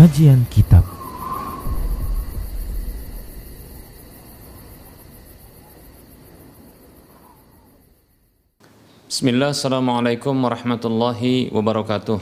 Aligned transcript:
Kajian 0.00 0.48
Kitab. 0.48 0.80
Bismillah, 9.04 9.52
Assalamualaikum 9.52 10.32
warahmatullahi 10.40 11.52
wabarakatuh. 11.52 12.16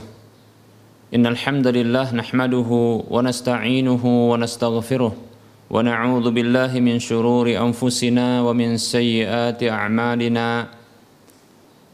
Innal 1.15 1.39
hamdalillah 1.39 2.11
nahmaduhu 2.11 3.07
wa 3.07 3.23
nasta'inuhu 3.23 4.27
wa 4.27 4.35
nastaghfiruh 4.35 5.15
wa 5.15 5.79
na'udzu 5.79 6.35
billahi 6.35 6.83
min 6.83 6.99
shururi 6.99 7.55
anfusina 7.55 8.43
wa 8.43 8.51
min 8.51 8.75
sayyiati 8.75 9.71
a'malina. 9.71 10.67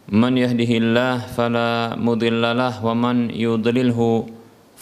Man 0.10 0.34
yahdihillah 0.34 1.30
fala 1.30 1.94
mudhillalah 1.94 2.82
wa 2.82 2.98
man 2.98 3.30
yudlilhu 3.30 4.35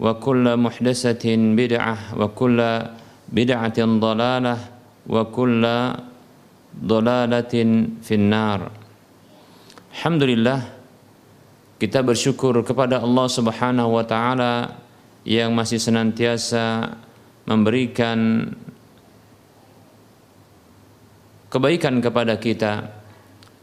وكل 0.00 0.44
محدثة 0.56 1.24
بدعة 1.56 1.96
وكل 2.16 2.58
بدعة 3.28 3.78
ضلالة 3.78 4.56
وكل 5.08 5.64
dolalatin 6.70 7.98
finnar. 7.98 8.70
Alhamdulillah 9.90 10.70
kita 11.82 11.98
bersyukur 12.04 12.54
kepada 12.62 13.02
Allah 13.02 13.26
Subhanahu 13.26 13.98
wa 13.98 14.04
taala 14.06 14.78
yang 15.26 15.50
masih 15.50 15.82
senantiasa 15.82 16.94
memberikan 17.44 18.50
kebaikan 21.50 21.98
kepada 21.98 22.38
kita. 22.38 23.02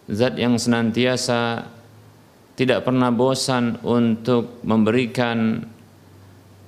Zat 0.07 0.39
yang 0.39 0.55
senantiasa 0.55 1.67
tidak 2.55 2.87
pernah 2.87 3.11
bosan 3.11 3.79
untuk 3.83 4.63
memberikan 4.63 5.67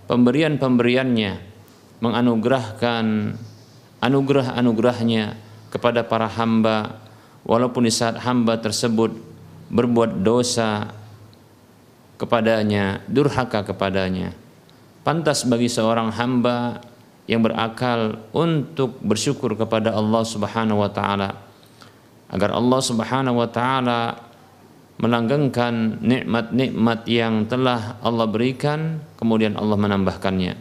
pemberian-pemberiannya, 0.07 1.33
menganugerahkan 2.01 3.05
anugerah-anugerahnya 4.05 5.37
kepada 5.73 6.05
para 6.05 6.29
hamba 6.29 7.01
walaupun 7.49 7.89
di 7.89 7.93
saat 7.93 8.21
hamba 8.21 8.61
tersebut 8.61 9.17
berbuat 9.73 10.21
dosa 10.21 10.93
kepadanya, 12.21 13.01
durhaka 13.09 13.65
kepadanya. 13.65 14.37
Pantas 15.05 15.45
bagi 15.45 15.69
seorang 15.69 16.13
hamba 16.17 16.81
yang 17.25 17.41
berakal 17.41 18.21
untuk 18.37 19.01
bersyukur 19.01 19.57
kepada 19.57 19.97
Allah 19.97 20.23
Subhanahu 20.25 20.85
wa 20.85 20.91
taala 20.93 21.41
agar 22.29 22.51
Allah 22.53 22.81
Subhanahu 22.81 23.37
wa 23.41 23.49
taala 23.49 24.01
melanggengkan 24.99 25.99
nikmat-nikmat 26.01 27.05
yang 27.11 27.51
telah 27.51 27.99
Allah 28.01 28.27
berikan 28.31 29.03
kemudian 29.19 29.59
Allah 29.59 29.75
menambahkannya. 29.75 30.55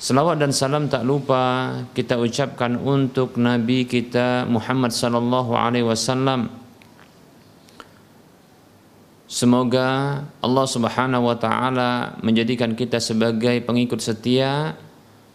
Selawat 0.00 0.40
dan 0.40 0.56
salam 0.56 0.88
tak 0.88 1.04
lupa 1.04 1.76
kita 1.92 2.16
ucapkan 2.16 2.80
untuk 2.80 3.36
Nabi 3.36 3.84
kita 3.84 4.48
Muhammad 4.48 4.96
sallallahu 4.96 5.52
alaihi 5.52 5.84
wasallam. 5.84 6.48
Semoga 9.28 10.24
Allah 10.40 10.66
Subhanahu 10.66 11.28
wa 11.28 11.36
taala 11.36 12.16
menjadikan 12.24 12.72
kita 12.72 12.96
sebagai 12.96 13.60
pengikut 13.60 14.00
setia 14.00 14.74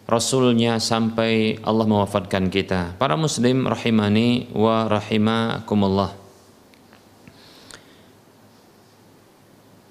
Rasulnya 0.06 0.78
sampai 0.82 1.62
Allah 1.66 1.86
mewafatkan 1.86 2.46
kita. 2.46 2.94
Para 2.98 3.14
muslim 3.14 3.66
rahimani 3.66 4.50
wa 4.54 4.86
rahimakumullah. 4.86 6.25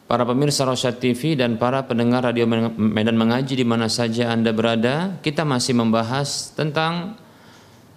Para 0.06 0.22
pemirsa 0.22 0.66
Rosyad 0.66 1.02
TV 1.02 1.34
dan 1.34 1.58
para 1.58 1.86
pendengar 1.90 2.30
radio 2.30 2.46
Medan 2.78 3.18
Mengaji 3.18 3.58
di 3.58 3.66
mana 3.66 3.90
saja 3.90 4.30
Anda 4.30 4.54
berada, 4.54 5.18
kita 5.26 5.42
masih 5.42 5.74
membahas 5.74 6.54
tentang 6.54 7.18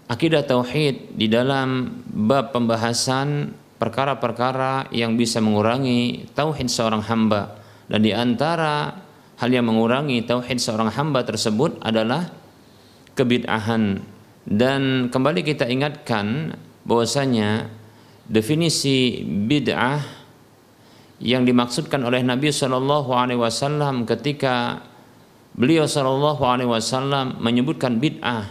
akidah 0.09 0.45
tauhid 0.45 1.15
di 1.21 1.29
dalam 1.29 2.01
bab 2.09 2.57
pembahasan 2.57 3.53
perkara-perkara 3.77 4.89
yang 4.91 5.21
bisa 5.21 5.39
mengurangi 5.45 6.33
tauhid 6.33 6.73
seorang 6.73 7.05
hamba. 7.05 7.61
Dan 7.89 8.01
di 8.05 8.13
antara 8.17 9.05
hal 9.37 9.51
yang 9.53 9.69
mengurangi 9.69 10.25
tauhid 10.25 10.59
seorang 10.59 10.89
hamba 10.89 11.29
tersebut 11.29 11.77
adalah 11.85 12.33
kebid'ahan. 13.13 14.01
Dan 14.49 15.13
kembali 15.13 15.45
kita 15.45 15.69
ingatkan 15.69 16.57
bahwasanya 16.89 17.69
definisi 18.25 19.21
bid'ah 19.25 20.18
yang 21.19 21.43
dimaksudkan 21.43 22.03
oleh 22.07 22.23
Nabi 22.23 22.55
Shallallahu 22.55 23.11
Alaihi 23.11 23.43
Wasallam 23.43 24.07
ketika 24.07 24.83
beliau 25.59 25.87
Shallallahu 25.87 26.43
Alaihi 26.47 26.71
Wasallam 26.71 27.43
menyebutkan 27.43 27.99
bid'ah 27.99 28.47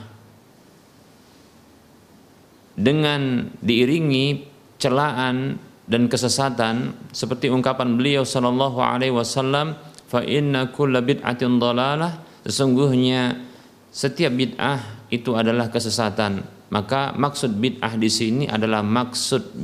dengan 2.75 3.49
diiringi 3.63 4.45
celaan 4.77 5.57
dan 5.87 6.11
kesesatan 6.11 6.93
seperti 7.15 7.47
ungkapan 7.47 7.95
beliau 7.95 8.27
Shallallahu 8.27 8.83
Alaihi 8.83 9.15
Wasallam 9.15 9.79
fa 10.11 10.19
inna 10.23 10.67
kulla 10.75 10.99
bid'atin 10.99 11.57
dalalah 11.57 12.19
sesungguhnya 12.43 13.39
setiap 13.87 14.35
bid'ah 14.35 15.07
itu 15.09 15.33
adalah 15.33 15.71
kesesatan. 15.71 16.43
Maka 16.67 17.15
maksud 17.15 17.55
bid'ah 17.63 17.95
di 17.95 18.11
sini 18.11 18.43
adalah 18.43 18.83
maksud 18.83 19.55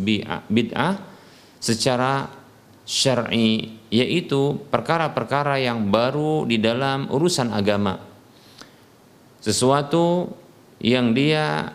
bid'ah 0.47 0.95
secara 1.59 2.42
syar'i 2.83 3.79
yaitu 3.93 4.59
perkara-perkara 4.67 5.59
yang 5.59 5.87
baru 5.93 6.43
di 6.49 6.59
dalam 6.59 7.07
urusan 7.07 7.53
agama. 7.53 7.99
Sesuatu 9.43 10.31
yang 10.79 11.11
dia 11.15 11.71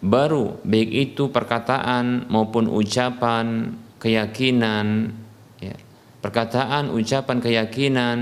baru 0.00 0.60
baik 0.62 0.90
itu 0.90 1.28
perkataan 1.28 2.26
maupun 2.28 2.66
ucapan, 2.68 3.76
keyakinan, 4.00 5.14
ya. 5.60 5.76
Perkataan, 6.20 6.92
ucapan, 6.92 7.40
keyakinan 7.40 8.18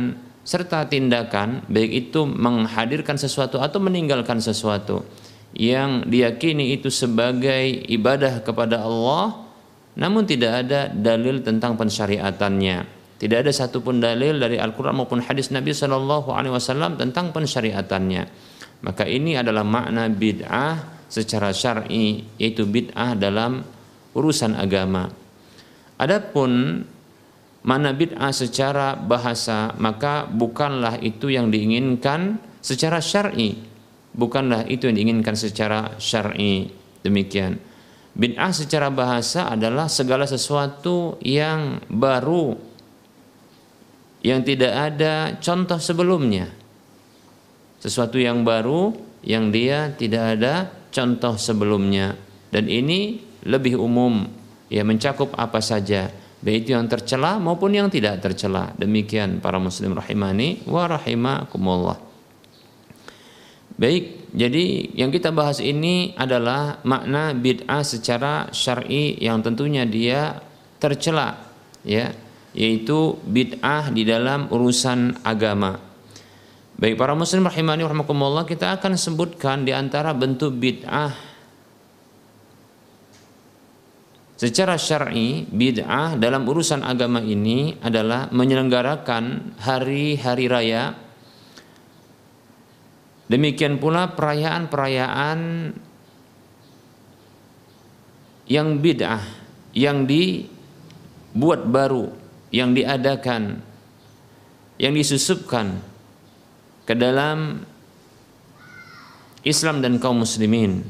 serta 0.47 0.89
tindakan 0.89 1.67
baik 1.69 2.09
itu 2.09 2.25
menghadirkan 2.25 3.21
sesuatu 3.21 3.61
atau 3.61 3.83
meninggalkan 3.85 4.41
sesuatu 4.41 5.05
yang 5.53 6.09
diyakini 6.09 6.73
itu 6.73 6.89
sebagai 6.89 7.85
ibadah 7.91 8.41
kepada 8.41 8.81
Allah 8.81 9.48
namun 9.99 10.23
tidak 10.31 10.65
ada 10.65 10.87
dalil 10.87 11.43
tentang 11.43 11.75
pensyariatannya. 11.75 12.97
Tidak 13.19 13.35
ada 13.35 13.51
satupun 13.51 13.99
dalil 13.99 14.39
dari 14.39 14.55
Al-Quran 14.55 15.03
maupun 15.03 15.19
hadis 15.19 15.51
Nabi 15.51 15.75
Shallallahu 15.75 16.31
Alaihi 16.31 16.55
Wasallam 16.55 16.95
tentang 16.95 17.35
pensyariatannya. 17.35 18.23
Maka 18.87 19.11
ini 19.11 19.35
adalah 19.35 19.67
makna 19.67 20.07
bid'ah 20.07 21.03
secara 21.11 21.51
syar'i 21.51 22.23
yaitu 22.39 22.63
bid'ah 22.63 23.19
dalam 23.19 23.67
urusan 24.15 24.55
agama. 24.55 25.11
Adapun 25.99 26.87
mana 27.67 27.91
bid'ah 27.91 28.31
secara 28.31 28.95
bahasa 28.95 29.75
maka 29.83 30.31
bukanlah 30.31 31.03
itu 31.03 31.27
yang 31.27 31.51
diinginkan 31.51 32.39
secara 32.63 33.03
syar'i. 33.03 33.59
Bukanlah 34.15 34.71
itu 34.71 34.87
yang 34.87 34.95
diinginkan 34.95 35.35
secara 35.35 35.99
syar'i. 35.99 36.71
Demikian. 37.03 37.68
Bid'ah 38.19 38.51
secara 38.51 38.91
bahasa 38.91 39.47
adalah 39.47 39.87
segala 39.87 40.27
sesuatu 40.27 41.23
yang 41.23 41.79
baru 41.87 42.59
yang 44.27 44.43
tidak 44.43 44.75
ada 44.75 45.39
contoh 45.39 45.79
sebelumnya. 45.79 46.51
Sesuatu 47.79 48.19
yang 48.19 48.43
baru 48.43 48.91
yang 49.23 49.55
dia 49.55 49.95
tidak 49.95 50.35
ada 50.35 50.67
contoh 50.91 51.39
sebelumnya. 51.39 52.19
Dan 52.51 52.67
ini 52.67 53.23
lebih 53.47 53.79
umum 53.79 54.27
ya 54.67 54.83
mencakup 54.83 55.39
apa 55.39 55.63
saja. 55.63 56.11
Baik 56.43 56.67
itu 56.67 56.71
yang 56.75 56.91
tercela 56.91 57.39
maupun 57.39 57.71
yang 57.71 57.87
tidak 57.87 58.19
tercela. 58.19 58.75
Demikian 58.75 59.39
para 59.39 59.63
muslim 59.63 59.95
rahimani 59.95 60.67
wa 60.67 60.91
rahimakumullah. 60.91 61.99
Baik 63.79 64.18
jadi 64.29 64.93
yang 64.93 65.09
kita 65.09 65.33
bahas 65.33 65.57
ini 65.57 66.13
adalah 66.13 66.85
makna 66.85 67.33
bid'ah 67.33 67.81
secara 67.81 68.53
syar'i 68.53 69.17
yang 69.17 69.41
tentunya 69.41 69.89
dia 69.89 70.45
tercela 70.77 71.49
ya 71.81 72.13
yaitu 72.53 73.17
bid'ah 73.25 73.89
di 73.89 74.05
dalam 74.05 74.53
urusan 74.53 75.25
agama. 75.25 75.81
Baik 76.77 77.01
para 77.01 77.17
muslim 77.17 77.43
rahimani 77.49 77.89
rahimakumullah 77.89 78.45
kita 78.45 78.77
akan 78.77 79.01
sebutkan 79.01 79.65
di 79.65 79.73
antara 79.73 80.13
bentuk 80.13 80.61
bid'ah. 80.61 81.17
Secara 84.39 84.79
syar'i 84.79 85.49
bid'ah 85.49 86.21
dalam 86.21 86.45
urusan 86.47 86.85
agama 86.85 87.19
ini 87.25 87.81
adalah 87.81 88.31
menyelenggarakan 88.31 89.57
hari-hari 89.59 90.47
raya 90.47 91.08
Demikian 93.29 93.77
pula 93.77 94.17
perayaan-perayaan 94.17 95.41
yang 98.49 98.69
bid'ah 98.81 99.39
yang 99.77 100.09
dibuat 100.09 101.69
baru, 101.69 102.09
yang 102.51 102.73
diadakan, 102.73 103.61
yang 104.81 104.93
disusupkan 104.97 105.79
ke 106.89 106.97
dalam 106.97 107.63
Islam 109.45 109.85
dan 109.85 110.01
kaum 110.01 110.25
muslimin. 110.25 110.83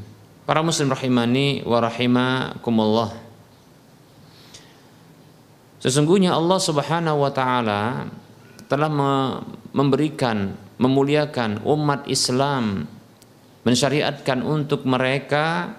Para 0.47 0.65
muslim 0.65 0.89
rahimani 0.89 1.61
wa 1.61 1.77
rahimakumullah. 1.77 3.13
Sesungguhnya 5.79 6.33
Allah 6.33 6.59
Subhanahu 6.59 7.21
wa 7.21 7.31
taala 7.31 8.09
telah 8.65 8.89
memberikan 9.71 10.57
memuliakan 10.79 11.61
umat 11.67 12.07
Islam 12.07 12.87
mensyariatkan 13.67 14.39
untuk 14.41 14.87
mereka 14.87 15.75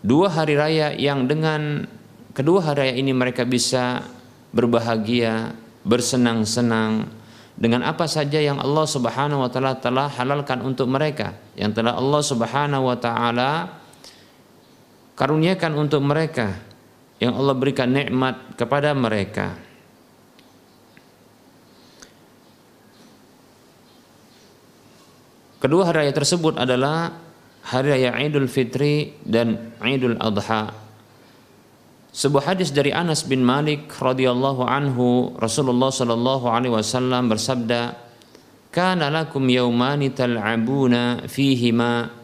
dua 0.00 0.32
hari 0.32 0.56
raya 0.56 0.96
yang 0.96 1.28
dengan 1.28 1.84
kedua 2.32 2.72
hari 2.72 2.90
raya 2.90 2.94
ini 2.96 3.12
mereka 3.12 3.44
bisa 3.44 4.04
berbahagia, 4.50 5.52
bersenang-senang, 5.84 7.06
dengan 7.54 7.86
apa 7.86 8.10
saja 8.10 8.42
yang 8.42 8.58
Allah 8.58 8.86
Subhanahu 8.86 9.46
wa 9.46 9.50
taala 9.50 9.78
telah 9.78 10.10
halalkan 10.10 10.58
untuk 10.66 10.90
mereka 10.90 11.38
yang 11.54 11.70
telah 11.70 11.94
Allah 11.94 12.22
Subhanahu 12.22 12.82
wa 12.90 12.98
taala 12.98 13.52
karuniakan 15.14 15.72
untuk 15.78 16.02
mereka 16.02 16.58
yang 17.22 17.38
Allah 17.38 17.54
berikan 17.54 17.94
nikmat 17.94 18.58
kepada 18.58 18.90
mereka 18.90 19.54
Kedua 25.64 25.88
hari 25.88 26.04
raya 26.04 26.12
tersebut 26.12 26.60
adalah 26.60 27.08
hari 27.64 27.96
raya 27.96 28.12
Idul 28.20 28.52
Fitri 28.52 29.16
dan 29.24 29.72
Idul 29.80 30.20
Adha 30.20 30.84
sebuah 32.14 32.54
hadis 32.54 32.70
dari 32.70 32.94
Anas 32.94 33.26
bin 33.26 33.42
Malik 33.42 33.90
radhiyallahu 33.90 34.62
anhu 34.62 35.34
Rasulullah 35.34 35.90
sallallahu 35.90 36.46
alaihi 36.46 36.70
wasallam 36.70 37.26
bersabda, 37.26 37.98
"Kana 38.70 39.10
lakum 39.10 39.42
yaumani 39.50 40.14
tal'abuna 40.14 41.26
fihima." 41.26 42.14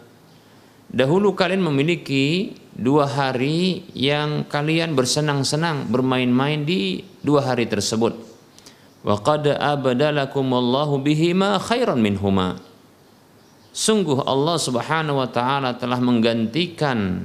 Dahulu 0.87 1.35
kalian 1.35 1.67
memiliki 1.67 2.55
dua 2.71 3.11
hari 3.11 3.83
yang 3.99 4.47
kalian 4.47 4.95
bersenang-senang 4.95 5.91
bermain-main 5.91 6.63
di 6.63 7.03
dua 7.27 7.43
hari 7.43 7.67
tersebut. 7.67 8.15
Wa 9.03 9.19
qad 9.19 9.49
abdalakum 9.49 10.55
Allahu 10.55 11.03
bihima 11.03 11.59
khairan 11.59 11.99
minhuma. 11.99 12.70
Sungguh 13.71 14.27
Allah 14.27 14.59
Subhanahu 14.59 15.23
wa 15.23 15.31
taala 15.31 15.79
telah 15.79 16.03
menggantikan 16.03 17.23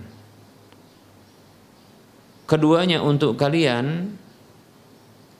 keduanya 2.45 3.01
untuk 3.01 3.33
kalian 3.33 4.13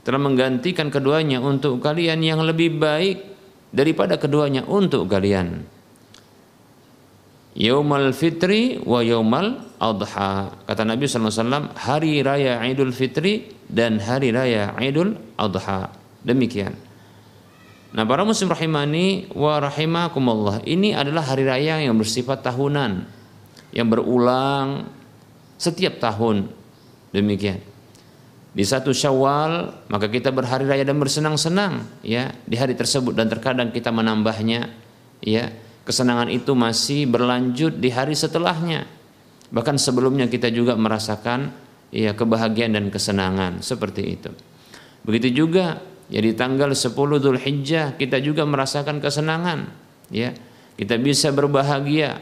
telah 0.06 0.22
menggantikan 0.22 0.94
keduanya 0.94 1.42
untuk 1.42 1.82
kalian 1.82 2.22
yang 2.22 2.42
lebih 2.46 2.78
baik 2.78 3.26
daripada 3.74 4.22
keduanya 4.22 4.62
untuk 4.70 5.10
kalian. 5.10 5.66
Yaumal 7.58 8.14
fitri 8.14 8.78
wa 8.86 9.02
yaumal 9.02 9.66
adha. 9.82 10.54
Kata 10.70 10.84
Nabi 10.86 11.10
SAW, 11.10 11.74
hari 11.74 12.22
raya 12.22 12.62
Idul 12.70 12.94
Fitri 12.94 13.50
dan 13.66 13.98
hari 13.98 14.30
raya 14.30 14.78
Idul 14.78 15.18
Adha. 15.42 15.90
Demikian. 16.22 16.85
Nah 17.96 18.04
para 18.04 18.28
muslim 18.28 18.52
rahimani 18.52 19.32
wa 19.32 19.56
rahimakumullah. 19.64 20.68
Ini 20.68 21.00
adalah 21.00 21.32
hari 21.32 21.48
raya 21.48 21.80
yang 21.80 21.96
bersifat 21.96 22.44
tahunan. 22.44 23.08
Yang 23.72 23.88
berulang 23.88 24.92
setiap 25.56 26.04
tahun 26.04 26.52
Demikian. 27.16 27.64
Di 28.52 28.64
satu 28.68 28.92
Syawal 28.92 29.72
maka 29.88 30.12
kita 30.12 30.36
berhari 30.36 30.68
raya 30.68 30.84
dan 30.84 31.00
bersenang-senang 31.00 32.04
ya 32.04 32.36
di 32.44 32.60
hari 32.60 32.76
tersebut 32.76 33.16
dan 33.16 33.32
terkadang 33.32 33.72
kita 33.72 33.96
menambahnya 33.96 34.68
ya. 35.24 35.64
Kesenangan 35.86 36.34
itu 36.34 36.58
masih 36.58 37.06
berlanjut 37.06 37.78
di 37.78 37.94
hari 37.94 38.18
setelahnya. 38.18 38.90
Bahkan 39.54 39.78
sebelumnya 39.78 40.26
kita 40.26 40.50
juga 40.50 40.74
merasakan 40.74 41.54
ya 41.94 42.18
kebahagiaan 42.18 42.74
dan 42.74 42.90
kesenangan 42.90 43.62
seperti 43.62 44.02
itu. 44.18 44.34
Begitu 45.06 45.46
juga 45.46 45.78
ya 46.12 46.22
tanggal 46.38 46.72
10 46.74 46.94
Dzulhijjah 46.94 47.98
kita 47.98 48.22
juga 48.22 48.46
merasakan 48.46 49.02
kesenangan 49.02 49.72
ya. 50.10 50.34
Kita 50.76 51.00
bisa 51.00 51.32
berbahagia 51.32 52.20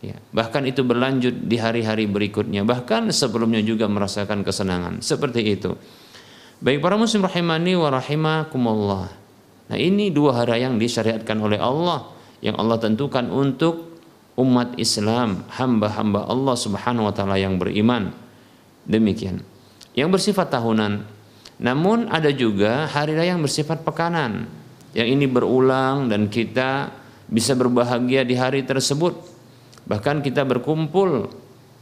Ya, 0.00 0.16
bahkan 0.32 0.64
itu 0.64 0.80
berlanjut 0.80 1.44
di 1.44 1.60
hari-hari 1.60 2.08
berikutnya, 2.08 2.64
bahkan 2.64 3.12
sebelumnya 3.12 3.60
juga 3.60 3.84
merasakan 3.84 4.40
kesenangan. 4.40 5.04
Seperti 5.04 5.44
itu. 5.44 5.76
Baik 6.64 6.80
para 6.80 6.96
muslim 6.96 7.28
rahimani 7.28 7.76
wa 7.76 7.92
rahimakumullah. 7.92 9.12
Nah, 9.68 9.76
ini 9.76 10.08
dua 10.08 10.40
hari 10.40 10.64
yang 10.64 10.80
disyariatkan 10.80 11.36
oleh 11.36 11.60
Allah 11.60 12.16
yang 12.40 12.56
Allah 12.56 12.80
tentukan 12.80 13.28
untuk 13.28 14.00
umat 14.40 14.72
Islam, 14.80 15.44
hamba-hamba 15.52 16.24
Allah 16.24 16.56
Subhanahu 16.56 17.04
wa 17.04 17.12
taala 17.12 17.36
yang 17.36 17.60
beriman. 17.60 18.16
Demikian. 18.88 19.44
Yang 19.92 20.08
bersifat 20.16 20.48
tahunan. 20.48 21.19
Namun 21.60 22.08
ada 22.08 22.32
juga 22.32 22.88
hari 22.88 23.12
raya 23.12 23.36
yang 23.36 23.44
bersifat 23.44 23.84
pekanan. 23.84 24.48
Yang 24.96 25.08
ini 25.14 25.26
berulang 25.28 26.08
dan 26.08 26.26
kita 26.26 26.90
bisa 27.30 27.54
berbahagia 27.54 28.26
di 28.26 28.34
hari 28.34 28.66
tersebut 28.66 29.14
bahkan 29.86 30.18
kita 30.18 30.42
berkumpul 30.42 31.30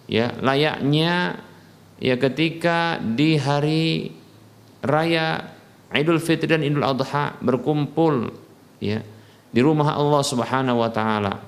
ya 0.04 0.36
layaknya 0.44 1.40
ya 1.96 2.14
ketika 2.20 3.00
di 3.00 3.40
hari 3.40 4.12
raya 4.84 5.56
Idul 5.88 6.20
Fitri 6.20 6.52
dan 6.52 6.60
Idul 6.60 6.84
Adha 6.84 7.36
berkumpul 7.40 8.28
ya 8.76 9.00
di 9.48 9.60
rumah 9.64 9.96
Allah 9.96 10.20
Subhanahu 10.20 10.84
wa 10.84 10.92
taala. 10.92 11.40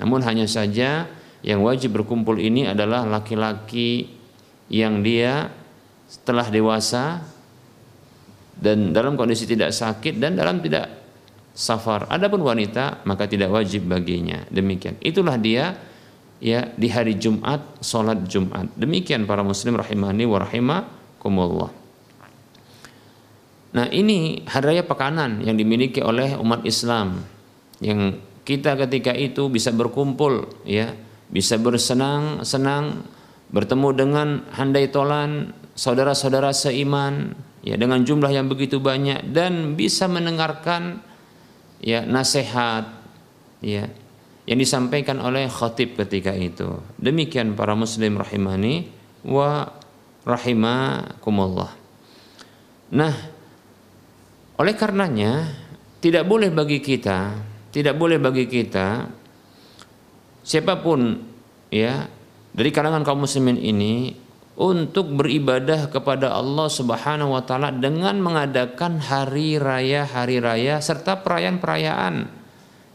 Namun 0.00 0.24
hanya 0.24 0.48
saja 0.48 1.04
yang 1.44 1.60
wajib 1.60 1.92
berkumpul 1.92 2.40
ini 2.40 2.64
adalah 2.64 3.04
laki-laki 3.04 4.08
yang 4.72 5.04
dia 5.04 5.52
setelah 6.08 6.48
dewasa 6.48 7.20
dan 8.58 8.94
dalam 8.94 9.18
kondisi 9.18 9.44
tidak 9.44 9.74
sakit 9.74 10.18
dan 10.18 10.38
dalam 10.38 10.62
tidak 10.62 10.86
safar. 11.54 12.10
Adapun 12.10 12.42
wanita 12.42 13.06
maka 13.06 13.30
tidak 13.30 13.54
wajib 13.54 13.86
baginya. 13.86 14.42
Demikian. 14.50 14.98
Itulah 14.98 15.38
dia 15.38 15.74
ya 16.42 16.66
di 16.74 16.88
hari 16.90 17.16
Jumat 17.16 17.78
sholat 17.80 18.26
Jumat. 18.26 18.74
Demikian 18.74 19.24
para 19.24 19.46
muslim 19.46 19.78
rahimani 19.78 20.24
wa 20.26 20.38
rahimakumullah. 20.42 21.70
Nah 23.74 23.86
ini 23.90 24.46
hari 24.46 24.78
raya 24.78 24.82
pekanan 24.86 25.42
yang 25.42 25.58
dimiliki 25.58 25.98
oleh 25.98 26.38
umat 26.38 26.62
Islam 26.62 27.26
yang 27.82 28.14
kita 28.46 28.78
ketika 28.86 29.10
itu 29.10 29.50
bisa 29.50 29.74
berkumpul 29.74 30.46
ya 30.62 30.94
bisa 31.26 31.58
bersenang-senang 31.58 33.02
bertemu 33.50 33.88
dengan 33.96 34.28
handai 34.54 34.86
tolan 34.92 35.50
saudara-saudara 35.74 36.54
seiman 36.54 37.34
ya 37.64 37.80
dengan 37.80 38.04
jumlah 38.04 38.28
yang 38.28 38.46
begitu 38.46 38.78
banyak 38.78 39.32
dan 39.32 39.72
bisa 39.74 40.04
mendengarkan 40.04 41.00
ya 41.80 42.04
nasihat 42.04 42.92
ya 43.64 43.88
yang 44.44 44.58
disampaikan 44.60 45.24
oleh 45.24 45.48
khatib 45.48 45.96
ketika 45.96 46.36
itu. 46.36 46.76
Demikian 47.00 47.56
para 47.56 47.72
muslim 47.72 48.20
rahimani 48.20 48.92
wa 49.24 49.72
rahimakumullah. 50.28 51.72
Nah, 52.92 53.14
oleh 54.60 54.74
karenanya 54.76 55.48
tidak 56.04 56.28
boleh 56.28 56.52
bagi 56.52 56.84
kita, 56.84 57.40
tidak 57.72 57.96
boleh 57.96 58.20
bagi 58.20 58.44
kita 58.44 59.08
siapa 60.44 60.84
pun 60.84 61.24
ya 61.72 62.04
dari 62.52 62.70
kalangan 62.70 63.00
kaum 63.02 63.24
muslimin 63.24 63.56
ini 63.56 64.12
untuk 64.54 65.18
beribadah 65.18 65.90
kepada 65.90 66.30
Allah 66.30 66.70
Subhanahu 66.70 67.34
wa 67.34 67.42
taala 67.42 67.74
dengan 67.74 68.22
mengadakan 68.22 69.02
hari 69.02 69.58
raya 69.58 70.06
hari 70.06 70.38
raya 70.38 70.78
serta 70.78 71.26
perayaan-perayaan 71.26 72.30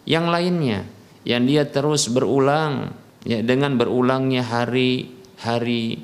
yang 0.08 0.32
lainnya 0.32 0.88
yang 1.28 1.44
dia 1.44 1.68
terus 1.68 2.08
berulang 2.08 2.96
ya 3.28 3.44
dengan 3.44 3.76
berulangnya 3.76 4.48
hari 4.48 5.12
hari 5.44 6.00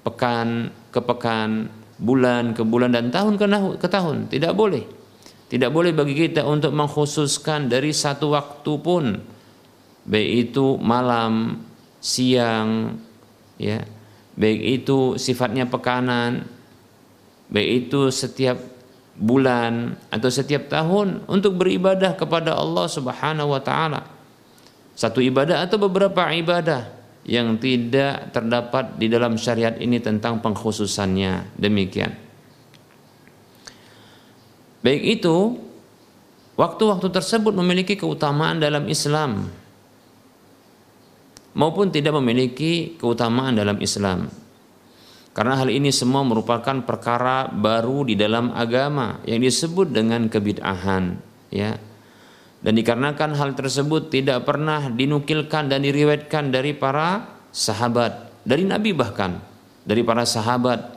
pekan 0.00 0.72
ke 0.88 1.00
pekan 1.04 1.68
bulan 2.00 2.56
ke 2.56 2.62
bulan 2.64 2.90
dan 2.92 3.12
tahun 3.12 3.36
ke 3.78 3.88
tahun. 3.88 4.32
Tidak 4.32 4.52
boleh. 4.56 4.84
Tidak 5.44 5.70
boleh 5.70 5.92
bagi 5.92 6.16
kita 6.16 6.42
untuk 6.48 6.72
mengkhususkan 6.74 7.68
dari 7.70 7.92
satu 7.94 8.32
waktu 8.34 8.72
pun 8.80 9.04
baik 10.04 10.30
itu 10.50 10.76
malam 10.80 11.62
siang 12.00 12.98
ya 13.56 13.80
baik 14.34 14.82
itu 14.82 15.14
sifatnya 15.18 15.66
pekanan, 15.66 16.46
baik 17.50 17.88
itu 17.88 18.10
setiap 18.10 18.58
bulan 19.14 19.94
atau 20.10 20.26
setiap 20.26 20.66
tahun 20.66 21.22
untuk 21.30 21.54
beribadah 21.54 22.18
kepada 22.18 22.58
Allah 22.58 22.86
Subhanahu 22.90 23.54
wa 23.54 23.62
taala. 23.62 24.10
Satu 24.94 25.18
ibadah 25.22 25.66
atau 25.66 25.78
beberapa 25.78 26.30
ibadah 26.30 26.86
yang 27.26 27.56
tidak 27.58 28.30
terdapat 28.30 28.94
di 29.00 29.10
dalam 29.10 29.34
syariat 29.40 29.74
ini 29.80 29.98
tentang 29.98 30.38
pengkhususannya. 30.38 31.56
Demikian. 31.58 32.12
Baik 34.84 35.02
itu 35.18 35.56
waktu-waktu 36.60 37.08
tersebut 37.08 37.56
memiliki 37.56 37.96
keutamaan 37.96 38.60
dalam 38.60 38.84
Islam 38.86 39.48
maupun 41.54 41.88
tidak 41.88 42.18
memiliki 42.18 42.98
keutamaan 42.98 43.56
dalam 43.56 43.78
Islam. 43.80 44.28
Karena 45.34 45.58
hal 45.58 45.66
ini 45.66 45.90
semua 45.90 46.22
merupakan 46.22 46.78
perkara 46.86 47.50
baru 47.50 48.06
di 48.06 48.14
dalam 48.14 48.54
agama 48.54 49.18
yang 49.26 49.42
disebut 49.42 49.90
dengan 49.90 50.30
kebid'ahan, 50.30 51.18
ya. 51.50 51.74
Dan 52.62 52.78
dikarenakan 52.78 53.34
hal 53.34 53.50
tersebut 53.58 54.14
tidak 54.14 54.46
pernah 54.46 54.86
dinukilkan 54.88 55.66
dan 55.66 55.82
diriwayatkan 55.82 56.54
dari 56.54 56.70
para 56.72 57.34
sahabat, 57.50 58.30
dari 58.46 58.62
nabi 58.62 58.94
bahkan, 58.94 59.42
dari 59.82 60.06
para 60.06 60.22
sahabat, 60.22 60.94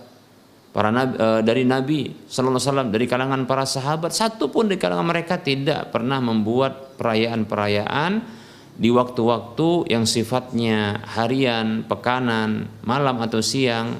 para 0.70 0.94
nabi, 0.94 1.18
e, 1.18 1.28
dari 1.42 1.66
nabi 1.66 2.14
sallallahu 2.30 2.62
alaihi 2.62 2.70
wasallam 2.70 2.90
dari 2.94 3.06
kalangan 3.10 3.42
para 3.50 3.66
sahabat 3.66 4.14
satu 4.14 4.54
pun 4.54 4.70
di 4.70 4.78
kalangan 4.78 5.10
mereka 5.10 5.42
tidak 5.42 5.90
pernah 5.90 6.22
membuat 6.22 6.94
perayaan-perayaan 7.02 8.37
di 8.77 8.93
waktu-waktu 8.93 9.89
yang 9.89 10.05
sifatnya 10.05 11.01
harian, 11.17 11.81
pekanan, 11.89 12.69
malam 12.86 13.17
atau 13.25 13.41
siang 13.41 13.98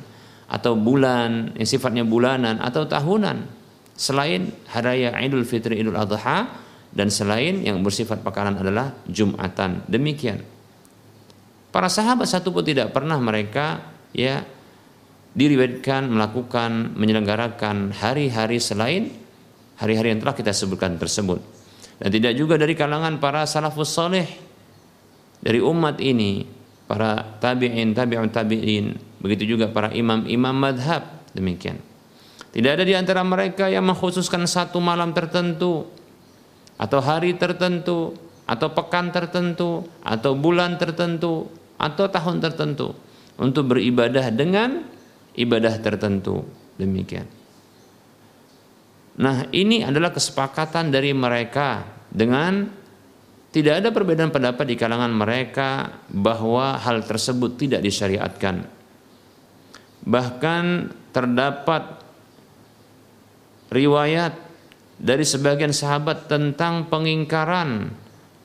atau 0.48 0.78
bulan 0.78 1.58
yang 1.58 1.68
sifatnya 1.68 2.06
bulanan 2.06 2.62
atau 2.62 2.86
tahunan 2.86 3.50
selain 3.98 4.54
hari 4.70 5.10
raya 5.10 5.18
Idul 5.26 5.44
Fitri 5.44 5.82
Idul 5.82 5.98
Adha 5.98 6.46
dan 6.94 7.10
selain 7.10 7.66
yang 7.66 7.82
bersifat 7.82 8.22
pekanan 8.22 8.62
adalah 8.62 8.94
Jumatan. 9.10 9.84
Demikian. 9.90 10.40
Para 11.74 11.92
sahabat 11.92 12.30
satu 12.30 12.54
pun 12.54 12.64
tidak 12.64 12.94
pernah 12.94 13.20
mereka 13.20 13.82
ya 14.16 14.46
diriwayatkan 15.34 16.08
melakukan 16.08 16.96
menyelenggarakan 16.96 17.92
hari-hari 17.92 18.62
selain 18.62 19.12
hari-hari 19.78 20.16
yang 20.16 20.22
telah 20.24 20.38
kita 20.38 20.54
sebutkan 20.54 20.96
tersebut. 20.96 21.42
Dan 21.98 22.14
tidak 22.14 22.38
juga 22.38 22.62
dari 22.62 22.78
kalangan 22.78 23.18
para 23.18 23.44
salafus 23.50 23.90
soleh 23.90 24.47
dari 25.42 25.62
umat 25.62 26.02
ini 26.02 26.46
para 26.88 27.38
tabi'in 27.38 27.94
tabi'un 27.94 28.30
tabi'in 28.32 28.86
begitu 29.22 29.58
juga 29.58 29.70
para 29.70 29.92
imam-imam 29.94 30.56
madhab 30.56 31.04
demikian. 31.34 31.78
Tidak 32.54 32.72
ada 32.74 32.82
di 32.82 32.98
antara 32.98 33.22
mereka 33.22 33.70
yang 33.70 33.86
mengkhususkan 33.86 34.48
satu 34.50 34.82
malam 34.82 35.14
tertentu 35.14 35.86
atau 36.80 37.00
hari 37.04 37.38
tertentu 37.38 38.18
atau 38.48 38.68
pekan 38.72 39.12
tertentu 39.12 39.86
atau 40.02 40.32
bulan 40.34 40.80
tertentu 40.80 41.52
atau 41.78 42.06
tahun 42.10 42.42
tertentu 42.42 42.96
untuk 43.38 43.76
beribadah 43.76 44.34
dengan 44.34 44.88
ibadah 45.38 45.78
tertentu. 45.78 46.42
Demikian. 46.78 47.26
Nah, 49.18 49.50
ini 49.50 49.82
adalah 49.82 50.14
kesepakatan 50.14 50.94
dari 50.94 51.10
mereka 51.10 51.86
dengan 52.14 52.70
tidak 53.52 53.80
ada 53.80 53.90
perbedaan 53.96 54.30
pendapat 54.30 54.66
di 54.68 54.76
kalangan 54.76 55.12
mereka 55.12 56.02
bahwa 56.12 56.76
hal 56.78 57.02
tersebut 57.08 57.56
tidak 57.56 57.80
disyariatkan. 57.80 58.68
Bahkan 60.08 60.64
terdapat 61.16 62.04
riwayat 63.72 64.36
dari 64.98 65.24
sebagian 65.24 65.72
sahabat 65.72 66.28
tentang 66.28 66.92
pengingkaran 66.92 67.92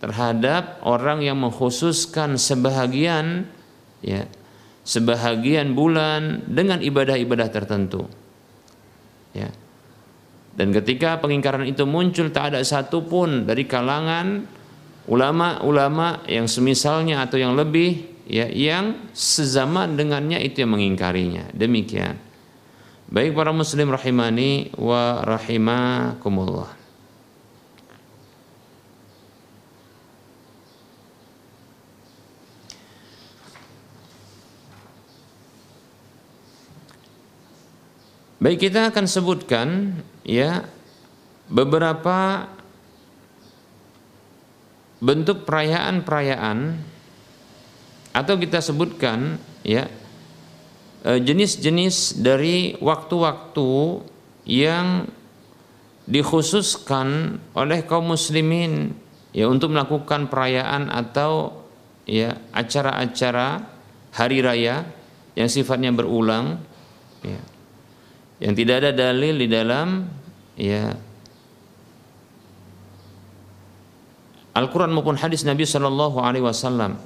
terhadap 0.03 0.83
orang 0.83 1.23
yang 1.23 1.39
mengkhususkan 1.39 2.35
sebahagian 2.35 3.47
ya 4.03 4.27
sebahagian 4.83 5.79
bulan 5.79 6.43
dengan 6.51 6.83
ibadah-ibadah 6.83 7.49
tertentu. 7.55 8.07
Ya. 9.31 9.49
Dan 10.53 10.75
ketika 10.75 11.17
pengingkaran 11.23 11.65
itu 11.65 11.89
muncul 11.89 12.29
tak 12.29 12.53
ada 12.53 12.61
satupun 12.61 13.49
dari 13.49 13.65
kalangan 13.65 14.45
ulama-ulama 15.07 16.23
yang 16.31 16.47
semisalnya 16.47 17.27
atau 17.27 17.39
yang 17.39 17.59
lebih 17.59 18.13
ya 18.27 18.47
yang 18.47 19.11
sezaman 19.11 19.99
dengannya 19.99 20.39
itu 20.43 20.63
yang 20.63 20.73
mengingkarinya. 20.75 21.51
Demikian. 21.51 22.19
Baik 23.13 23.37
para 23.37 23.53
muslim 23.53 23.93
rahimani 23.93 24.73
wa 24.79 25.21
rahimakumullah. 25.21 26.81
Baik 38.43 38.67
kita 38.67 38.91
akan 38.91 39.07
sebutkan 39.07 39.69
ya 40.27 40.67
beberapa 41.47 42.51
bentuk 45.03 45.43
perayaan-perayaan 45.43 46.79
atau 48.15 48.35
kita 48.39 48.63
sebutkan 48.63 49.43
ya 49.67 49.91
eh, 51.03 51.19
jenis-jenis 51.19 52.23
dari 52.23 52.79
waktu-waktu 52.79 53.71
yang 54.47 55.11
dikhususkan 56.07 57.39
oleh 57.59 57.83
kaum 57.83 58.15
muslimin 58.15 58.95
ya 59.35 59.51
untuk 59.51 59.75
melakukan 59.75 60.31
perayaan 60.31 60.87
atau 60.87 61.63
ya 62.07 62.39
acara-acara 62.55 63.65
hari 64.15 64.39
raya 64.39 64.87
yang 65.35 65.49
sifatnya 65.51 65.91
berulang 65.91 66.63
ya. 67.27 67.41
Yang 68.43 68.55
tidak 68.59 68.77
ada 68.83 68.91
dalil 68.91 69.35
di 69.39 69.47
dalam 69.47 69.89
ya 70.59 70.95
Al-Quran 74.53 74.93
maupun 74.93 75.17
hadis 75.17 75.49
Nabi 75.49 75.65
Shallallahu 75.65 76.21
Alaihi 76.21 76.45
Wasallam. 76.45 77.01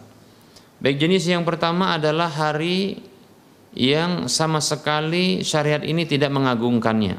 Baik 0.83 0.99
jenis 0.99 1.25
yang 1.31 1.47
pertama 1.47 1.95
adalah 1.95 2.27
hari 2.27 3.01
yang 3.73 4.27
sama 4.27 4.59
sekali 4.59 5.47
syariat 5.47 5.81
ini 5.87 6.03
tidak 6.05 6.35
mengagungkannya. 6.35 7.17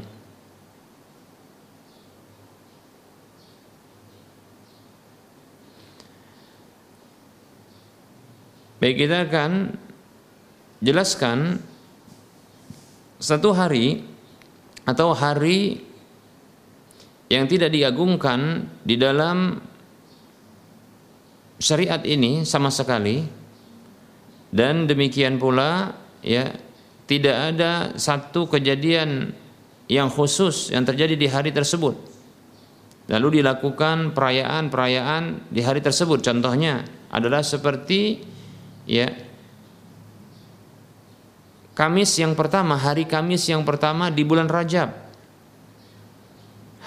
Baik 8.78 8.94
kita 8.94 9.26
akan 9.26 9.74
jelaskan 10.78 11.58
satu 13.18 13.50
hari 13.50 14.06
atau 14.86 15.10
hari 15.10 15.82
yang 17.26 17.50
tidak 17.50 17.74
diagungkan 17.74 18.70
di 18.86 18.94
dalam 18.94 19.58
syariat 21.58 22.02
ini 22.06 22.46
sama 22.46 22.70
sekali 22.70 23.26
dan 24.54 24.88
demikian 24.88 25.36
pula 25.36 25.92
ya 26.24 26.54
tidak 27.04 27.36
ada 27.54 27.98
satu 27.98 28.48
kejadian 28.48 29.32
yang 29.88 30.12
khusus 30.12 30.68
yang 30.70 30.84
terjadi 30.84 31.16
di 31.16 31.26
hari 31.26 31.50
tersebut. 31.50 31.96
Lalu 33.08 33.40
dilakukan 33.40 34.12
perayaan-perayaan 34.12 35.48
di 35.48 35.64
hari 35.64 35.80
tersebut. 35.80 36.20
Contohnya 36.20 36.84
adalah 37.08 37.40
seperti 37.40 38.20
ya 38.84 39.08
Kamis 41.72 42.10
yang 42.18 42.34
pertama, 42.34 42.74
hari 42.74 43.06
Kamis 43.06 43.46
yang 43.46 43.62
pertama 43.62 44.10
di 44.10 44.26
bulan 44.26 44.50
Rajab. 44.50 44.90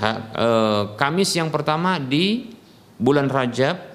Ha, 0.03 0.11
e, 0.35 0.47
Kamis 0.99 1.31
yang 1.31 1.47
pertama 1.47 1.95
di 1.95 2.51
bulan 2.99 3.31
Rajab. 3.31 3.90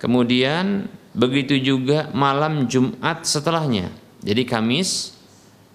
Kemudian 0.00 0.88
begitu 1.12 1.60
juga 1.60 2.08
malam 2.16 2.64
Jumat 2.66 3.28
setelahnya. 3.28 3.92
Jadi 4.24 4.42
Kamis, 4.48 5.12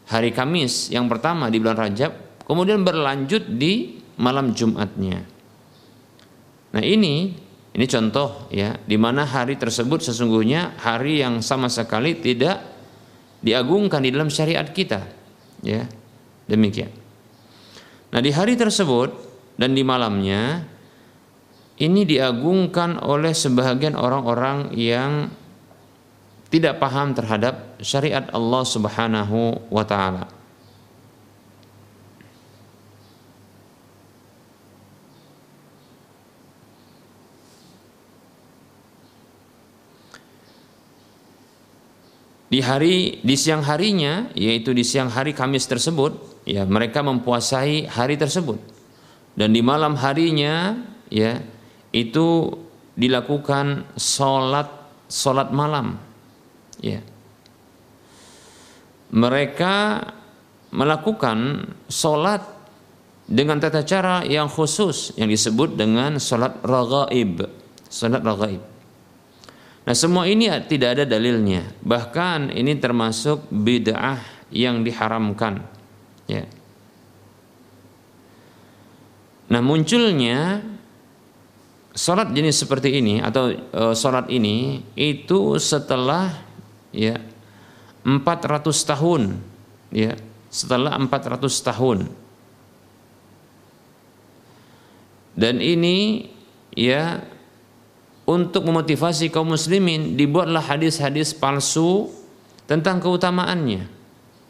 hari 0.10 0.34
Kamis 0.34 0.90
yang 0.90 1.06
pertama 1.06 1.54
di 1.54 1.62
bulan 1.62 1.78
Rajab, 1.78 2.42
kemudian 2.50 2.82
berlanjut 2.82 3.46
di 3.54 4.02
malam 4.18 4.58
Jumatnya. 4.58 5.22
Nah 6.74 6.84
ini 6.84 7.38
ini 7.76 7.86
contoh 7.86 8.50
ya 8.50 8.76
di 8.82 8.98
mana 8.98 9.30
hari 9.30 9.62
tersebut 9.62 10.02
sesungguhnya 10.02 10.80
hari 10.82 11.22
yang 11.22 11.40
sama 11.46 11.70
sekali 11.70 12.18
tidak 12.18 12.64
diagungkan 13.46 14.02
di 14.02 14.10
dalam 14.10 14.34
syariat 14.34 14.66
kita. 14.66 15.06
Ya. 15.62 15.86
Demikian. 16.46 16.94
Nah, 18.14 18.22
di 18.22 18.30
hari 18.30 18.54
tersebut 18.54 19.12
dan 19.58 19.74
di 19.74 19.82
malamnya 19.82 20.62
ini 21.76 22.08
diagungkan 22.08 23.04
oleh 23.04 23.36
sebagian 23.36 24.00
orang-orang 24.00 24.72
yang 24.76 25.28
tidak 26.48 26.80
paham 26.80 27.12
terhadap 27.12 27.76
syariat 27.84 28.32
Allah 28.32 28.64
Subhanahu 28.64 29.68
wa 29.68 29.84
taala. 29.84 30.36
di 42.46 42.64
hari 42.64 43.20
di 43.20 43.36
siang 43.36 43.60
harinya 43.68 44.32
yaitu 44.32 44.72
di 44.72 44.80
siang 44.88 45.12
hari 45.12 45.36
Kamis 45.36 45.68
tersebut 45.68 46.46
ya 46.48 46.64
mereka 46.64 47.04
mempuasai 47.04 47.84
hari 47.90 48.16
tersebut 48.16 48.56
dan 49.36 49.52
di 49.52 49.60
malam 49.60 50.00
harinya 50.00 50.80
ya 51.12 51.44
itu 51.96 52.52
dilakukan 53.00 53.88
sholat 53.96 54.68
sholat 55.08 55.56
malam 55.56 55.96
ya 56.84 57.00
mereka 59.16 60.04
melakukan 60.76 61.72
sholat 61.88 62.44
dengan 63.26 63.64
tata 63.64 63.88
cara 63.88 64.28
yang 64.28 64.52
khusus 64.52 65.16
yang 65.16 65.32
disebut 65.32 65.80
dengan 65.80 66.20
sholat 66.20 66.60
ragaib 66.68 67.48
sholat 67.88 68.20
ragaib 68.20 68.76
Nah, 69.86 69.94
semua 69.94 70.26
ini 70.26 70.50
tidak 70.66 70.98
ada 70.98 71.04
dalilnya. 71.06 71.62
Bahkan 71.86 72.50
ini 72.58 72.74
termasuk 72.82 73.46
bid'ah 73.54 74.18
yang 74.50 74.82
diharamkan. 74.82 75.62
Ya. 76.26 76.50
Nah, 79.46 79.62
munculnya 79.62 80.58
sholat 81.96 82.36
jenis 82.36 82.60
seperti 82.60 83.00
ini 83.00 83.24
atau 83.24 83.56
e, 83.56 83.84
sholat 83.96 84.28
ini 84.28 84.84
itu 85.00 85.56
setelah 85.56 86.36
ya 86.92 87.16
400 88.04 88.70
tahun 88.84 89.40
ya 89.96 90.14
setelah 90.52 91.00
400 91.00 91.48
tahun. 91.72 92.00
Dan 95.36 95.60
ini 95.60 96.32
ya 96.72 97.20
untuk 98.24 98.64
memotivasi 98.64 99.32
kaum 99.32 99.52
muslimin 99.52 100.16
dibuatlah 100.16 100.64
hadis-hadis 100.64 101.36
palsu 101.36 102.12
tentang 102.68 103.00
keutamaannya 103.00 103.88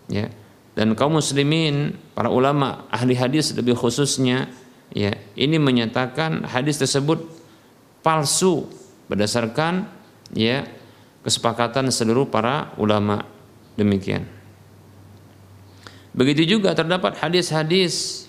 ya. 0.10 0.28
Dan 0.76 0.92
kaum 0.94 1.18
muslimin 1.18 1.96
para 2.12 2.28
ulama 2.28 2.84
ahli 2.92 3.16
hadis 3.16 3.56
lebih 3.56 3.80
khususnya 3.80 4.52
ya 4.96 5.12
ini 5.36 5.60
menyatakan 5.60 6.48
hadis 6.48 6.80
tersebut 6.80 7.28
palsu 8.00 8.66
berdasarkan 9.12 9.92
ya 10.32 10.64
kesepakatan 11.28 11.92
seluruh 11.92 12.32
para 12.32 12.72
ulama 12.80 13.28
demikian 13.76 14.24
begitu 16.16 16.58
juga 16.58 16.72
terdapat 16.72 17.20
hadis-hadis 17.20 18.26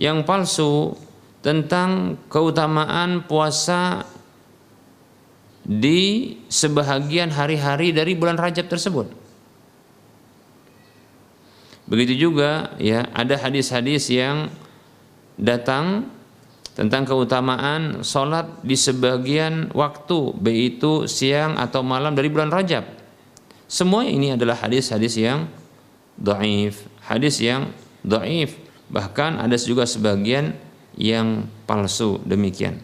yang 0.00 0.24
palsu 0.24 0.96
tentang 1.44 2.18
keutamaan 2.32 3.22
puasa 3.28 4.02
di 5.66 6.34
sebahagian 6.46 7.34
hari-hari 7.34 7.90
dari 7.90 8.14
bulan 8.14 8.38
Rajab 8.38 8.70
tersebut. 8.70 9.10
Begitu 11.90 12.30
juga 12.30 12.74
ya 12.78 13.10
ada 13.10 13.34
hadis-hadis 13.34 14.10
yang 14.10 14.50
datang 15.36 16.08
tentang 16.76 17.08
keutamaan 17.08 18.04
sholat 18.04 18.60
di 18.60 18.76
sebagian 18.76 19.72
waktu 19.72 20.36
baik 20.36 20.60
itu 20.76 21.08
siang 21.08 21.56
atau 21.56 21.80
malam 21.80 22.12
dari 22.12 22.28
bulan 22.28 22.52
Rajab. 22.52 22.84
Semua 23.64 24.04
ini 24.04 24.36
adalah 24.36 24.60
hadis-hadis 24.60 25.16
yang 25.16 25.48
doif, 26.20 26.84
hadis 27.00 27.40
yang 27.40 27.72
doif. 28.04 28.60
Bahkan 28.92 29.40
ada 29.40 29.56
juga 29.58 29.88
sebagian 29.88 30.54
yang 30.94 31.48
palsu 31.66 32.20
demikian. 32.22 32.78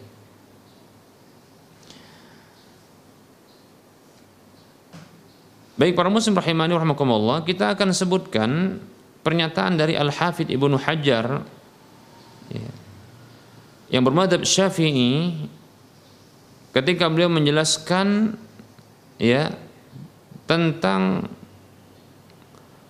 Baik 5.73 5.97
para 5.97 6.09
muslim 6.11 6.37
rahimani 6.37 6.77
rahimakumullah, 6.77 7.41
kita 7.41 7.73
akan 7.73 7.89
sebutkan 7.95 8.77
pernyataan 9.25 9.73
dari 9.73 9.97
Al-Hafidh 9.97 10.53
Ibnu 10.53 10.77
Hajar 10.77 11.41
yang 13.93 14.01
bermadhab 14.01 14.41
Syafi'i 14.41 15.45
ketika 16.73 17.05
beliau 17.07 17.29
menjelaskan 17.29 18.33
ya 19.21 19.53
tentang 20.49 21.29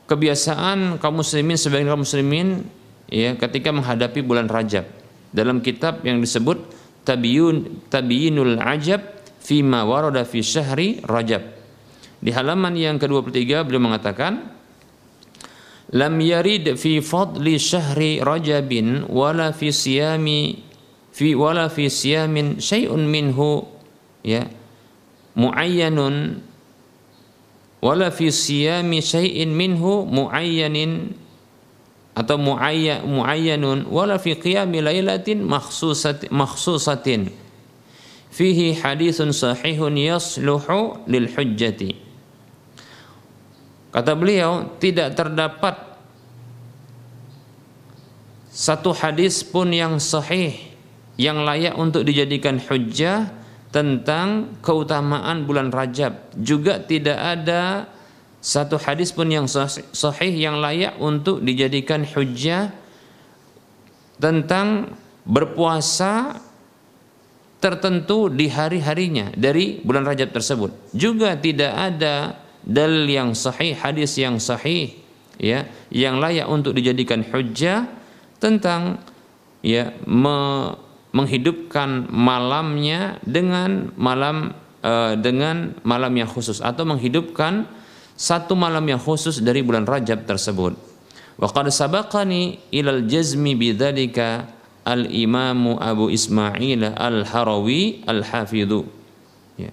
kebiasaan 0.08 1.00
kaum 1.04 1.20
muslimin 1.20 1.60
sebagian 1.60 1.92
kaum 1.92 2.04
muslimin 2.08 2.64
ya 3.12 3.36
ketika 3.36 3.76
menghadapi 3.76 4.24
bulan 4.24 4.48
Rajab. 4.48 4.88
Dalam 5.34 5.66
kitab 5.66 6.06
yang 6.06 6.22
disebut 6.22 6.62
Tabiyun 7.04 7.90
Tabiyinul 7.90 8.62
Ajab 8.62 9.02
fima 9.44 9.84
warada 9.84 10.24
fi 10.24 10.40
syahri 10.40 11.04
Rajab. 11.04 11.42
Di 12.24 12.32
halaman 12.32 12.80
yang 12.80 12.96
ke-23 13.02 13.68
beliau 13.68 13.84
mengatakan 13.84 14.53
lam 15.94 16.18
yarid 16.18 16.74
fi 16.74 17.00
fadli 17.00 17.62
syahri 17.62 18.18
rajabin 18.18 19.06
wala 19.06 19.54
fi 19.54 19.70
siyami 19.70 20.58
fi 21.14 21.38
wala 21.38 21.70
fi 21.70 21.86
siyamin 21.86 22.58
syai'un 22.58 23.06
minhu 23.06 23.70
ya 24.26 24.50
muayyanun 25.38 26.42
wala 27.78 28.10
fi 28.10 28.34
siyami 28.34 29.06
syai'in 29.06 29.54
minhu 29.54 30.10
muayyanin 30.10 31.14
atau 32.14 32.38
muayya, 32.38 33.02
muayyanun 33.02 33.90
wala 33.90 34.22
fi 34.22 34.38
qiyami 34.38 34.86
lailatin 34.86 35.42
makhsusatin 35.42 36.30
makhsusatin 36.30 37.22
fihi 38.30 38.78
hadithun 38.78 39.34
sahihun 39.34 39.98
yasluhu 39.98 41.06
lil 41.10 41.26
hujjati 41.30 42.03
Kata 43.94 44.18
beliau, 44.18 44.74
tidak 44.82 45.14
terdapat 45.14 45.78
satu 48.50 48.90
hadis 48.94 49.46
pun 49.46 49.70
yang 49.70 50.02
sahih 50.02 50.74
yang 51.14 51.46
layak 51.46 51.78
untuk 51.78 52.02
dijadikan 52.02 52.58
hujjah 52.58 53.30
tentang 53.70 54.58
keutamaan 54.66 55.46
bulan 55.46 55.70
Rajab. 55.70 56.34
Juga 56.38 56.82
tidak 56.82 57.18
ada 57.18 57.90
satu 58.42 58.82
hadis 58.82 59.14
pun 59.14 59.30
yang 59.30 59.46
sahih 59.50 60.34
yang 60.34 60.58
layak 60.58 60.98
untuk 60.98 61.42
dijadikan 61.42 62.06
hujjah 62.06 62.74
tentang 64.18 64.94
berpuasa 65.26 66.38
tertentu 67.58 68.28
di 68.28 68.50
hari-harinya 68.50 69.34
dari 69.34 69.82
bulan 69.82 70.06
Rajab 70.06 70.30
tersebut. 70.34 70.94
Juga 70.94 71.34
tidak 71.38 71.74
ada 71.74 72.43
dalil 72.64 73.06
yang 73.08 73.36
sahih, 73.36 73.76
hadis 73.76 74.16
yang 74.20 74.40
sahih 74.40 74.96
ya, 75.38 75.68
yang 75.92 76.18
layak 76.20 76.48
untuk 76.48 76.76
dijadikan 76.76 77.24
hujjah 77.24 77.88
tentang 78.40 79.00
ya 79.64 79.96
me, 80.04 80.72
menghidupkan 81.14 82.10
malamnya 82.10 83.22
dengan 83.24 83.94
malam 83.96 84.58
uh, 84.84 85.14
dengan 85.16 85.78
malam 85.86 86.12
yang 86.18 86.28
khusus 86.28 86.60
atau 86.60 86.84
menghidupkan 86.84 87.70
satu 88.18 88.54
malam 88.54 88.84
yang 88.86 89.02
khusus 89.02 89.42
dari 89.42 89.62
bulan 89.62 89.86
Rajab 89.86 90.26
tersebut. 90.26 90.74
Wa 91.38 91.48
qad 91.50 91.70
sabaqani 91.70 92.70
ilal 92.70 93.06
jazmi 93.10 93.58
bidzalika 93.58 94.46
al-Imamu 94.84 95.80
Abu 95.80 96.12
Ismail 96.12 96.94
Al-Harawi 96.94 98.04
Al-Hafidhu. 98.06 98.86
Ya. 99.58 99.72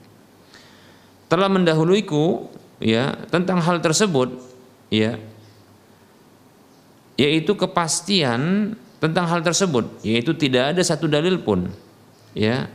Telah 1.27 1.49
mendahuluiku 1.51 2.49
ya 2.81 3.15
tentang 3.29 3.61
hal 3.61 3.79
tersebut 3.79 4.41
ya 4.89 5.21
yaitu 7.21 7.53
kepastian 7.55 8.75
tentang 8.99 9.29
hal 9.29 9.45
tersebut 9.45 9.87
yaitu 10.01 10.33
tidak 10.35 10.75
ada 10.75 10.83
satu 10.83 11.07
dalil 11.07 11.39
pun 11.41 11.69
ya 12.33 12.67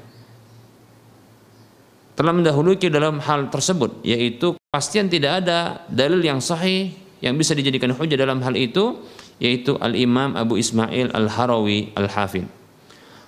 telah 2.16 2.32
mendahului 2.32 2.80
dalam 2.88 3.20
hal 3.20 3.52
tersebut 3.52 4.00
yaitu 4.06 4.56
pastian 4.72 5.12
tidak 5.12 5.44
ada 5.44 5.84
dalil 5.92 6.24
yang 6.24 6.40
sahih 6.40 6.96
yang 7.20 7.36
bisa 7.36 7.52
dijadikan 7.58 7.92
hujah 7.92 8.16
dalam 8.16 8.40
hal 8.46 8.56
itu 8.56 9.04
yaitu 9.40 9.76
Al-Imam 9.80 10.36
Abu 10.36 10.56
Ismail 10.56 11.12
Al-Harawi 11.12 11.92
Al-Hafid. 11.96 12.48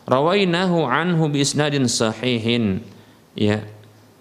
Rawainahu 0.08 0.88
anhu 0.88 1.28
bi 1.28 1.44
isnadin 1.44 1.84
sahihin. 1.92 2.80
Ya. 3.36 3.68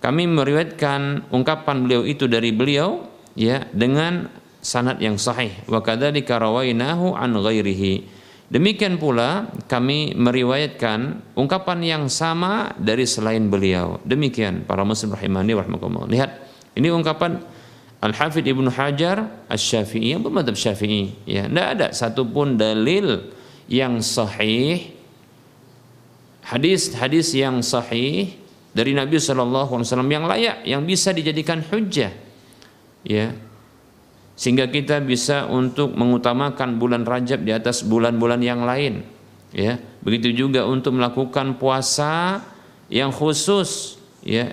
Kami 0.01 0.29
meriwayatkan 0.29 1.33
ungkapan 1.33 1.87
beliau 1.89 2.03
itu 2.05 2.29
dari 2.29 2.53
beliau 2.53 3.09
ya 3.35 3.65
dengan 3.73 4.29
sanad 4.61 4.99
yang 4.99 5.17
sahih. 5.17 5.55
Wa 5.67 5.81
kadzalika 5.81 6.37
rawainahu 6.43 7.15
an 7.15 7.39
ghairihi. 7.39 8.17
Demikian 8.47 9.03
pula 9.03 9.51
kami 9.67 10.15
meriwayatkan 10.15 11.35
ungkapan 11.35 11.83
yang 11.83 12.05
sama 12.07 12.71
dari 12.79 13.03
selain 13.03 13.51
beliau. 13.51 13.99
Demikian 14.07 14.63
para 14.63 14.87
muslim 14.87 15.19
rahimani 15.19 15.59
rahimakumullah. 15.59 16.07
Lihat, 16.07 16.31
ini 16.79 16.87
ungkapan 16.95 17.43
Al-Hafidh 17.99 18.47
Ibnu 18.47 18.71
Hajar 18.71 19.51
Asy-Syafi'i 19.51 20.15
yang 20.15 20.23
bermadhab 20.23 20.55
Syafi'i. 20.55 21.27
Ya, 21.27 21.51
tidak 21.51 21.67
ada 21.75 21.87
satupun 21.91 22.55
dalil 22.55 23.35
yang 23.67 23.99
sahih 23.99 24.95
hadis-hadis 26.47 27.35
yang 27.35 27.59
sahih 27.67 28.39
dari 28.77 28.93
Nabi 28.93 29.17
Wasallam 29.17 30.05
yang 30.13 30.29
layak 30.29 30.69
yang 30.69 30.85
bisa 30.85 31.17
dijadikan 31.17 31.65
hujjah. 31.65 32.13
Ya, 33.07 33.33
sehingga 34.37 34.69
kita 34.69 35.01
bisa 35.01 35.49
untuk 35.49 35.97
mengutamakan 35.97 36.77
bulan 36.77 37.09
Rajab 37.09 37.41
di 37.41 37.57
atas 37.57 37.81
bulan-bulan 37.81 38.45
yang 38.45 38.69
lain 38.69 39.01
ya. 39.57 39.81
Begitu 40.05 40.37
juga 40.37 40.69
untuk 40.69 40.93
melakukan 41.01 41.57
puasa 41.57 42.45
yang 42.93 43.09
khusus 43.11 43.97
ya 44.21 44.53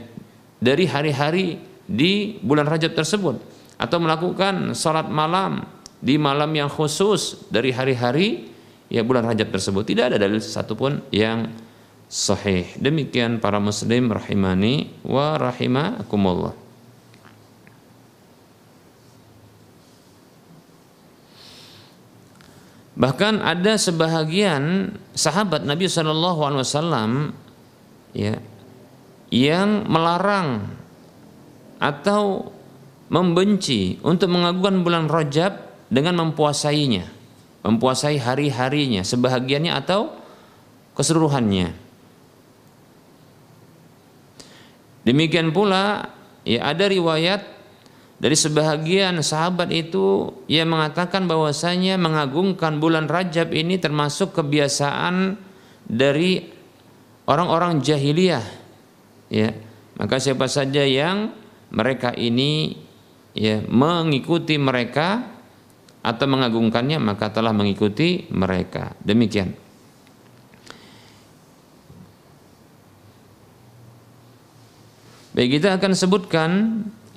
dari 0.63 0.87
hari-hari 0.87 1.59
di 1.83 2.39
bulan 2.39 2.63
Rajab 2.63 2.95
tersebut. 2.95 3.43
Atau 3.75 3.99
melakukan 3.99 4.71
salat 4.71 5.11
malam 5.11 5.67
di 5.99 6.15
malam 6.15 6.47
yang 6.55 6.71
khusus 6.71 7.43
dari 7.51 7.75
hari-hari 7.75 8.47
ya 8.87 9.03
bulan 9.03 9.27
Rajab 9.27 9.51
tersebut. 9.51 9.83
Tidak 9.83 10.15
ada 10.15 10.15
dalil 10.15 10.39
satupun 10.39 11.03
yang 11.11 11.51
sahih 12.13 12.69
demikian 12.77 13.41
para 13.41 13.57
muslim 13.57 14.13
rahimani 14.13 14.93
wa 15.01 15.33
rahimakumullah 15.41 16.53
Bahkan 22.93 23.41
ada 23.41 23.73
sebahagian 23.73 24.93
sahabat 25.17 25.65
Nabi 25.65 25.89
Wasallam 25.89 27.33
ya 28.13 28.37
yang 29.33 29.89
melarang 29.89 30.69
atau 31.81 32.53
membenci 33.09 33.97
untuk 34.05 34.29
mengagungkan 34.29 34.85
bulan 34.85 35.05
Rajab 35.09 35.57
dengan 35.89 36.21
mempuasainya, 36.21 37.09
mempuasai 37.65 38.21
hari-harinya, 38.21 39.01
sebahagiannya 39.01 39.73
atau 39.73 40.13
keseluruhannya. 40.93 41.82
Demikian 45.03 45.51
pula 45.51 46.11
ya 46.47 46.71
ada 46.71 46.87
riwayat 46.87 47.43
dari 48.23 48.39
sebahagian 48.39 49.19
sahabat 49.19 49.67
itu 49.75 50.31
ia 50.47 50.63
mengatakan 50.63 51.27
bahwasanya 51.27 51.99
mengagungkan 51.99 52.79
bulan 52.79 53.11
Rajab 53.11 53.51
ini 53.51 53.75
termasuk 53.83 54.31
kebiasaan 54.31 55.35
dari 55.83 56.39
orang-orang 57.27 57.83
jahiliyah. 57.83 58.45
Ya, 59.27 59.51
maka 59.99 60.23
siapa 60.23 60.47
saja 60.47 60.87
yang 60.87 61.35
mereka 61.73 62.15
ini 62.15 62.79
ya 63.35 63.59
mengikuti 63.65 64.55
mereka 64.55 65.25
atau 66.03 66.25
mengagungkannya 66.27 67.03
maka 67.03 67.27
telah 67.33 67.51
mengikuti 67.51 68.29
mereka. 68.31 68.95
Demikian. 69.03 69.62
Baik 75.33 75.57
kita 75.57 75.81
akan 75.81 75.91
sebutkan 75.97 76.51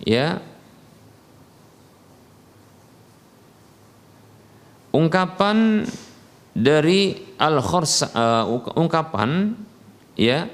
ya 0.01 0.41
ungkapan 4.97 5.85
dari 6.57 7.13
al 7.37 7.61
khorsa 7.61 8.09
uh, 8.17 8.45
ungkapan 8.81 9.53
ya 10.17 10.49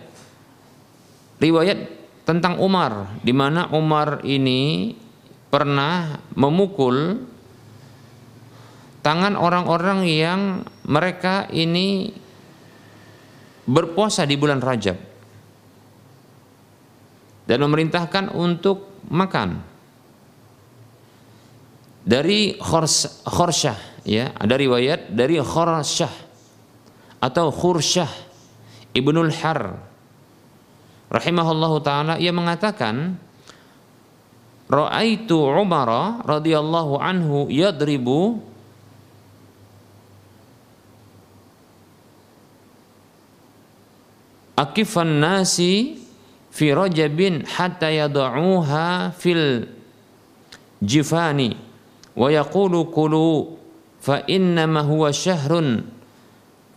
riwayat 1.39 1.87
tentang 2.27 2.59
Umar 2.59 3.23
di 3.23 3.31
mana 3.31 3.71
Umar 3.71 4.27
ini 4.27 4.99
pernah 5.47 6.19
memukul 6.35 7.23
tangan 9.07 9.39
orang-orang 9.39 10.03
yang 10.03 10.67
mereka 10.83 11.47
ini 11.55 12.11
berpuasa 13.71 14.27
di 14.27 14.35
bulan 14.35 14.59
Rajab 14.59 15.12
dan 17.47 17.59
memerintahkan 17.63 18.31
untuk 18.33 19.03
makan. 19.11 19.63
Dari 22.03 22.59
Khorsyah 22.59 24.03
ya 24.03 24.35
ada 24.35 24.55
riwayat 24.59 25.15
dari 25.15 25.39
Khurasyah 25.39 26.13
atau 27.23 27.47
Khursyah 27.55 28.11
Ibnul 28.91 29.31
Har. 29.39 29.79
Rahimahullahu 31.13 31.77
taala 31.85 32.15
ia 32.19 32.35
mengatakan 32.35 33.15
Ra'aitu 34.73 35.37
Umar 35.37 36.25
radhiyallahu 36.25 36.97
anhu 36.97 37.47
yadribu 37.53 38.41
akifan 44.57 45.21
nasi 45.21 46.02
fi 46.53 46.77
rajabin 46.77 47.49
hatta 47.49 47.89
yad'uha 47.89 49.17
fil 49.17 49.65
jifani 50.85 51.57
wa 52.13 52.29
yaqulu 52.29 52.93
kulu 52.93 53.57
fa 53.97 54.21
innama 54.29 54.85
huwa 54.85 55.09
syahrun 55.09 55.89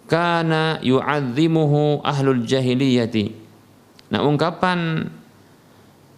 kana 0.08 0.80
yu'azzimuhu 0.80 2.00
ahlul 2.06 2.48
jahiliyati. 2.48 3.36
Nah, 4.16 4.22
ungkapan 4.24 5.12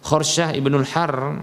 Khorsyah 0.04 0.54
ibnul 0.54 0.86
Har 0.86 1.42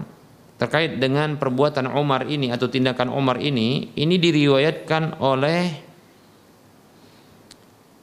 terkait 0.56 0.96
dengan 0.96 1.36
perbuatan 1.36 1.92
Umar 1.92 2.24
ini 2.24 2.48
atau 2.48 2.70
tindakan 2.70 3.12
Umar 3.12 3.36
ini, 3.44 3.92
ini 3.92 4.16
diriwayatkan 4.16 5.20
oleh 5.20 5.84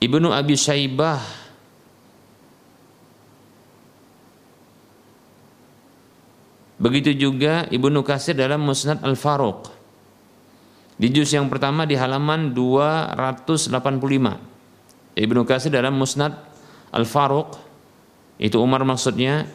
Ibnu 0.03 0.29
Abi 0.29 0.53
Syaibah 0.59 1.42
Begitu 6.83 7.15
juga 7.15 7.63
Ibnu 7.71 8.03
Kasir 8.03 8.35
dalam 8.35 8.59
Musnad 8.59 8.99
Al-Faruq 8.99 9.83
di 10.93 11.09
juz 11.09 11.33
yang 11.33 11.49
pertama 11.49 11.89
di 11.89 11.97
halaman 11.97 12.53
285. 12.53 13.73
Ibnu 15.13 15.41
Katsir 15.45 15.69
dalam 15.73 15.93
Musnad 15.97 16.33
Al-Faruq 16.93 17.53
itu 18.41 18.57
Umar 18.61 18.81
maksudnya 18.85 19.45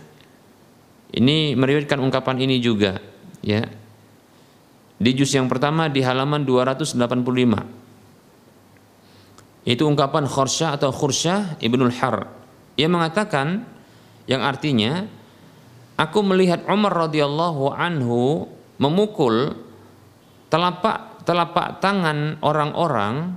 ini 1.15 1.55
meriwayatkan 1.55 1.99
ungkapan 1.99 2.43
ini 2.43 2.59
juga 2.63 2.99
ya. 3.43 3.67
Di 4.99 5.15
juz 5.15 5.31
yang 5.31 5.47
pertama 5.47 5.87
di 5.87 6.03
halaman 6.03 6.43
285. 6.43 6.99
Itu 9.63 9.87
ungkapan 9.87 10.27
Khursyah 10.27 10.75
atau 10.75 10.91
Khursyah 10.91 11.63
Ibnul 11.63 11.95
Har. 12.03 12.27
Ia 12.75 12.91
mengatakan 12.91 13.63
yang 14.27 14.43
artinya 14.43 15.07
aku 15.99 16.19
melihat 16.23 16.63
Umar 16.71 17.11
radhiyallahu 17.11 17.75
anhu 17.75 18.47
memukul 18.79 19.59
telapak 20.49 21.27
telapak 21.27 21.83
tangan 21.83 22.41
orang-orang 22.41 23.37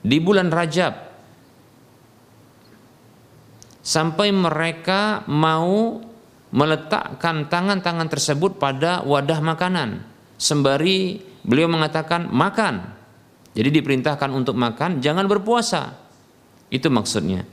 di 0.00 0.16
bulan 0.16 0.48
Rajab 0.48 0.96
sampai 3.84 4.32
mereka 4.32 5.26
mau 5.28 6.00
meletakkan 6.50 7.52
tangan-tangan 7.52 8.08
tersebut 8.08 8.56
pada 8.56 9.04
wadah 9.04 9.44
makanan 9.44 10.08
sembari 10.40 11.20
beliau 11.44 11.68
mengatakan 11.68 12.32
makan. 12.32 12.96
Jadi 13.52 13.68
diperintahkan 13.82 14.30
untuk 14.32 14.56
makan, 14.56 15.04
jangan 15.04 15.26
berpuasa. 15.26 16.00
Itu 16.70 16.88
maksudnya. 16.88 17.44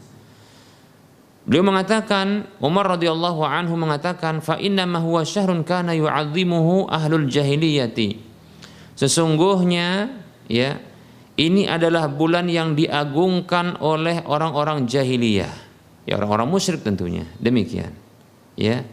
Beliau 1.48 1.64
mengatakan 1.64 2.44
Umar 2.60 3.00
radhiyallahu 3.00 3.40
anhu 3.48 3.80
mengatakan 3.80 4.44
fa 4.44 4.60
inna 4.60 4.84
ma 4.84 5.00
huwa 5.00 5.24
syahrun 5.24 5.64
kana 5.64 5.96
yu'azzimuhu 5.96 6.92
ahlul 6.92 7.24
jahiliyati. 7.32 8.20
Sesungguhnya 9.00 10.12
ya 10.52 10.76
ini 11.40 11.64
adalah 11.64 12.12
bulan 12.12 12.52
yang 12.52 12.76
diagungkan 12.76 13.80
oleh 13.80 14.28
orang-orang 14.28 14.92
jahiliyah. 14.92 15.54
Ya 16.04 16.20
orang-orang 16.20 16.52
musyrik 16.52 16.84
tentunya. 16.84 17.24
Demikian. 17.40 17.96
Ya. 18.60 18.84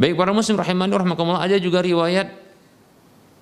Baik 0.00 0.16
para 0.16 0.32
muslim 0.32 0.56
rahimani 0.56 0.96
rahimakumullah 0.96 1.44
ada 1.44 1.60
juga 1.60 1.84
riwayat 1.84 2.32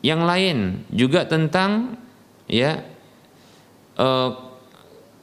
yang 0.03 0.27
lain 0.27 0.83
juga 0.91 1.23
tentang 1.25 2.03
ya. 2.51 2.83
Uh, 3.99 4.53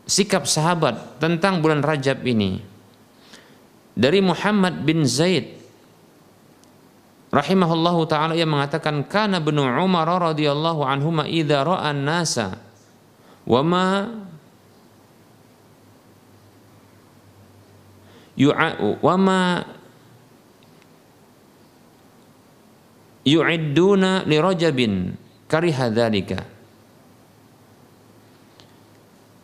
sikap 0.10 0.50
sahabat 0.50 1.22
tentang 1.22 1.62
bulan 1.62 1.86
Rajab 1.86 2.26
ini. 2.26 2.62
Dari 3.94 4.20
Muhammad 4.24 4.82
bin 4.82 5.06
Zaid. 5.06 5.60
Rahimahullahu 7.30 8.10
taala 8.10 8.34
yang 8.34 8.50
mengatakan 8.50 9.06
kana 9.06 9.38
bin 9.38 9.62
Umar 9.62 10.10
radhiyallahu 10.10 10.82
anhu 10.82 11.14
ma 11.14 11.30
idza 11.30 11.62
ra'a 11.62 11.94
nasa 11.94 12.58
wa 13.46 13.62
ma 13.62 13.86
wa 18.98 19.16
ma 19.20 19.42
yu'idduna 23.30 24.26
li 24.26 24.38
rajabin 24.42 25.14
kariha 25.46 25.94
dzalika 25.94 26.40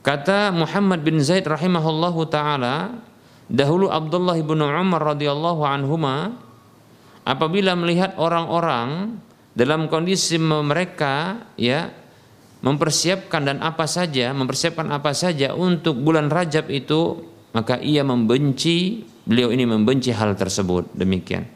Kata 0.06 0.54
Muhammad 0.54 1.02
bin 1.02 1.18
Zaid 1.18 1.50
rahimahullahu 1.50 2.30
taala, 2.30 3.02
dahulu 3.50 3.90
Abdullah 3.90 4.38
bin 4.38 4.62
Umar 4.62 5.02
radhiyallahu 5.02 5.66
anhuma 5.66 6.38
apabila 7.26 7.74
melihat 7.74 8.14
orang-orang 8.22 9.18
dalam 9.58 9.90
kondisi 9.90 10.38
mereka 10.38 11.50
ya 11.58 11.90
mempersiapkan 12.62 13.50
dan 13.50 13.58
apa 13.66 13.90
saja, 13.90 14.30
mempersiapkan 14.30 14.94
apa 14.94 15.10
saja 15.18 15.58
untuk 15.58 15.98
bulan 15.98 16.30
Rajab 16.30 16.70
itu, 16.70 17.26
maka 17.58 17.82
ia 17.82 18.06
membenci, 18.06 19.02
beliau 19.26 19.50
ini 19.50 19.66
membenci 19.66 20.14
hal 20.14 20.38
tersebut. 20.38 20.94
Demikian. 20.94 21.50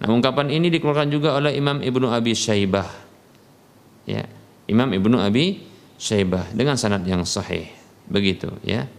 Nah, 0.00 0.08
ungkapan 0.08 0.48
ini 0.48 0.72
dikeluarkan 0.72 1.12
juga 1.12 1.36
oleh 1.36 1.52
Imam 1.52 1.84
Ibnu 1.84 2.08
Abi 2.08 2.32
Syaibah. 2.32 2.88
Ya, 4.08 4.24
Imam 4.64 4.88
Ibnu 4.88 5.20
Abi 5.20 5.68
Syaibah 6.00 6.48
dengan 6.56 6.80
sanad 6.80 7.04
yang 7.04 7.28
sahih. 7.28 7.79
Begitu 8.10 8.50
ya. 8.66 8.90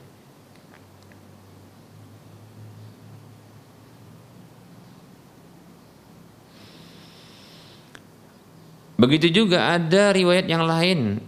Begitu 8.95 9.43
juga 9.43 9.74
ada 9.74 10.13
riwayat 10.13 10.45
yang 10.45 10.63
lain 10.63 11.19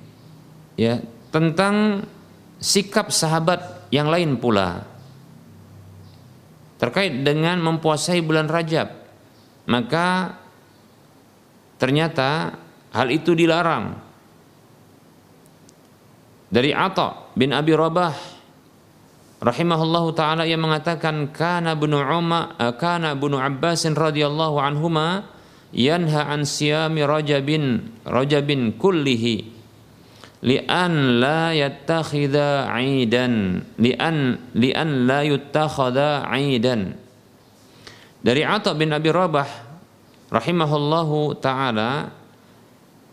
ya 0.78 1.02
tentang 1.34 2.06
sikap 2.62 3.10
sahabat 3.10 3.90
yang 3.90 4.08
lain 4.14 4.38
pula 4.38 4.86
terkait 6.78 7.26
dengan 7.26 7.58
mempuasai 7.64 8.22
bulan 8.22 8.46
Rajab. 8.46 8.94
Maka 9.66 10.38
ternyata 11.82 12.54
hal 12.94 13.08
itu 13.10 13.34
dilarang 13.34 14.03
dari 16.54 16.70
Atha 16.70 17.34
bin 17.34 17.50
Abi 17.50 17.74
Rabah 17.74 18.14
rahimahullahu 19.42 20.14
taala 20.14 20.46
yang 20.46 20.62
mengatakan 20.62 21.34
kana 21.34 21.74
bunu 21.74 21.98
Umar 21.98 22.54
eh, 22.62 22.78
kana 22.78 23.18
bunu 23.18 23.42
Abbas 23.42 23.90
radhiyallahu 23.90 24.62
anhuma 24.62 25.26
yanha 25.74 26.30
an 26.30 26.46
siyami 26.46 27.02
rajabin 27.02 27.90
rajabin 28.06 28.78
kullihi 28.78 29.50
li'an 30.46 31.18
la 31.18 31.58
yattakhidha 31.58 32.70
'aidan 32.70 33.66
li'an 33.82 34.38
li'an 34.54 34.90
la 35.10 35.26
yuttakhadha 35.26 36.30
'aidan. 36.30 36.94
Dari 38.24 38.46
Atha 38.46 38.78
bin 38.78 38.94
Abi 38.94 39.10
Rabah 39.10 39.50
rahimahullahu 40.30 41.42
taala 41.42 42.23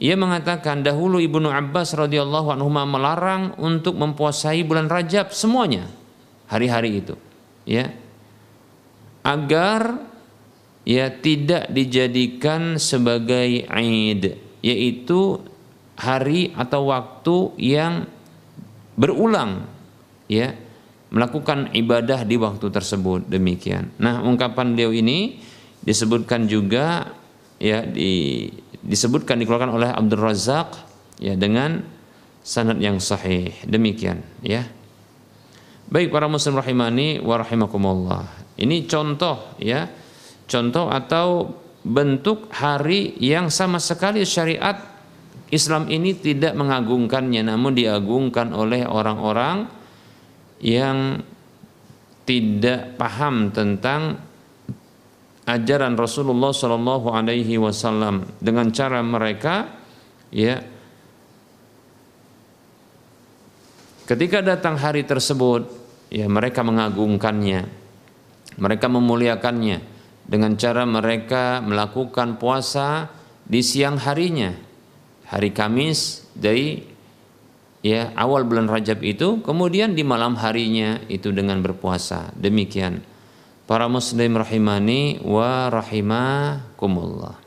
ia 0.01 0.17
mengatakan 0.17 0.81
dahulu 0.81 1.21
Ibnu 1.21 1.53
Abbas 1.53 1.93
radhiyallahu 1.93 2.57
anhu 2.57 2.73
melarang 2.73 3.53
untuk 3.61 4.01
mempuasai 4.01 4.65
bulan 4.65 4.89
Rajab 4.89 5.37
semuanya 5.37 5.85
hari-hari 6.49 7.05
itu, 7.05 7.15
ya. 7.69 7.93
Agar 9.21 10.01
ya 10.89 11.13
tidak 11.13 11.69
dijadikan 11.69 12.81
sebagai 12.81 13.69
Aid, 13.69 14.41
yaitu 14.65 15.45
hari 16.01 16.57
atau 16.57 16.89
waktu 16.89 17.37
yang 17.61 18.09
berulang 18.97 19.69
ya 20.33 20.57
melakukan 21.13 21.77
ibadah 21.77 22.25
di 22.25 22.41
waktu 22.41 22.73
tersebut 22.73 23.29
demikian. 23.29 23.93
Nah, 24.01 24.25
ungkapan 24.25 24.73
beliau 24.73 24.97
ini 24.97 25.37
disebutkan 25.85 26.49
juga 26.49 27.13
ya 27.61 27.85
di 27.85 28.49
disebutkan 28.81 29.41
dikeluarkan 29.41 29.73
oleh 29.73 29.89
Abdul 29.93 30.21
Razak 30.21 30.69
ya 31.21 31.37
dengan 31.37 31.85
sanad 32.41 32.81
yang 32.81 32.99
sahih. 32.99 33.53
Demikian 33.69 34.25
ya. 34.41 34.65
Baik 35.91 36.15
para 36.15 36.31
muslim 36.31 36.57
rahimani 36.57 37.19
wa 37.21 37.35
rahimakumullah. 37.41 38.25
Ini 38.57 38.87
contoh 38.87 39.59
ya. 39.59 39.91
Contoh 40.51 40.91
atau 40.91 41.51
bentuk 41.81 42.51
hari 42.53 43.17
yang 43.23 43.49
sama 43.49 43.81
sekali 43.81 44.27
syariat 44.27 44.77
Islam 45.51 45.91
ini 45.91 46.15
tidak 46.15 46.55
mengagungkannya 46.55 47.43
namun 47.43 47.75
diagungkan 47.75 48.55
oleh 48.55 48.87
orang-orang 48.87 49.67
yang 50.63 51.25
tidak 52.29 52.95
paham 52.95 53.51
tentang 53.51 54.30
ajaran 55.57 55.99
Rasulullah 55.99 56.55
Shallallahu 56.55 57.11
Alaihi 57.11 57.59
Wasallam 57.59 58.27
dengan 58.39 58.71
cara 58.71 59.03
mereka 59.03 59.67
ya 60.31 60.63
ketika 64.07 64.43
datang 64.43 64.79
hari 64.79 65.03
tersebut 65.07 65.67
ya 66.11 66.27
mereka 66.27 66.63
mengagungkannya 66.63 67.67
mereka 68.59 68.87
memuliakannya 68.91 69.79
dengan 70.27 70.55
cara 70.55 70.87
mereka 70.87 71.59
melakukan 71.63 72.39
puasa 72.39 73.11
di 73.43 73.63
siang 73.63 73.99
harinya 73.99 74.55
hari 75.31 75.51
Kamis 75.51 76.27
dari 76.35 76.83
ya 77.81 78.13
awal 78.15 78.47
bulan 78.47 78.69
Rajab 78.71 79.01
itu 79.03 79.43
kemudian 79.43 79.95
di 79.97 80.03
malam 80.05 80.37
harinya 80.39 81.01
itu 81.09 81.33
dengan 81.33 81.63
berpuasa. 81.65 82.31
Demikian 82.37 83.10
para 83.71 83.87
muslim 83.87 84.35
rahimani 84.35 85.23
wa 85.23 85.71
rahimakumullah. 85.71 87.39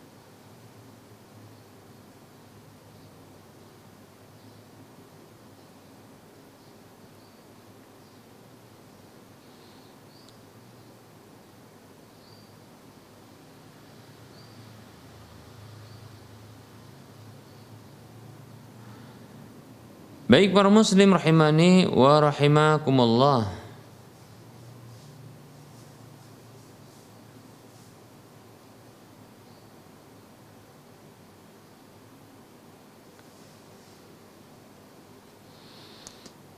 Baik 20.32 20.56
para 20.56 20.72
muslim 20.72 21.12
rahimani 21.12 21.84
wa 21.92 22.24
rahimakumullah. 22.24 23.63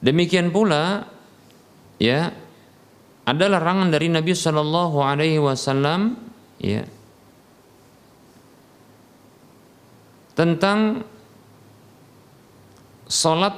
Demikian 0.06 0.54
pula 0.54 1.10
ya 1.98 2.30
ada 3.26 3.46
larangan 3.50 3.90
dari 3.90 4.06
Nabi 4.06 4.38
Shallallahu 4.38 5.02
Alaihi 5.02 5.42
Wasallam 5.42 6.14
ya 6.62 6.86
tentang 10.38 11.02
solat 13.10 13.58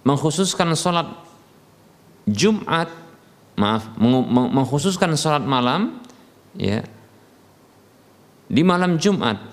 mengkhususkan 0.00 0.72
solat 0.72 1.12
Jumat 2.24 2.88
maaf 3.60 3.92
mengkhususkan 4.00 5.12
sholat 5.12 5.44
malam 5.44 6.00
ya 6.56 6.80
di 8.48 8.64
malam 8.64 8.96
Jumat 8.96 9.51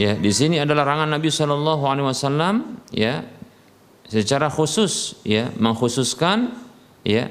ya 0.00 0.16
di 0.16 0.32
sini 0.32 0.56
adalah 0.56 0.88
larangan 0.88 1.20
Nabi 1.20 1.28
Shallallahu 1.28 1.84
Alaihi 1.84 2.08
Wasallam 2.08 2.80
ya 2.88 3.20
secara 4.08 4.48
khusus 4.48 5.20
ya 5.28 5.52
mengkhususkan 5.60 6.56
ya 7.04 7.28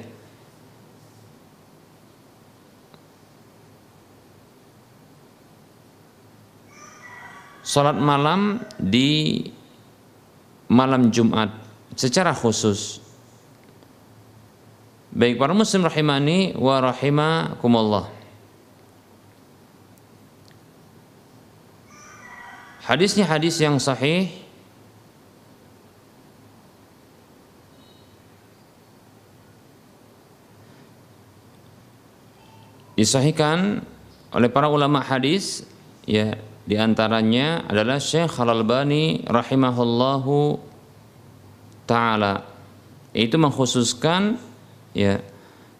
sholat 7.65 7.97
malam 7.97 8.61
di 8.77 9.49
malam 10.69 11.09
Jumat 11.09 11.49
secara 11.97 12.37
khusus 12.37 13.09
Baik 15.09 15.41
para 15.41 15.57
muslim 15.57 15.81
rahimani 15.81 16.53
wa 16.53 16.77
rahimakumullah. 16.85 18.18
Hadisnya 22.89 23.29
hadis 23.29 23.61
yang 23.61 23.77
sahih. 23.77 24.33
Disahihkan 32.97 33.85
oleh 34.33 34.49
para 34.49 34.73
ulama 34.73 35.05
hadis 35.05 35.69
ya 36.09 36.33
di 36.65 36.81
antaranya 36.81 37.61
adalah 37.69 38.01
Syekh 38.01 38.41
Al-Albani 38.41 39.21
rahimahullahu 39.29 40.57
taala. 41.85 42.41
Itu 43.13 43.37
mengkhususkan 43.37 44.41
ya 44.97 45.21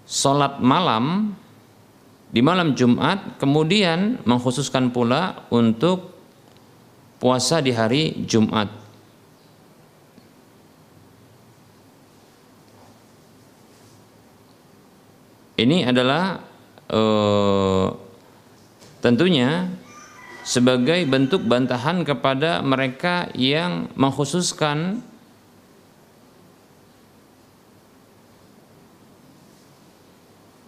sholat 0.05 0.61
malam 0.61 1.33
di 2.29 2.45
malam 2.45 2.77
Jumat 2.77 3.41
kemudian 3.41 4.21
mengkhususkan 4.29 4.93
pula 4.93 5.49
untuk 5.49 6.18
puasa 7.19 7.59
di 7.59 7.75
hari 7.75 8.23
Jumat. 8.23 8.71
Ini 15.59 15.91
adalah 15.91 16.39
uh, 16.87 17.91
tentunya 19.03 19.67
sebagai 20.47 21.03
bentuk 21.03 21.43
bantahan 21.43 22.07
kepada 22.07 22.63
mereka 22.63 23.27
yang 23.35 23.91
mengkhususkan 23.99 25.03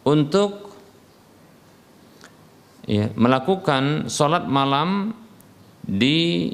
untuk 0.04 0.76
ya, 2.84 3.08
melakukan 3.16 4.12
sholat 4.12 4.44
malam 4.44 5.16
di 5.86 6.52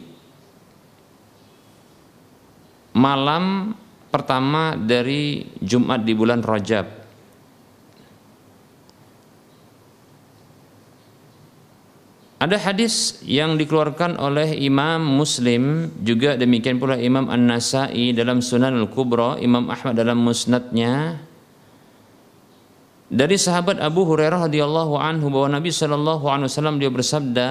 malam 2.97 3.75
pertama 4.09 4.73
dari 4.73 5.45
Jumat 5.61 6.01
di 6.01 6.13
bulan 6.17 6.41
Rajab. 6.41 6.97
Ada 12.37 12.53
hadis 12.69 13.17
yang 13.25 13.57
dikeluarkan 13.57 14.21
oleh 14.21 14.53
Imam 14.61 15.01
Muslim 15.01 15.89
juga 16.05 16.37
demikian 16.37 16.77
pula 16.77 16.93
Imam 16.93 17.33
An-Nasai 17.33 18.13
dalam 18.13 18.45
Sunan 18.45 18.77
Al-Kubra, 18.77 19.41
Imam 19.41 19.65
Ahmad 19.73 19.97
dalam 19.97 20.21
Musnadnya 20.21 21.17
dari 23.07 23.39
sahabat 23.39 23.79
Abu 23.79 24.03
Hurairah 24.03 24.51
radhiyallahu 24.51 24.99
anhu 24.99 25.31
bahwa 25.31 25.57
Nabi 25.57 25.71
sallallahu 25.71 26.27
alaihi 26.27 26.51
wasallam 26.51 26.75
dia 26.75 26.91
bersabda, 26.91 27.49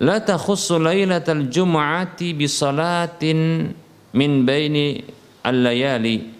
"La 0.00 0.20
takhussu 0.20 0.76
lailatal 0.76 1.48
jum'ati 1.48 2.36
bi 2.36 2.44
salatin 2.44 3.72
min 4.12 4.32
baini 4.44 5.00
al-layali." 5.40 6.36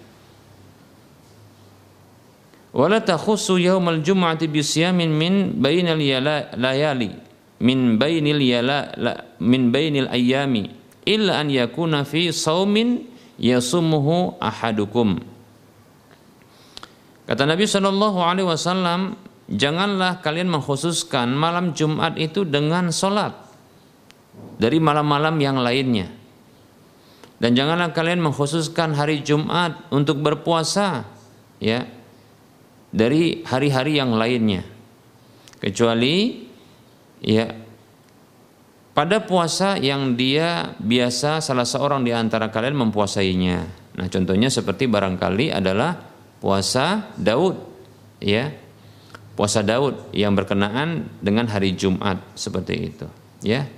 Wa 2.77 2.93
la 2.93 3.01
takhussu 3.01 3.57
yaumal 3.57 4.05
jum'ati 4.05 4.53
bi 4.53 4.61
siyamin 4.61 5.09
min 5.09 5.35
bainal 5.57 5.97
layali 6.61 7.09
min 7.65 7.97
bainil 7.97 8.37
yala 8.37 8.93
min 9.41 9.73
bainil 9.73 10.13
ayami 10.13 10.69
illa 11.09 11.41
an 11.41 11.49
yakuna 11.49 12.05
fi 12.05 12.29
saumin 12.29 13.09
yasumuhu 13.41 14.37
ahadukum. 14.37 15.17
Kata 17.25 17.49
Nabi 17.49 17.65
Shallallahu 17.65 18.21
Alaihi 18.21 18.47
Wasallam, 18.47 19.17
janganlah 19.49 20.21
kalian 20.21 20.53
mengkhususkan 20.53 21.33
malam 21.33 21.73
Jumat 21.73 22.21
itu 22.21 22.45
dengan 22.45 22.93
sholat 22.93 23.46
dari 24.57 24.79
malam-malam 24.81 25.37
yang 25.41 25.59
lainnya. 25.61 26.09
Dan 27.37 27.53
janganlah 27.53 27.93
kalian 27.93 28.25
mengkhususkan 28.25 28.97
hari 28.97 29.21
Jumat 29.21 29.93
untuk 29.93 30.25
berpuasa, 30.25 31.05
ya, 31.61 31.85
dari 32.89 33.45
hari-hari 33.45 34.01
yang 34.01 34.17
lainnya. 34.17 34.65
Kecuali, 35.61 36.49
ya, 37.21 37.53
pada 38.97 39.21
puasa 39.21 39.77
yang 39.77 40.17
dia 40.17 40.73
biasa 40.81 41.45
salah 41.45 41.69
seorang 41.69 42.01
di 42.01 42.17
antara 42.17 42.49
kalian 42.49 42.89
mempuasainya. 42.89 43.69
Nah, 44.01 44.09
contohnya 44.09 44.49
seperti 44.49 44.89
barangkali 44.89 45.53
adalah 45.53 46.17
puasa 46.41 47.13
Daud 47.17 47.57
ya 48.21 48.53
puasa 49.37 49.61
Daud 49.61 50.13
yang 50.17 50.33
berkenaan 50.33 51.21
dengan 51.21 51.49
hari 51.49 51.77
Jumat 51.77 52.21
seperti 52.37 52.75
itu 52.93 53.07
ya 53.45 53.69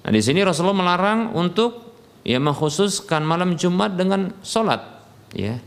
nah 0.00 0.10
di 0.12 0.20
sini 0.24 0.40
Rasulullah 0.40 0.80
melarang 0.80 1.36
untuk 1.36 1.90
ya 2.24 2.36
mengkhususkan 2.40 3.24
malam 3.24 3.56
Jumat 3.56 3.96
dengan 3.96 4.32
sholat 4.44 4.80
ya. 5.32 5.60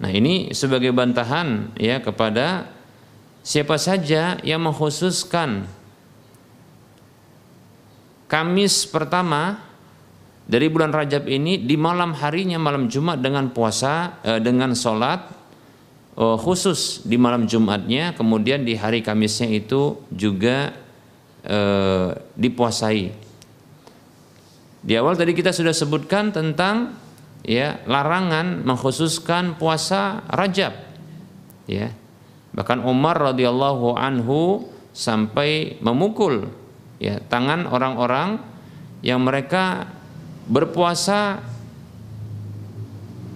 Nah 0.00 0.08
ini 0.08 0.56
sebagai 0.56 0.96
bantahan 0.96 1.76
ya 1.76 2.00
kepada 2.00 2.72
siapa 3.44 3.76
saja 3.76 4.40
yang 4.40 4.64
mengkhususkan 4.64 5.68
Kamis 8.30 8.86
pertama 8.86 9.58
dari 10.46 10.70
bulan 10.70 10.94
Rajab 10.94 11.26
ini 11.26 11.58
di 11.58 11.74
malam 11.74 12.14
harinya 12.14 12.62
malam 12.62 12.86
Jumat 12.86 13.18
dengan 13.18 13.50
puasa 13.50 14.22
eh, 14.22 14.38
dengan 14.38 14.70
sholat 14.72 15.28
eh, 16.14 16.36
khusus 16.38 17.02
di 17.02 17.18
malam 17.18 17.50
Jumatnya 17.50 18.14
kemudian 18.14 18.62
di 18.62 18.78
hari 18.78 19.02
Kamisnya 19.02 19.50
itu 19.50 19.98
juga 20.14 20.72
eh, 21.42 22.08
dipuasai 22.38 23.19
di 24.80 24.96
awal 24.96 25.12
tadi 25.12 25.36
kita 25.36 25.52
sudah 25.52 25.76
sebutkan 25.76 26.32
tentang 26.32 26.96
ya 27.44 27.80
larangan 27.84 28.64
mengkhususkan 28.64 29.60
puasa 29.60 30.24
Rajab 30.28 30.72
ya. 31.68 31.92
Bahkan 32.50 32.82
Umar 32.82 33.20
radhiyallahu 33.30 33.94
anhu 33.94 34.66
sampai 34.90 35.78
memukul 35.78 36.50
ya 36.98 37.22
tangan 37.30 37.68
orang-orang 37.70 38.42
yang 39.06 39.22
mereka 39.22 39.86
berpuasa 40.50 41.38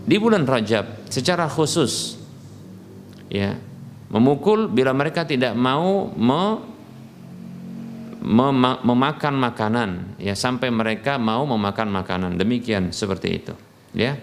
di 0.05 0.17
bulan 0.19 0.49
Rajab 0.49 1.09
secara 1.13 1.47
khusus 1.47 2.19
ya. 3.31 3.57
Memukul 4.15 4.71
bila 4.71 4.95
mereka 4.95 5.27
tidak 5.27 5.59
mau 5.59 6.07
me, 6.15 6.63
mem, 8.25 8.57
memakan 8.81 9.35
makanan. 9.37 9.91
Ya 10.17 10.33
sampai 10.33 10.73
mereka 10.73 11.21
mau 11.21 11.45
memakan 11.45 11.93
makanan. 11.93 12.41
Demikian 12.41 12.91
seperti 12.91 13.29
itu. 13.45 13.55
Ya. 13.93 14.17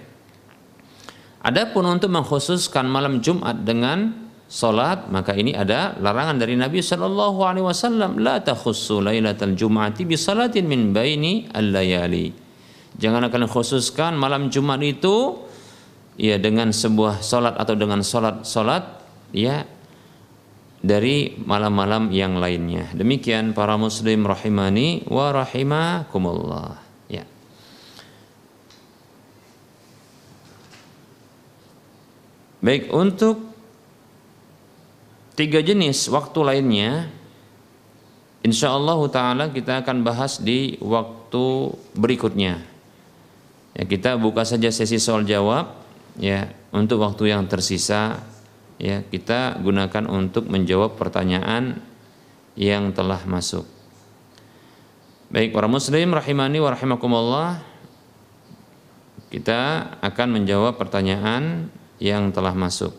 Adapun 1.41 1.85
untuk 1.85 2.09
mengkhususkan 2.09 2.85
malam 2.85 3.21
Jumat 3.21 3.61
dengan 3.65 4.29
salat 4.51 5.07
maka 5.07 5.31
ini 5.31 5.55
ada 5.55 5.95
larangan 5.97 6.35
dari 6.35 6.59
Nabi 6.59 6.83
sallallahu 6.83 7.39
alaihi 7.39 7.65
wasallam 7.65 8.19
la 8.19 8.43
takhussu 8.43 8.99
lailatal 8.99 9.55
jum'ati 9.55 10.03
bi 10.03 10.19
salatin 10.19 10.67
min 10.67 10.91
baini 10.91 11.47
al-layali. 11.49 12.35
Jangan 12.99 13.31
kalian 13.31 13.47
khususkan 13.47 14.19
malam 14.19 14.51
Jumat 14.51 14.83
itu 14.83 15.47
ya 16.19 16.35
dengan 16.35 16.75
sebuah 16.75 17.23
solat 17.23 17.55
atau 17.55 17.73
dengan 17.79 18.03
solat 18.03 18.83
ya 19.31 19.63
dari 20.81 21.37
malam-malam 21.37 22.09
yang 22.09 22.41
lainnya. 22.41 22.89
Demikian 22.97 23.53
para 23.53 23.77
muslim 23.77 24.25
rahimani 24.25 25.05
wa 25.05 25.29
rahimakumullah. 25.29 26.81
Ya. 27.05 27.25
Baik 32.65 32.89
untuk 32.89 33.41
tiga 35.37 35.61
jenis 35.61 36.09
waktu 36.11 36.39
lainnya 36.43 37.09
Insya 38.41 38.73
Allah 38.73 38.97
Ta'ala 39.05 39.45
kita 39.53 39.85
akan 39.85 40.01
bahas 40.01 40.41
di 40.41 40.73
waktu 40.81 41.77
berikutnya 41.93 42.71
Ya, 43.71 43.87
kita 43.87 44.19
buka 44.19 44.43
saja 44.43 44.67
sesi 44.67 44.99
soal 44.99 45.23
jawab 45.23 45.71
ya 46.19 46.51
untuk 46.75 46.99
waktu 46.99 47.31
yang 47.31 47.47
tersisa 47.47 48.19
ya 48.81 49.05
kita 49.05 49.61
gunakan 49.61 50.09
untuk 50.09 50.49
menjawab 50.49 50.97
pertanyaan 50.97 51.77
yang 52.57 52.89
telah 52.97 53.21
masuk. 53.29 53.69
Baik 55.29 55.53
para 55.53 55.69
muslim 55.69 56.11
rahimani 56.11 56.57
wa 56.57 56.73
rahimakumullah 56.73 57.49
kita 59.31 59.95
akan 60.01 60.27
menjawab 60.41 60.75
pertanyaan 60.75 61.69
yang 62.01 62.33
telah 62.33 62.57
masuk. 62.57 62.91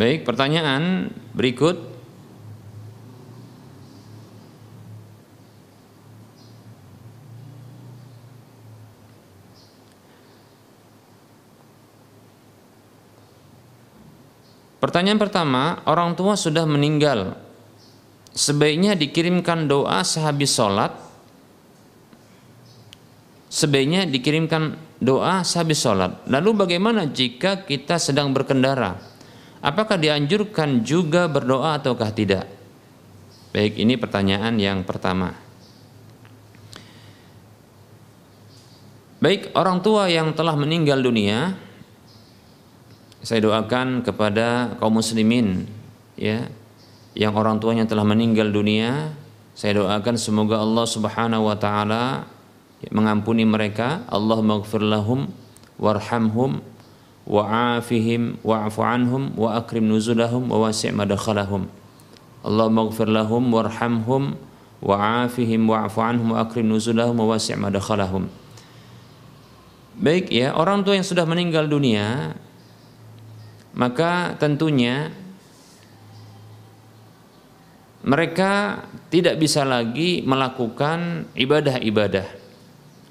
Baik, 0.00 0.24
pertanyaan 0.24 1.12
berikut. 1.36 1.76
Pertanyaan 14.80 15.20
pertama, 15.20 15.84
orang 15.84 16.16
tua 16.16 16.32
sudah 16.32 16.64
meninggal. 16.64 17.36
Sebaiknya 18.32 18.96
dikirimkan 18.96 19.68
doa 19.68 20.00
sehabis 20.00 20.56
sholat. 20.56 20.96
Sebaiknya 23.52 24.08
dikirimkan 24.08 24.80
doa 24.96 25.44
sehabis 25.44 25.84
sholat. 25.84 26.24
Lalu 26.24 26.56
bagaimana 26.56 27.04
jika 27.04 27.68
kita 27.68 28.00
sedang 28.00 28.32
berkendara? 28.32 29.09
Apakah 29.60 30.00
dianjurkan 30.00 30.80
juga 30.80 31.28
berdoa 31.28 31.76
ataukah 31.76 32.08
tidak? 32.16 32.48
Baik, 33.52 33.76
ini 33.76 34.00
pertanyaan 34.00 34.56
yang 34.56 34.88
pertama. 34.88 35.36
Baik, 39.20 39.52
orang 39.52 39.84
tua 39.84 40.08
yang 40.08 40.32
telah 40.32 40.56
meninggal 40.56 41.04
dunia, 41.04 41.52
saya 43.20 43.44
doakan 43.44 44.00
kepada 44.00 44.80
kaum 44.80 44.96
muslimin 44.96 45.68
ya, 46.16 46.48
yang 47.12 47.36
orang 47.36 47.60
tuanya 47.60 47.84
telah 47.84 48.00
meninggal 48.00 48.48
dunia, 48.48 49.12
saya 49.52 49.76
doakan 49.76 50.16
semoga 50.16 50.56
Allah 50.56 50.88
Subhanahu 50.88 51.52
wa 51.52 51.56
taala 51.60 52.24
mengampuni 52.88 53.44
mereka, 53.44 54.08
Allah 54.08 54.40
maghfir 54.40 54.80
lahum 54.80 55.28
warhamhum 55.76 56.64
wa'afihim 57.28 58.40
wa'fu 58.40 58.80
anhum 58.80 59.32
wa 59.36 59.60
akrim 59.60 59.88
nuzulahum 59.88 60.48
wa 60.48 60.68
wasi' 60.68 60.92
madakhalahum 60.92 61.68
Allahumma 62.40 62.88
ighfir 62.88 63.08
lahum 63.12 63.52
warhamhum 63.52 64.36
wa'afihim 64.80 65.68
wa'fu 65.68 66.00
anhum 66.00 66.32
wa 66.32 66.44
akrim 66.44 66.68
nuzulahum 66.68 67.16
wa 67.20 67.36
wasi' 67.36 67.56
Baik 70.00 70.32
ya, 70.32 70.56
orang 70.56 70.80
tua 70.80 70.96
yang 70.96 71.04
sudah 71.04 71.28
meninggal 71.28 71.68
dunia 71.68 72.32
maka 73.76 74.34
tentunya 74.40 75.12
mereka 78.00 78.82
tidak 79.12 79.36
bisa 79.36 79.60
lagi 79.62 80.24
melakukan 80.24 81.28
ibadah-ibadah. 81.36 82.26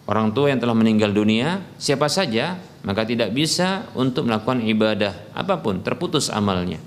Orang 0.10 0.34
tua 0.34 0.50
yang 0.50 0.58
telah 0.58 0.74
meninggal 0.74 1.14
dunia, 1.14 1.62
siapa 1.78 2.10
saja 2.10 2.58
maka 2.84 3.04
tidak 3.04 3.36
bisa 3.36 3.92
untuk 3.96 4.28
melakukan 4.28 4.64
ibadah 4.64 5.36
apa 5.36 5.60
pun 5.60 5.84
terputus 5.84 6.32
amalnya 6.32 6.80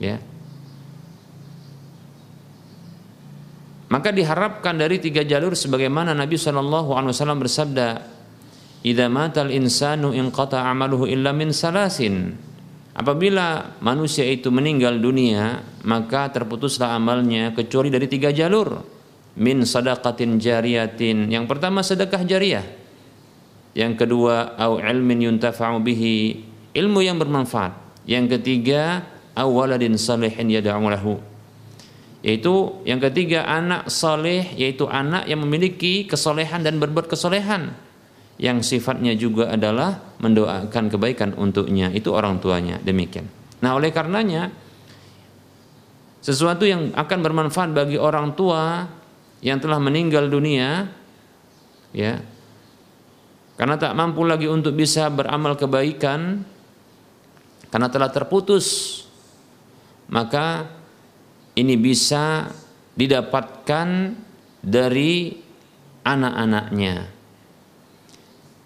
ya 0.00 0.16
maka 3.92 4.08
diharapkan 4.08 4.72
dari 4.80 4.96
tiga 4.96 5.20
jalur 5.20 5.52
sebagaimana 5.52 6.16
Nabi 6.16 6.40
Shallallahu 6.40 6.96
Alaihi 6.96 7.12
Wasallam 7.12 7.40
bersabda 7.44 7.88
Idza 8.82 9.06
matal 9.06 9.54
insanu 9.54 10.10
inqata 10.10 10.64
amaluhu 10.66 11.06
illa 11.06 11.30
min 11.30 11.54
salasin 11.54 12.34
Apabila 12.92 13.80
manusia 13.80 14.20
itu 14.28 14.52
meninggal 14.52 15.00
dunia, 15.00 15.64
maka 15.80 16.28
terputuslah 16.28 16.92
amalnya 16.92 17.56
kecuali 17.56 17.88
dari 17.88 18.04
tiga 18.04 18.28
jalur. 18.28 18.84
Min 19.40 19.64
sadaqatin 19.64 20.36
jariyatin. 20.36 21.32
Yang 21.32 21.44
pertama 21.48 21.80
sedekah 21.80 22.20
jariah 22.20 22.81
yang 23.72 23.96
kedua 23.96 24.56
au 24.60 24.76
ilmin 24.76 25.32
yuntafa'u 25.32 25.80
bihi 25.80 26.44
ilmu 26.76 27.00
yang 27.00 27.16
bermanfaat. 27.16 28.04
Yang 28.04 28.38
ketiga 28.38 29.06
awaladin 29.32 29.96
salihin 29.96 30.52
yad'u 30.52 30.88
lahu. 30.92 31.16
Yaitu 32.22 32.78
yang 32.86 33.02
ketiga 33.02 33.42
anak 33.48 33.90
saleh 33.90 34.54
yaitu 34.54 34.86
anak 34.86 35.26
yang 35.26 35.42
memiliki 35.42 36.06
kesolehan 36.06 36.62
dan 36.62 36.78
berbuat 36.78 37.10
kesolehan. 37.10 37.74
Yang 38.38 38.74
sifatnya 38.74 39.14
juga 39.14 39.54
adalah 39.54 40.16
mendoakan 40.18 40.84
kebaikan 40.90 41.30
untuknya. 41.34 41.90
Itu 41.90 42.14
orang 42.14 42.38
tuanya 42.38 42.78
demikian. 42.82 43.26
Nah 43.62 43.78
oleh 43.78 43.94
karenanya 43.94 44.50
sesuatu 46.22 46.62
yang 46.62 46.94
akan 46.94 47.18
bermanfaat 47.22 47.74
bagi 47.74 47.98
orang 47.98 48.34
tua 48.38 48.86
yang 49.42 49.58
telah 49.58 49.82
meninggal 49.82 50.30
dunia 50.30 50.86
ya 51.90 52.22
karena 53.62 53.78
tak 53.78 53.94
mampu 53.94 54.26
lagi 54.26 54.50
untuk 54.50 54.74
bisa 54.74 55.06
beramal 55.06 55.54
kebaikan 55.54 56.42
karena 57.70 57.86
telah 57.86 58.10
terputus 58.10 58.98
maka 60.10 60.66
ini 61.54 61.78
bisa 61.78 62.50
didapatkan 62.98 64.18
dari 64.66 65.30
anak-anaknya. 66.02 67.06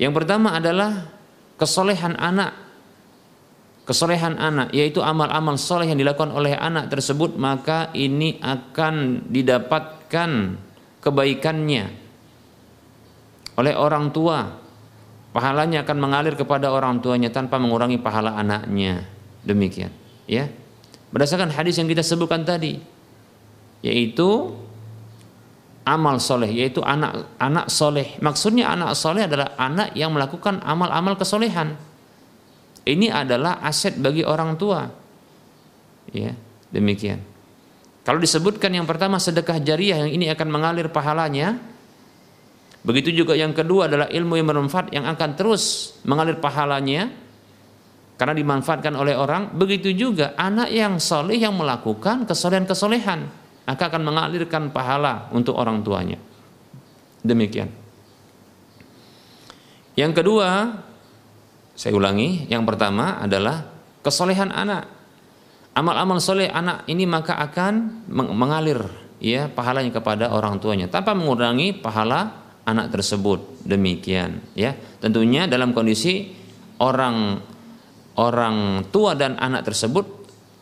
Yang 0.01 0.13
pertama 0.17 0.57
adalah 0.57 1.13
kesolehan 1.61 2.17
anak. 2.17 2.57
Kesolehan 3.85 4.41
anak 4.41 4.73
yaitu 4.73 5.05
amal-amal 5.05 5.61
soleh 5.61 5.93
yang 5.93 6.01
dilakukan 6.01 6.33
oleh 6.33 6.57
anak 6.57 6.89
tersebut 6.89 7.37
maka 7.37 7.93
ini 7.93 8.41
akan 8.41 9.29
didapatkan 9.29 10.31
kebaikannya 11.05 11.85
oleh 13.61 13.75
orang 13.77 14.09
tua 14.09 14.65
pahalanya 15.37 15.85
akan 15.85 16.01
mengalir 16.01 16.33
kepada 16.33 16.73
orang 16.73 17.05
tuanya 17.05 17.29
tanpa 17.29 17.61
mengurangi 17.61 18.01
pahala 18.01 18.33
anaknya. 18.41 19.05
Demikian, 19.45 19.93
ya. 20.25 20.49
Berdasarkan 21.13 21.53
hadis 21.53 21.77
yang 21.77 21.85
kita 21.85 22.01
sebutkan 22.01 22.41
tadi, 22.41 22.81
yaitu 23.85 24.57
amal 25.85 26.17
soleh, 26.17 26.49
yaitu 26.49 26.81
anak 26.81 27.29
anak 27.37 27.69
soleh. 27.69 28.17
Maksudnya 28.25 28.73
anak 28.73 28.97
soleh 28.97 29.29
adalah 29.29 29.53
anak 29.61 29.93
yang 29.93 30.17
melakukan 30.17 30.65
amal-amal 30.65 31.21
kesolehan. 31.21 31.77
Ini 32.89 33.13
adalah 33.13 33.61
aset 33.61 34.01
bagi 34.01 34.25
orang 34.25 34.57
tua. 34.57 34.89
Ya, 36.17 36.33
demikian. 36.73 37.21
Kalau 38.09 38.23
disebutkan 38.23 38.73
yang 38.73 38.89
pertama 38.89 39.21
sedekah 39.21 39.61
jariah 39.61 40.07
yang 40.07 40.11
ini 40.11 40.31
akan 40.31 40.49
mengalir 40.49 40.89
pahalanya, 40.89 41.59
Begitu 42.87 43.11
juga 43.11 43.35
yang 43.35 43.51
kedua 43.51 43.91
adalah 43.91 44.07
ilmu 44.07 44.39
yang 44.39 44.47
bermanfaat 44.47 44.95
yang 44.95 45.11
akan 45.11 45.35
terus 45.35 45.97
mengalir 46.07 46.39
pahalanya 46.39 47.11
karena 48.15 48.35
dimanfaatkan 48.39 48.95
oleh 48.95 49.19
orang. 49.19 49.51
Begitu 49.59 49.91
juga 49.91 50.39
anak 50.39 50.71
yang 50.71 51.03
soleh 51.03 51.35
yang 51.35 51.59
melakukan 51.59 52.31
kesolehan-kesolehan 52.31 53.27
maka 53.67 53.91
akan 53.91 54.03
mengalirkan 54.07 54.71
pahala 54.71 55.27
untuk 55.35 55.59
orang 55.59 55.83
tuanya. 55.83 56.23
Demikian. 57.27 57.67
Yang 59.99 60.23
kedua, 60.23 60.79
saya 61.75 61.93
ulangi, 61.99 62.47
yang 62.47 62.63
pertama 62.63 63.19
adalah 63.19 63.67
kesolehan 64.07 64.55
anak. 64.55 64.87
Amal-amal 65.75 66.23
soleh 66.23 66.47
anak 66.47 66.87
ini 66.87 67.05
maka 67.05 67.35
akan 67.43 68.07
mengalir 68.09 68.87
ya 69.19 69.51
pahalanya 69.51 69.91
kepada 69.91 70.31
orang 70.33 70.57
tuanya 70.63 70.89
tanpa 70.89 71.13
mengurangi 71.13 71.77
pahala 71.77 72.46
anak 72.67 72.93
tersebut. 72.93 73.63
Demikian 73.63 74.43
ya. 74.59 74.75
Tentunya 75.01 75.47
dalam 75.47 75.73
kondisi 75.73 76.35
orang 76.83 77.41
orang 78.19 78.85
tua 78.91 79.15
dan 79.15 79.39
anak 79.39 79.65
tersebut 79.71 80.05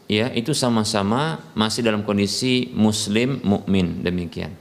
ya 0.07 0.29
itu 0.37 0.53
sama-sama 0.53 1.41
masih 1.57 1.83
dalam 1.83 2.05
kondisi 2.05 2.71
muslim 2.77 3.41
mukmin. 3.43 4.05
Demikian 4.05 4.53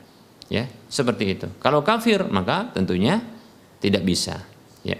ya. 0.47 0.65
Seperti 0.87 1.23
itu. 1.37 1.47
Kalau 1.59 1.83
kafir 1.83 2.25
maka 2.31 2.71
tentunya 2.71 3.19
tidak 3.83 4.07
bisa 4.07 4.39
ya. 4.81 4.97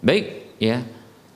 Baik 0.00 0.56
ya. 0.58 0.80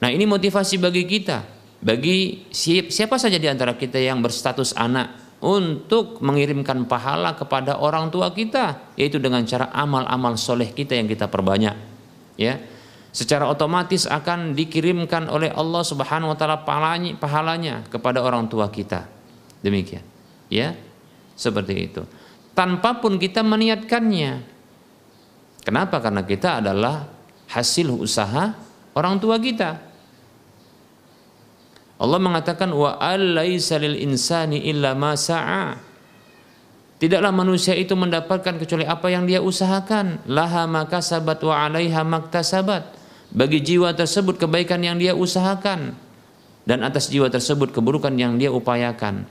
Nah 0.01 0.09
ini 0.09 0.25
motivasi 0.25 0.81
bagi 0.81 1.05
kita. 1.05 1.61
Bagi 1.81 2.49
siapa 2.53 3.17
saja 3.17 3.41
di 3.41 3.49
antara 3.49 3.73
kita 3.73 3.97
yang 3.97 4.21
berstatus 4.21 4.77
anak 4.77 5.30
untuk 5.41 6.21
mengirimkan 6.21 6.85
pahala 6.85 7.33
kepada 7.33 7.81
orang 7.81 8.13
tua 8.13 8.29
kita 8.37 8.93
yaitu 9.01 9.17
dengan 9.17 9.41
cara 9.49 9.73
amal-amal 9.73 10.37
soleh 10.37 10.69
kita 10.69 10.93
yang 10.97 11.09
kita 11.09 11.27
perbanyak 11.33 11.77
ya. 12.37 12.61
Secara 13.11 13.51
otomatis 13.51 14.07
akan 14.07 14.55
dikirimkan 14.55 15.27
oleh 15.27 15.51
Allah 15.51 15.83
Subhanahu 15.83 16.31
wa 16.31 16.39
taala 16.39 16.63
pahalanya, 16.63 17.19
pahalanya 17.19 17.75
kepada 17.91 18.23
orang 18.23 18.47
tua 18.47 18.71
kita. 18.71 19.11
Demikian 19.65 20.05
ya. 20.47 20.77
Seperti 21.35 21.75
itu. 21.91 22.05
Tanpa 22.53 23.01
pun 23.01 23.17
kita 23.17 23.41
meniatkannya. 23.41 24.45
Kenapa? 25.65 25.99
Karena 26.05 26.23
kita 26.23 26.61
adalah 26.61 27.09
hasil 27.49 27.89
usaha 27.91 28.55
orang 28.95 29.17
tua 29.19 29.41
kita 29.41 29.90
Allah 32.01 32.17
mengatakan 32.17 32.73
wa 32.73 32.97
alaisa 32.97 33.77
lil 33.77 34.01
insani 34.01 34.65
illa 34.65 34.97
ma 34.97 35.13
sa'a. 35.13 35.77
Tidaklah 36.97 37.33
manusia 37.33 37.77
itu 37.77 37.93
mendapatkan 37.93 38.57
kecuali 38.57 38.89
apa 38.89 39.13
yang 39.13 39.29
dia 39.29 39.45
usahakan. 39.45 40.25
Laha 40.25 40.65
maka 40.65 41.05
sabat 41.05 41.45
wa 41.45 41.53
alaiha 41.53 42.01
maktasabat. 42.01 42.97
Bagi 43.37 43.61
jiwa 43.61 43.93
tersebut 43.93 44.41
kebaikan 44.41 44.81
yang 44.81 44.97
dia 44.97 45.13
usahakan 45.13 45.95
dan 46.65 46.83
atas 46.83 47.13
jiwa 47.13 47.29
tersebut 47.29 47.71
keburukan 47.71 48.17
yang 48.17 48.41
dia 48.41 48.49
upayakan. 48.51 49.29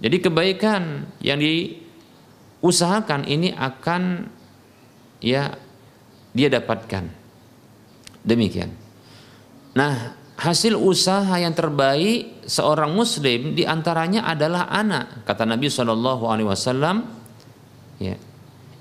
Jadi 0.00 0.16
kebaikan 0.20 1.08
yang 1.20 1.40
diusahakan 1.40 3.24
ini 3.28 3.52
akan 3.56 4.28
ya 5.20 5.56
dia 6.32 6.48
dapatkan. 6.48 7.08
Demikian. 8.24 8.72
Nah, 9.76 10.19
hasil 10.40 10.72
usaha 10.72 11.36
yang 11.36 11.52
terbaik 11.52 12.48
seorang 12.48 12.96
muslim 12.96 13.52
di 13.52 13.68
antaranya 13.68 14.24
adalah 14.24 14.72
anak 14.72 15.28
kata 15.28 15.44
Nabi 15.44 15.68
Shallallahu 15.68 16.24
Alaihi 16.24 16.48
Wasallam. 16.48 17.04
Ya. 18.00 18.16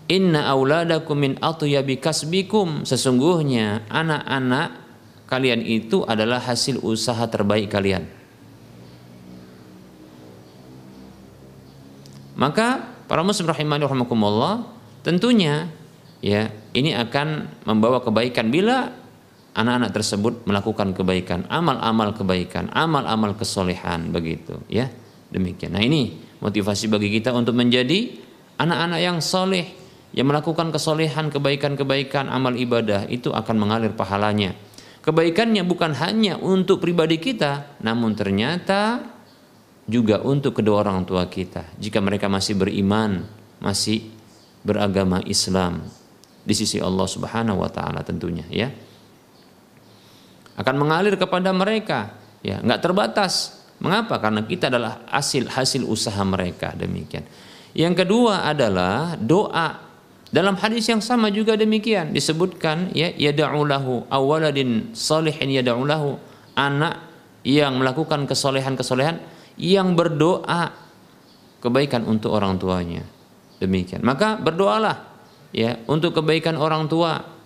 Inna 0.10 0.48
auladakum 0.50 1.20
min 1.20 1.36
atyabi 1.38 2.00
kasbikum. 2.00 2.88
Sesungguhnya 2.88 3.86
anak-anak 3.92 4.88
kalian 5.28 5.62
itu 5.62 6.02
adalah 6.08 6.40
hasil 6.42 6.80
usaha 6.82 7.22
terbaik 7.28 7.70
kalian. 7.70 8.08
Maka 12.40 12.88
para 13.12 13.20
muslim 13.20 13.52
rahimani 13.52 13.84
rahimakumullah 13.84 14.64
tentunya 15.04 15.68
ya 16.24 16.48
ini 16.72 16.96
akan 16.96 17.52
membawa 17.68 18.00
kebaikan 18.00 18.48
bila 18.48 18.96
anak-anak 19.60 19.92
tersebut 19.92 20.34
melakukan 20.48 20.96
kebaikan, 20.96 21.44
amal-amal 21.52 22.16
kebaikan, 22.16 22.72
amal-amal 22.72 23.36
kesolehan 23.36 24.16
begitu 24.16 24.56
ya. 24.72 24.88
Demikian. 25.30 25.76
Nah, 25.76 25.84
ini 25.84 26.16
motivasi 26.40 26.88
bagi 26.88 27.12
kita 27.12 27.36
untuk 27.36 27.54
menjadi 27.54 28.16
anak-anak 28.58 29.00
yang 29.04 29.18
soleh 29.20 29.68
yang 30.10 30.26
melakukan 30.26 30.74
kesolehan, 30.74 31.30
kebaikan-kebaikan, 31.30 32.34
amal 32.34 32.58
ibadah 32.58 33.06
itu 33.12 33.30
akan 33.30 33.56
mengalir 33.62 33.94
pahalanya. 33.94 34.58
Kebaikannya 35.06 35.62
bukan 35.62 35.94
hanya 36.02 36.42
untuk 36.42 36.82
pribadi 36.82 37.22
kita, 37.22 37.78
namun 37.86 38.18
ternyata 38.18 39.06
juga 39.86 40.26
untuk 40.26 40.58
kedua 40.58 40.82
orang 40.82 41.06
tua 41.06 41.30
kita. 41.30 41.78
Jika 41.78 42.02
mereka 42.02 42.26
masih 42.26 42.58
beriman, 42.58 43.22
masih 43.62 44.10
beragama 44.66 45.22
Islam 45.30 45.86
di 46.44 46.58
sisi 46.58 46.82
Allah 46.82 47.06
Subhanahu 47.06 47.62
wa 47.62 47.70
taala 47.70 48.02
tentunya 48.02 48.44
ya 48.50 48.74
akan 50.60 50.76
mengalir 50.76 51.16
kepada 51.16 51.56
mereka. 51.56 52.12
Ya 52.44 52.60
nggak 52.60 52.84
terbatas. 52.84 53.64
Mengapa? 53.80 54.20
Karena 54.20 54.44
kita 54.44 54.68
adalah 54.68 55.08
hasil 55.08 55.48
hasil 55.48 55.88
usaha 55.88 56.20
mereka. 56.28 56.76
Demikian. 56.76 57.24
Yang 57.72 58.04
kedua 58.04 58.44
adalah 58.44 59.16
doa. 59.16 59.88
Dalam 60.30 60.60
hadis 60.60 60.86
yang 60.92 61.00
sama 61.00 61.32
juga 61.32 61.56
demikian. 61.56 62.12
Disebutkan 62.12 62.92
ya 62.92 63.10
yad'ulahu 63.16 64.12
awaladin 64.12 64.92
salihin 64.92 65.64
yad'ulahu 65.64 66.20
anak 66.60 67.08
yang 67.48 67.80
melakukan 67.80 68.28
kesolehan-kesolehan 68.28 69.24
yang 69.56 69.96
berdoa 69.96 70.76
kebaikan 71.64 72.04
untuk 72.04 72.36
orang 72.36 72.60
tuanya. 72.60 73.08
Demikian. 73.64 74.04
Maka 74.04 74.36
berdoalah 74.36 75.08
ya 75.56 75.80
untuk 75.88 76.20
kebaikan 76.20 76.60
orang 76.60 76.92
tua 76.92 77.39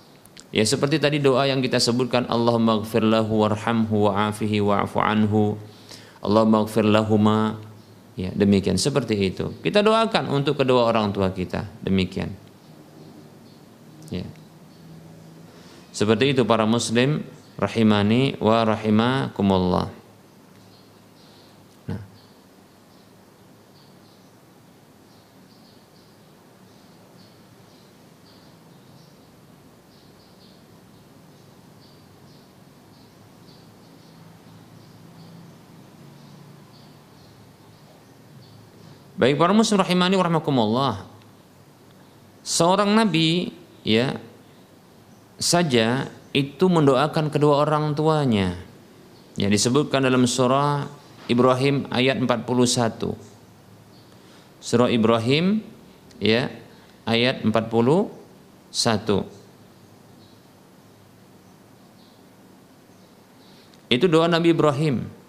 Ya 0.54 0.62
seperti 0.62 1.02
tadi 1.02 1.18
doa 1.18 1.50
yang 1.50 1.66
kita 1.66 1.82
sebutkan 1.82 2.30
Allahumma 2.30 2.86
gfir 2.86 3.02
lahu 3.02 3.42
warhamhu 3.42 4.06
wa'afihi 4.06 4.62
wa'afu 4.62 5.02
anhu. 5.02 5.58
Allahumma 6.22 6.70
gfir 6.70 6.86
lahuma. 6.86 7.58
Ya 8.14 8.30
demikian. 8.38 8.78
Seperti 8.78 9.18
itu. 9.18 9.50
Kita 9.66 9.82
doakan 9.82 10.30
untuk 10.30 10.62
kedua 10.62 10.86
orang 10.86 11.10
tua 11.10 11.34
kita. 11.34 11.66
Demikian. 11.82 12.30
Ya. 14.14 14.30
Seperti 15.90 16.38
itu 16.38 16.46
para 16.46 16.70
muslim 16.70 17.26
Rahimani 17.54 18.42
wa 18.42 18.66
rahimakumullah 18.66 20.03
Baik 39.24 39.40
para 39.40 39.56
muslim 39.56 39.80
rahimani 39.80 40.20
warahmatullah. 40.20 41.08
Seorang 42.44 42.92
nabi 42.92 43.56
ya 43.88 44.20
saja 45.40 46.12
itu 46.36 46.68
mendoakan 46.68 47.32
kedua 47.32 47.64
orang 47.64 47.96
tuanya. 47.96 48.60
Ya 49.40 49.48
disebutkan 49.48 50.04
dalam 50.04 50.28
surah 50.28 50.92
Ibrahim 51.32 51.88
ayat 51.88 52.20
41. 52.20 53.16
Surah 54.60 54.92
Ibrahim 54.92 55.64
ya 56.20 56.52
ayat 57.08 57.48
41. 57.48 58.04
Itu 63.88 64.06
doa 64.12 64.28
Nabi 64.28 64.52
Ibrahim 64.52 65.23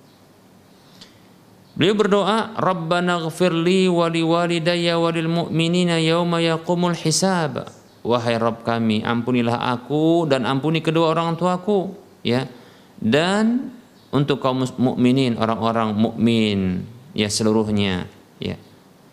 Beliau 1.75 1.99
berdoa, 1.99 2.55
Rabbana 2.55 3.19
ghafirli 3.19 3.91
wali 3.91 4.23
walidayya 4.23 4.95
walil 4.95 5.27
mu'minina 5.27 5.99
yawma 5.99 6.39
yaqumul 6.39 6.95
hisab. 6.95 7.67
Wahai 8.07 8.39
Rabb 8.39 8.63
kami, 8.63 9.03
ampunilah 9.03 9.59
aku 9.75 10.31
dan 10.31 10.47
ampuni 10.47 10.79
kedua 10.79 11.11
orang 11.11 11.35
tuaku, 11.35 11.91
ya. 12.23 12.47
Dan 12.95 13.75
untuk 14.15 14.39
kaum 14.39 14.63
mukminin, 14.79 15.35
orang-orang 15.35 15.97
mukmin 15.99 16.87
ya 17.11 17.27
seluruhnya, 17.27 18.07
ya. 18.39 18.55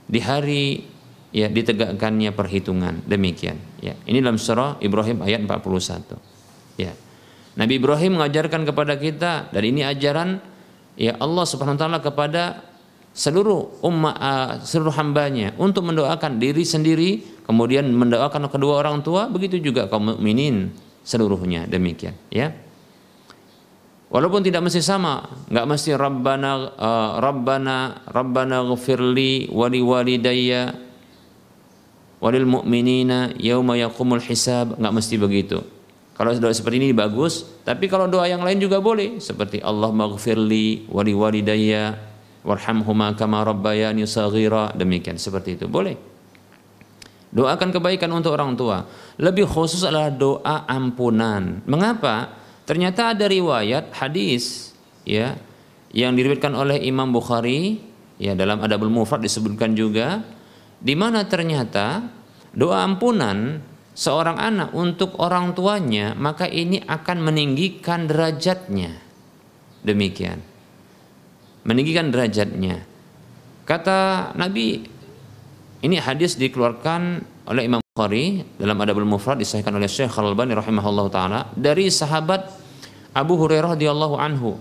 Di 0.06 0.20
hari 0.22 0.86
ya 1.34 1.50
ditegakkannya 1.50 2.30
perhitungan. 2.36 3.02
Demikian, 3.10 3.58
ya. 3.82 3.98
Ini 4.06 4.22
dalam 4.22 4.38
surah 4.38 4.78
Ibrahim 4.84 5.26
ayat 5.26 5.42
41. 5.50 6.78
Ya. 6.78 6.94
Nabi 7.58 7.82
Ibrahim 7.82 8.22
mengajarkan 8.22 8.70
kepada 8.70 9.02
kita 9.02 9.50
dan 9.50 9.64
ini 9.66 9.82
ajaran 9.82 10.51
ya 11.00 11.16
Allah 11.20 11.46
Subhanahu 11.48 11.78
wa 11.78 11.82
taala 11.82 12.00
kepada 12.04 12.44
seluruh 13.12 13.84
umat 13.84 14.16
uh, 14.16 14.52
seluruh 14.64 14.96
hambanya 14.96 15.52
untuk 15.60 15.84
mendoakan 15.84 16.40
diri 16.40 16.64
sendiri 16.64 17.44
kemudian 17.44 17.92
mendoakan 17.92 18.48
kedua 18.48 18.80
orang 18.80 19.04
tua 19.04 19.28
begitu 19.28 19.60
juga 19.60 19.92
kaum 19.92 20.16
mukminin 20.16 20.72
seluruhnya. 21.04 21.68
Demikian 21.68 22.16
ya. 22.32 22.56
Walaupun 24.12 24.44
tidak 24.44 24.68
mesti 24.68 24.84
sama 24.84 25.24
nggak 25.48 25.68
mesti 25.72 25.96
rabbana 25.96 26.52
uh, 26.76 27.12
rabbana 27.24 28.04
rabbana 28.12 28.64
ghfirli 28.68 29.48
wali 29.52 29.80
walidayya 29.80 30.76
walil 32.20 32.48
mu'minina 32.48 33.36
yauma 33.40 33.80
yaqumul 33.80 34.24
hisab. 34.24 34.76
Nggak 34.80 34.94
mesti 34.96 35.16
begitu 35.16 35.60
kalau 36.22 36.38
doa 36.38 36.54
seperti 36.54 36.78
ini 36.78 36.94
bagus, 36.94 37.50
tapi 37.66 37.90
kalau 37.90 38.06
doa 38.06 38.30
yang 38.30 38.46
lain 38.46 38.62
juga 38.62 38.78
boleh 38.78 39.18
seperti 39.18 39.58
Allah 39.58 39.90
maghfirli 39.90 40.86
wali 40.86 41.18
walidayya 41.18 41.98
warhamhuma 42.46 43.18
kama 43.18 43.42
rabbayani 43.42 44.06
saghira 44.06 44.70
demikian 44.78 45.18
seperti 45.18 45.58
itu 45.58 45.66
boleh. 45.66 45.98
Doakan 47.34 47.74
kebaikan 47.74 48.14
untuk 48.14 48.38
orang 48.38 48.54
tua. 48.54 48.86
Lebih 49.18 49.50
khusus 49.50 49.82
adalah 49.82 50.14
doa 50.14 50.70
ampunan. 50.70 51.66
Mengapa? 51.66 52.38
Ternyata 52.70 53.18
ada 53.18 53.26
riwayat 53.26 53.90
hadis 53.98 54.78
ya 55.02 55.42
yang 55.90 56.14
diriwayatkan 56.14 56.54
oleh 56.54 56.86
Imam 56.86 57.10
Bukhari 57.10 57.82
ya 58.22 58.38
dalam 58.38 58.62
Adabul 58.62 58.94
Mufrad 58.94 59.26
disebutkan 59.26 59.74
juga 59.74 60.22
di 60.78 60.94
mana 60.94 61.26
ternyata 61.26 62.06
doa 62.54 62.86
ampunan 62.86 63.71
seorang 63.96 64.38
anak 64.40 64.70
untuk 64.72 65.20
orang 65.20 65.52
tuanya, 65.52 66.16
maka 66.16 66.48
ini 66.48 66.80
akan 66.82 67.18
meninggikan 67.22 68.08
derajatnya. 68.08 68.96
Demikian. 69.82 70.40
Meninggikan 71.66 72.10
derajatnya. 72.10 72.86
Kata 73.66 74.32
Nabi 74.36 74.84
ini 75.82 75.96
hadis 75.98 76.38
dikeluarkan 76.38 77.02
oleh 77.50 77.66
Imam 77.66 77.82
Bukhari 77.82 78.46
dalam 78.58 78.78
Adabul 78.80 79.10
Mufrad 79.10 79.42
disahkan 79.42 79.74
oleh 79.74 79.90
Syekh 79.90 80.14
Al-Albani 80.14 80.54
rahimahullah 80.56 81.06
taala 81.10 81.40
dari 81.58 81.90
sahabat 81.90 82.50
Abu 83.12 83.36
Hurairah 83.36 83.76
radhiyallahu 83.76 84.16
anhu. 84.16 84.56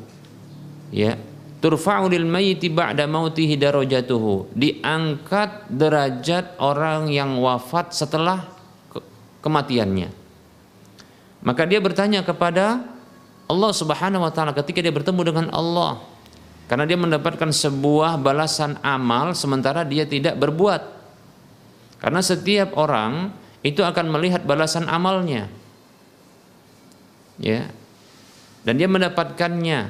Ya, 0.90 1.14
turfa'u 1.62 2.10
lil 2.10 2.26
mayyiti 2.26 2.72
ba'da 2.72 3.06
mautihi 3.06 3.54
darajatuhu. 3.54 4.50
Diangkat 4.56 5.70
derajat 5.70 6.58
orang 6.58 7.12
yang 7.12 7.38
wafat 7.38 7.94
setelah 7.94 8.59
kematiannya. 9.40 10.08
Maka 11.40 11.62
dia 11.64 11.80
bertanya 11.80 12.20
kepada 12.20 12.84
Allah 13.50 13.72
Subhanahu 13.74 14.22
wa 14.22 14.32
taala 14.32 14.54
ketika 14.54 14.78
dia 14.84 14.94
bertemu 14.94 15.20
dengan 15.26 15.46
Allah. 15.50 15.98
Karena 16.70 16.86
dia 16.86 16.94
mendapatkan 16.94 17.50
sebuah 17.50 18.22
balasan 18.22 18.78
amal 18.86 19.34
sementara 19.34 19.82
dia 19.82 20.06
tidak 20.06 20.38
berbuat. 20.38 20.82
Karena 21.98 22.22
setiap 22.22 22.78
orang 22.78 23.34
itu 23.66 23.82
akan 23.82 24.06
melihat 24.06 24.46
balasan 24.46 24.86
amalnya. 24.86 25.50
Ya. 27.42 27.68
Dan 28.62 28.78
dia 28.78 28.86
mendapatkannya. 28.86 29.80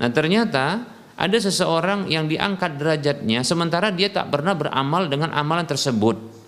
Nah, 0.00 0.10
ternyata 0.14 0.86
ada 1.20 1.36
seseorang 1.36 2.08
yang 2.08 2.24
diangkat 2.30 2.80
derajatnya 2.80 3.44
sementara 3.44 3.92
dia 3.92 4.08
tak 4.08 4.32
pernah 4.32 4.56
beramal 4.56 5.10
dengan 5.10 5.34
amalan 5.36 5.68
tersebut. 5.68 6.39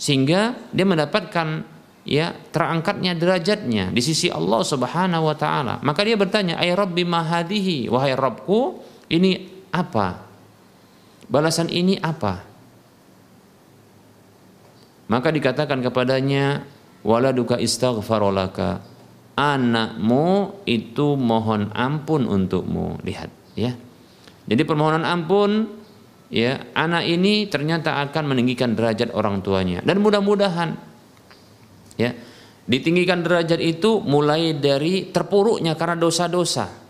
Sehingga 0.00 0.56
dia 0.72 0.88
mendapatkan 0.88 1.60
ya 2.08 2.32
terangkatnya 2.32 3.12
derajatnya 3.12 3.92
di 3.92 4.00
sisi 4.00 4.32
Allah 4.32 4.64
Subhanahu 4.64 5.28
wa 5.28 5.36
taala. 5.36 5.76
Maka 5.84 6.00
dia 6.08 6.16
bertanya, 6.16 6.56
"Ay 6.56 6.72
Rabbi 6.72 7.04
mahadihi?" 7.04 7.92
Wahai 7.92 8.16
Rabbku, 8.16 8.80
ini 9.12 9.44
apa? 9.68 10.24
Balasan 11.28 11.68
ini 11.68 12.00
apa? 12.00 12.48
Maka 15.12 15.28
dikatakan 15.28 15.84
kepadanya, 15.84 16.64
"Waladuka 17.04 17.60
istaghfarolaka." 17.60 18.80
Anakmu 19.36 20.60
itu 20.68 21.16
mohon 21.16 21.72
ampun 21.72 22.28
untukmu. 22.28 23.00
Lihat, 23.00 23.32
ya. 23.56 23.72
Jadi 24.44 24.62
permohonan 24.68 25.06
ampun 25.06 25.79
ya, 26.30 26.70
anak 26.72 27.04
ini 27.04 27.50
ternyata 27.50 28.00
akan 28.08 28.34
meninggikan 28.34 28.72
derajat 28.78 29.12
orang 29.12 29.42
tuanya 29.44 29.82
dan 29.84 30.00
mudah-mudahan 30.00 30.78
ya 32.00 32.14
ditinggikan 32.70 33.26
derajat 33.26 33.58
itu 33.58 33.98
mulai 34.00 34.56
dari 34.56 35.10
terpuruknya 35.10 35.74
karena 35.74 35.98
dosa-dosa 35.98 36.80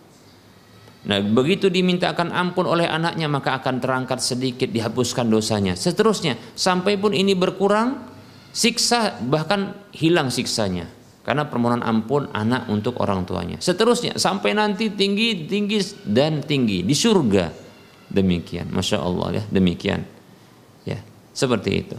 Nah, 1.00 1.16
begitu 1.24 1.72
dimintakan 1.72 2.28
ampun 2.28 2.68
oleh 2.68 2.84
anaknya 2.84 3.24
maka 3.24 3.56
akan 3.56 3.80
terangkat 3.80 4.20
sedikit 4.20 4.68
dihapuskan 4.68 5.32
dosanya. 5.32 5.72
Seterusnya 5.72 6.36
sampai 6.52 7.00
pun 7.00 7.16
ini 7.16 7.32
berkurang 7.32 7.96
siksa 8.52 9.16
bahkan 9.24 9.72
hilang 9.96 10.28
siksanya 10.28 10.92
karena 11.24 11.48
permohonan 11.48 11.80
ampun 11.80 12.28
anak 12.36 12.68
untuk 12.68 13.00
orang 13.00 13.24
tuanya. 13.24 13.56
Seterusnya 13.56 14.20
sampai 14.20 14.52
nanti 14.52 14.92
tinggi 14.92 15.48
tinggi 15.48 15.80
dan 16.04 16.44
tinggi 16.44 16.84
di 16.84 16.92
surga. 16.92 17.69
Demikian, 18.10 18.66
masya 18.74 18.98
Allah 18.98 19.38
ya 19.38 19.42
demikian. 19.54 20.02
Ya 20.82 20.98
seperti 21.30 21.70
itu. 21.86 21.96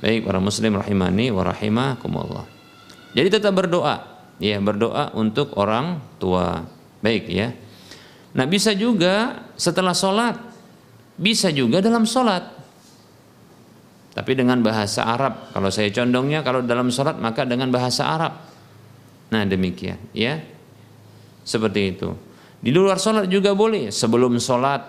Baik 0.00 0.24
para 0.24 0.40
muslim 0.40 0.76
rahimani 0.76 1.28
wa 1.32 1.44
rahimakumullah. 1.44 2.48
Jadi 3.12 3.28
tetap 3.32 3.52
berdoa, 3.52 3.96
ya 4.40 4.56
berdoa 4.60 5.12
untuk 5.16 5.56
orang 5.60 6.00
tua. 6.16 6.64
Baik 7.00 7.28
ya. 7.28 7.52
Nah 8.36 8.44
bisa 8.44 8.72
juga 8.72 9.44
setelah 9.56 9.92
sholat, 9.96 10.36
bisa 11.16 11.48
juga 11.52 11.80
dalam 11.80 12.04
sholat. 12.04 12.56
Tapi 14.16 14.32
dengan 14.32 14.64
bahasa 14.64 15.04
Arab. 15.04 15.52
Kalau 15.52 15.68
saya 15.68 15.92
condongnya 15.92 16.40
kalau 16.40 16.64
dalam 16.64 16.88
sholat 16.88 17.20
maka 17.20 17.44
dengan 17.44 17.68
bahasa 17.68 18.08
Arab. 18.08 18.32
Nah 19.28 19.44
demikian 19.44 20.00
ya. 20.16 20.40
Seperti 21.44 21.80
itu. 21.92 22.25
Di 22.66 22.74
luar 22.74 22.98
sholat 22.98 23.30
juga 23.30 23.54
boleh. 23.54 23.94
Sebelum 23.94 24.42
sholat 24.42 24.82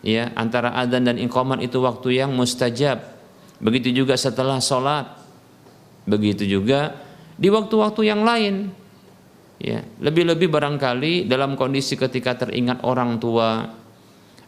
ya 0.00 0.32
antara 0.32 0.72
adzan 0.72 1.04
dan 1.04 1.20
iqamat 1.20 1.60
itu 1.60 1.84
waktu 1.84 2.24
yang 2.24 2.32
mustajab 2.32 3.12
Begitu 3.62 3.94
juga 3.94 4.18
setelah 4.18 4.58
sholat. 4.58 5.06
Begitu 6.02 6.42
juga 6.50 6.98
di 7.38 7.46
waktu-waktu 7.46 8.10
yang 8.10 8.26
lain. 8.26 8.74
Ya, 9.62 9.86
lebih-lebih 10.02 10.50
barangkali 10.50 11.30
dalam 11.30 11.54
kondisi 11.54 11.94
ketika 11.94 12.34
teringat 12.34 12.82
orang 12.82 13.22
tua, 13.22 13.70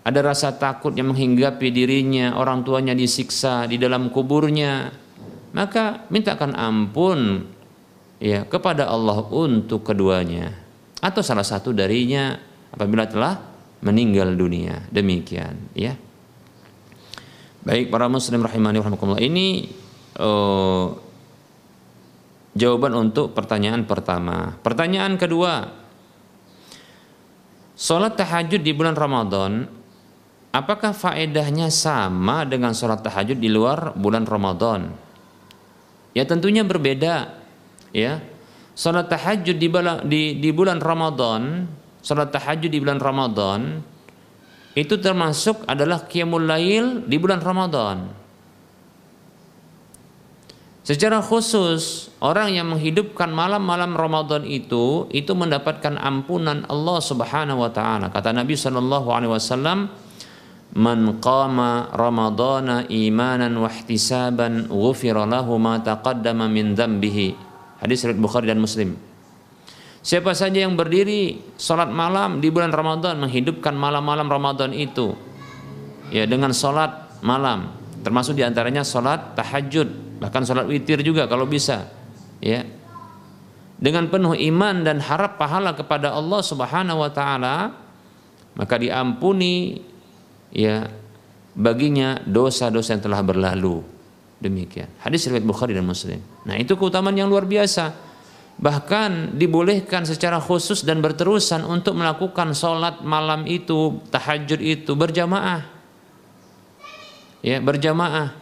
ada 0.02 0.20
rasa 0.26 0.58
takut 0.58 0.90
yang 0.98 1.14
menghinggapi 1.14 1.70
dirinya, 1.70 2.34
orang 2.34 2.66
tuanya 2.66 2.98
disiksa 2.98 3.70
di 3.70 3.78
dalam 3.78 4.10
kuburnya, 4.10 4.90
maka 5.54 6.10
mintakan 6.10 6.58
ampun 6.58 7.46
ya 8.18 8.42
kepada 8.50 8.90
Allah 8.90 9.22
untuk 9.30 9.86
keduanya 9.86 10.50
atau 10.98 11.22
salah 11.22 11.46
satu 11.46 11.70
darinya 11.70 12.34
apabila 12.74 13.06
telah 13.06 13.38
meninggal 13.86 14.34
dunia. 14.34 14.82
Demikian, 14.90 15.70
ya. 15.78 15.94
Baik 17.64 17.88
para 17.88 18.10
muslim 18.10 18.44
rahimani 18.44 18.82
rahimakumullah 18.82 19.24
ini 19.24 19.72
uh, 20.20 20.92
jawaban 22.52 22.92
untuk 22.98 23.32
pertanyaan 23.32 23.88
pertama. 23.88 24.58
Pertanyaan 24.60 25.16
kedua, 25.16 25.84
Salat 27.74 28.14
tahajud 28.14 28.62
di 28.62 28.70
bulan 28.70 28.94
Ramadan 28.94 29.66
apakah 30.54 30.94
faedahnya 30.94 31.74
sama 31.74 32.46
dengan 32.46 32.70
salat 32.70 33.02
tahajud 33.02 33.34
di 33.34 33.50
luar 33.50 33.98
bulan 33.98 34.22
Ramadan? 34.22 34.94
Ya 36.14 36.22
tentunya 36.22 36.62
berbeda. 36.62 37.34
Ya. 37.90 38.22
Salat 38.78 39.10
tahajud 39.10 39.58
di, 39.58 39.68
di, 40.06 40.22
di 40.38 40.50
bulan 40.54 40.78
Ramadan, 40.78 41.66
salat 42.04 42.28
tahajud 42.28 42.68
di 42.68 42.76
bulan 42.76 43.00
Ramadan 43.00 43.80
itu 44.76 45.00
termasuk 45.00 45.64
adalah 45.64 46.04
qiyamul 46.04 46.44
lail 46.44 47.08
di 47.08 47.16
bulan 47.16 47.40
Ramadan. 47.40 48.12
Secara 50.84 51.24
khusus 51.24 52.12
orang 52.20 52.52
yang 52.52 52.68
menghidupkan 52.68 53.32
malam-malam 53.32 53.96
Ramadan 53.96 54.44
itu 54.44 55.08
itu 55.16 55.32
mendapatkan 55.32 55.96
ampunan 55.96 56.68
Allah 56.68 56.98
Subhanahu 57.00 57.64
wa 57.64 57.72
taala. 57.72 58.12
Kata 58.12 58.36
Nabi 58.36 58.52
sallallahu 58.52 59.08
alaihi 59.08 59.32
wasallam, 59.32 59.88
"Man 60.76 61.24
qama 61.24 61.88
Ramadana 61.88 62.84
imanan 62.92 63.56
wa 63.56 63.72
ihtisaban, 63.72 64.68
ghufira 64.68 65.24
lahu 65.24 65.56
ma 65.56 65.80
taqaddama 65.80 66.52
min 66.52 66.76
dhanbihi." 66.76 67.32
Hadis 67.80 68.04
riwayat 68.04 68.20
Bukhari 68.20 68.52
dan 68.52 68.60
Muslim. 68.60 69.13
Siapa 70.04 70.36
saja 70.36 70.60
yang 70.60 70.76
berdiri 70.76 71.40
salat 71.56 71.88
malam 71.88 72.44
di 72.44 72.52
bulan 72.52 72.76
Ramadan 72.76 73.24
menghidupkan 73.24 73.72
malam-malam 73.72 74.28
Ramadan 74.28 74.76
itu 74.76 75.16
ya 76.12 76.28
dengan 76.28 76.52
salat 76.52 77.08
malam. 77.24 77.72
Termasuk 78.04 78.36
di 78.36 78.44
antaranya 78.44 78.84
salat 78.84 79.32
tahajud 79.32 80.20
bahkan 80.20 80.44
salat 80.44 80.68
witir 80.68 81.00
juga 81.00 81.24
kalau 81.24 81.48
bisa 81.48 81.88
ya. 82.44 82.68
Dengan 83.80 84.12
penuh 84.12 84.36
iman 84.36 84.84
dan 84.84 85.00
harap 85.00 85.40
pahala 85.40 85.72
kepada 85.72 86.12
Allah 86.12 86.40
Subhanahu 86.44 87.00
wa 87.00 87.08
taala 87.08 87.72
maka 88.60 88.76
diampuni 88.76 89.80
ya 90.52 90.84
baginya 91.56 92.20
dosa-dosa 92.28 92.92
yang 92.92 93.02
telah 93.08 93.24
berlalu. 93.24 93.80
Demikian. 94.36 94.92
Hadis 95.00 95.24
riwayat 95.32 95.48
Bukhari 95.48 95.72
dan 95.72 95.88
Muslim. 95.88 96.20
Nah 96.44 96.60
itu 96.60 96.76
keutamaan 96.76 97.16
yang 97.16 97.32
luar 97.32 97.48
biasa 97.48 98.12
bahkan 98.64 99.36
dibolehkan 99.36 100.08
secara 100.08 100.40
khusus 100.40 100.88
dan 100.88 101.04
berterusan 101.04 101.68
untuk 101.68 102.00
melakukan 102.00 102.56
sholat 102.56 103.04
malam 103.04 103.44
itu 103.44 104.00
tahajud 104.08 104.56
itu 104.64 104.96
berjamaah. 104.96 105.68
Ya 107.44 107.60
berjamaah. 107.60 108.32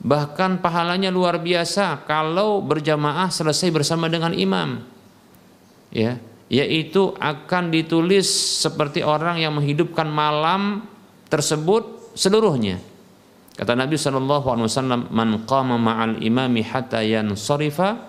Bahkan 0.00 0.64
pahalanya 0.64 1.12
luar 1.12 1.36
biasa 1.36 2.00
kalau 2.08 2.64
berjamaah 2.64 3.28
selesai 3.28 3.68
bersama 3.68 4.08
dengan 4.08 4.32
imam. 4.32 4.80
Ya 5.92 6.16
yaitu 6.48 7.12
akan 7.20 7.68
ditulis 7.68 8.24
seperti 8.64 9.04
orang 9.04 9.36
yang 9.36 9.52
menghidupkan 9.52 10.08
malam 10.08 10.88
tersebut 11.28 12.16
seluruhnya. 12.16 12.80
Kata 13.52 13.76
Nabi 13.76 14.00
saw 14.00 14.16
man 15.12 15.44
qama 15.44 15.76
ma'al 15.76 16.24
imami 16.24 16.64
hatta 16.64 17.04
yansarifa 17.04 18.07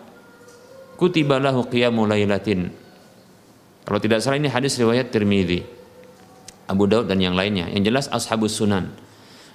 kutibalahu 0.99 1.71
qiyamul 1.71 2.11
lailatin. 2.11 2.67
Kalau 3.87 3.99
tidak 4.03 4.19
salah 4.19 4.35
ini 4.35 4.51
hadis 4.51 4.75
riwayat 4.75 5.09
Tirmidzi, 5.15 5.63
Abu 6.67 6.85
Daud 6.85 7.07
dan 7.07 7.23
yang 7.23 7.33
lainnya. 7.33 7.71
Yang 7.71 7.83
jelas 7.87 8.05
ashabus 8.11 8.59
sunan. 8.59 8.91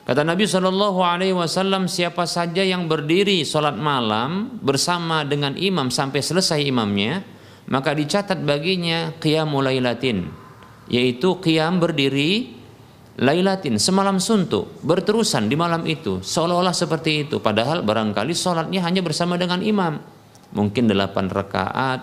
Kata 0.04 0.24
Nabi 0.24 0.48
Shallallahu 0.48 1.00
Alaihi 1.04 1.36
Wasallam, 1.36 1.86
siapa 1.86 2.24
saja 2.24 2.64
yang 2.64 2.88
berdiri 2.88 3.44
sholat 3.44 3.76
malam 3.76 4.56
bersama 4.64 5.24
dengan 5.24 5.54
imam 5.56 5.92
sampai 5.92 6.20
selesai 6.24 6.60
imamnya, 6.64 7.24
maka 7.68 7.92
dicatat 7.92 8.40
baginya 8.44 9.16
qiyamul 9.16 9.64
lailatin, 9.64 10.28
yaitu 10.92 11.40
qiyam 11.40 11.80
berdiri 11.80 12.52
lailatin 13.16 13.78
semalam 13.78 14.18
suntuk 14.18 14.82
berterusan 14.82 15.46
di 15.46 15.54
malam 15.54 15.86
itu 15.86 16.18
seolah-olah 16.18 16.74
seperti 16.74 17.24
itu 17.26 17.38
padahal 17.38 17.86
barangkali 17.86 18.34
sholatnya 18.34 18.82
hanya 18.82 19.06
bersama 19.06 19.38
dengan 19.38 19.62
imam 19.62 20.02
mungkin 20.54 20.88
8 20.88 21.28
rakaat 21.28 22.00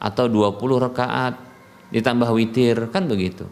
atau 0.00 0.24
20 0.26 0.86
rakaat. 0.90 1.34
Ditambah 1.90 2.30
witir 2.34 2.88
kan 2.88 3.06
begitu. 3.06 3.44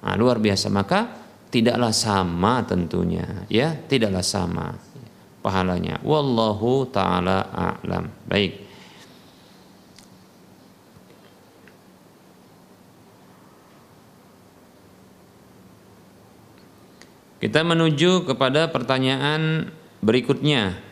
Nah, 0.00 0.14
luar 0.16 0.38
biasa. 0.38 0.70
Maka 0.72 1.10
tidaklah 1.50 1.92
sama 1.92 2.62
tentunya 2.64 3.44
ya. 3.50 3.74
Tidaklah 3.74 4.24
sama 4.24 4.76
pahalanya. 5.40 5.98
Wallahu 6.04 6.88
taala 6.92 7.48
a'lam. 7.50 8.08
Baik. 8.28 8.70
Kita 17.40 17.64
menuju 17.64 18.28
kepada 18.28 18.68
pertanyaan 18.68 19.72
berikutnya. 20.04 20.89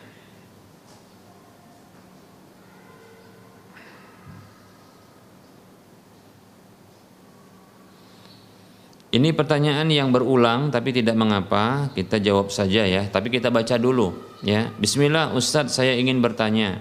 Ini 9.09 9.33
pertanyaan 9.33 9.89
yang 9.89 10.13
berulang 10.13 10.69
tapi 10.69 10.93
tidak 10.93 11.17
mengapa, 11.17 11.89
kita 11.97 12.21
jawab 12.21 12.53
saja 12.53 12.85
ya. 12.85 13.09
Tapi 13.09 13.33
kita 13.33 13.49
baca 13.49 13.73
dulu 13.81 14.13
ya. 14.45 14.69
Bismillah 14.77 15.33
Ustadz 15.33 15.73
saya 15.81 15.97
ingin 15.97 16.21
bertanya. 16.21 16.77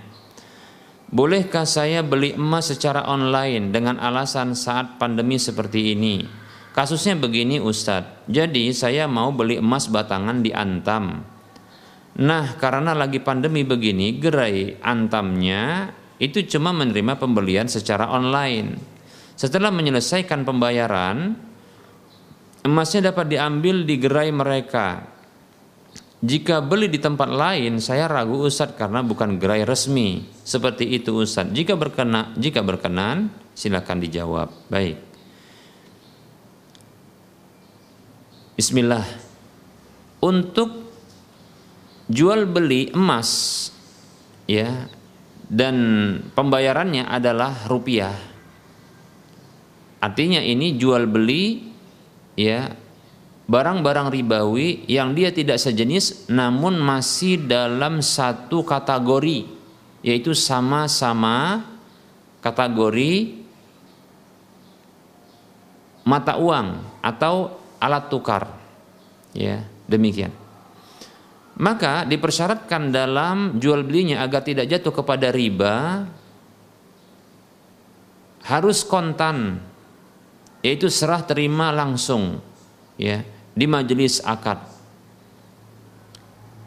Bolehkah 1.08 1.64
saya 1.64 2.04
beli 2.04 2.36
emas 2.36 2.68
secara 2.68 3.08
online 3.08 3.72
dengan 3.72 3.96
alasan 3.96 4.52
saat 4.52 5.00
pandemi 5.00 5.40
seperti 5.40 5.96
ini? 5.96 6.28
Kasusnya 6.76 7.16
begini 7.16 7.64
Ustadz, 7.64 8.28
jadi 8.28 8.76
saya 8.76 9.08
mau 9.08 9.32
beli 9.32 9.56
emas 9.56 9.88
batangan 9.88 10.44
di 10.44 10.52
Antam. 10.52 11.24
Nah 12.20 12.46
karena 12.60 12.92
lagi 12.92 13.24
pandemi 13.24 13.64
begini, 13.64 14.20
gerai 14.20 14.76
Antamnya 14.84 15.96
itu 16.20 16.44
cuma 16.44 16.76
menerima 16.76 17.16
pembelian 17.16 17.72
secara 17.72 18.12
online. 18.12 18.76
Setelah 19.32 19.72
menyelesaikan 19.72 20.44
pembayaran, 20.44 21.47
emasnya 22.62 23.12
dapat 23.12 23.30
diambil 23.30 23.82
di 23.86 23.94
gerai 23.98 24.30
mereka. 24.30 25.18
Jika 26.18 26.58
beli 26.58 26.90
di 26.90 26.98
tempat 26.98 27.30
lain, 27.30 27.78
saya 27.78 28.10
ragu 28.10 28.42
Ustadz 28.42 28.74
karena 28.74 29.06
bukan 29.06 29.38
gerai 29.38 29.62
resmi. 29.62 30.26
Seperti 30.42 30.82
itu 30.90 31.14
Ustadz. 31.14 31.54
Jika 31.54 31.78
berkenan, 31.78 32.34
jika 32.34 32.58
berkenan, 32.66 33.30
silakan 33.54 34.02
dijawab. 34.02 34.50
Baik. 34.66 34.98
Bismillah. 38.58 39.06
Untuk 40.18 40.90
jual 42.10 42.50
beli 42.50 42.90
emas 42.90 43.70
ya 44.50 44.90
dan 45.46 45.76
pembayarannya 46.34 47.06
adalah 47.06 47.70
rupiah. 47.70 48.18
Artinya 50.02 50.42
ini 50.42 50.74
jual 50.74 51.06
beli 51.06 51.70
ya 52.38 52.70
barang-barang 53.50 54.14
ribawi 54.14 54.86
yang 54.86 55.18
dia 55.18 55.34
tidak 55.34 55.58
sejenis 55.58 56.30
namun 56.30 56.78
masih 56.78 57.42
dalam 57.42 57.98
satu 57.98 58.62
kategori 58.62 59.50
yaitu 60.06 60.30
sama-sama 60.38 61.66
kategori 62.38 63.42
mata 66.06 66.38
uang 66.38 66.80
atau 67.04 67.58
alat 67.76 68.08
tukar. 68.08 68.48
Ya, 69.36 69.68
demikian. 69.84 70.32
Maka 71.58 72.06
dipersyaratkan 72.06 72.94
dalam 72.94 73.58
jual 73.58 73.82
belinya 73.82 74.22
agar 74.22 74.46
tidak 74.46 74.70
jatuh 74.70 74.94
kepada 74.94 75.34
riba 75.34 76.06
harus 78.46 78.86
kontan 78.86 79.60
yaitu 80.64 80.90
serah 80.90 81.22
terima 81.22 81.70
langsung 81.70 82.42
ya 82.98 83.22
di 83.54 83.66
majelis 83.66 84.18
akad 84.22 84.58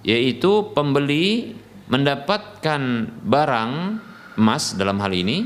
yaitu 0.02 0.72
pembeli 0.72 1.56
mendapatkan 1.92 2.82
barang 3.22 3.72
emas 4.40 4.74
dalam 4.74 4.98
hal 5.04 5.12
ini 5.12 5.46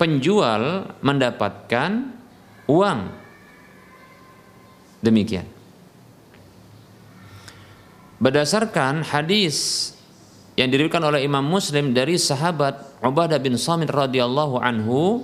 penjual 0.00 0.90
mendapatkan 1.04 2.10
uang 2.66 3.24
Demikian. 5.04 5.44
Berdasarkan 8.16 9.04
hadis 9.04 9.92
yang 10.56 10.72
diriwayatkan 10.72 11.04
oleh 11.04 11.20
Imam 11.28 11.44
Muslim 11.44 11.92
dari 11.92 12.16
sahabat 12.16 13.04
Ubadah 13.04 13.36
bin 13.36 13.60
Samit 13.60 13.92
radhiyallahu 13.92 14.56
anhu 14.64 15.20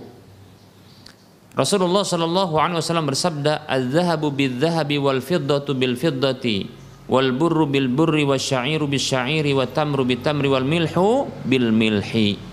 Rasulullah 1.50 2.06
sallallahu 2.06 2.54
alaihi 2.56 2.78
wasallam 2.78 3.10
bersabda 3.10 3.66
"Az-zahabu 3.66 4.30
bil-zahabi 4.30 5.02
wal 5.02 5.18
fiddatu 5.18 5.74
bil-fiddati 5.74 6.70
wal 7.10 7.34
burru 7.34 7.66
bil 7.66 7.90
burri 7.90 8.22
wasyairu 8.22 8.86
bis-syairi 8.86 9.50
wat 9.50 9.74
tamru 9.74 10.06
bit 10.06 10.22
tamri 10.22 10.46
wal 10.46 10.62
milhu 10.62 11.26
bil 11.42 11.74
milhi." 11.74 12.50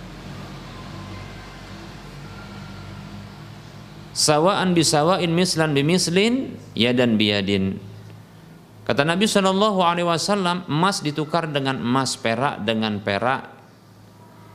sawaan 4.18 4.74
bisawain 4.74 5.30
mislan 5.30 5.78
bimislin 5.78 6.58
yadan 6.74 7.22
biyadin 7.22 7.78
kata 8.90 9.06
Nabi 9.06 9.30
Shallallahu 9.30 9.78
Alaihi 9.86 10.10
Wasallam 10.10 10.66
emas 10.66 11.06
ditukar 11.06 11.46
dengan 11.54 11.78
emas 11.78 12.18
perak 12.18 12.66
dengan 12.66 12.98
perak 12.98 13.46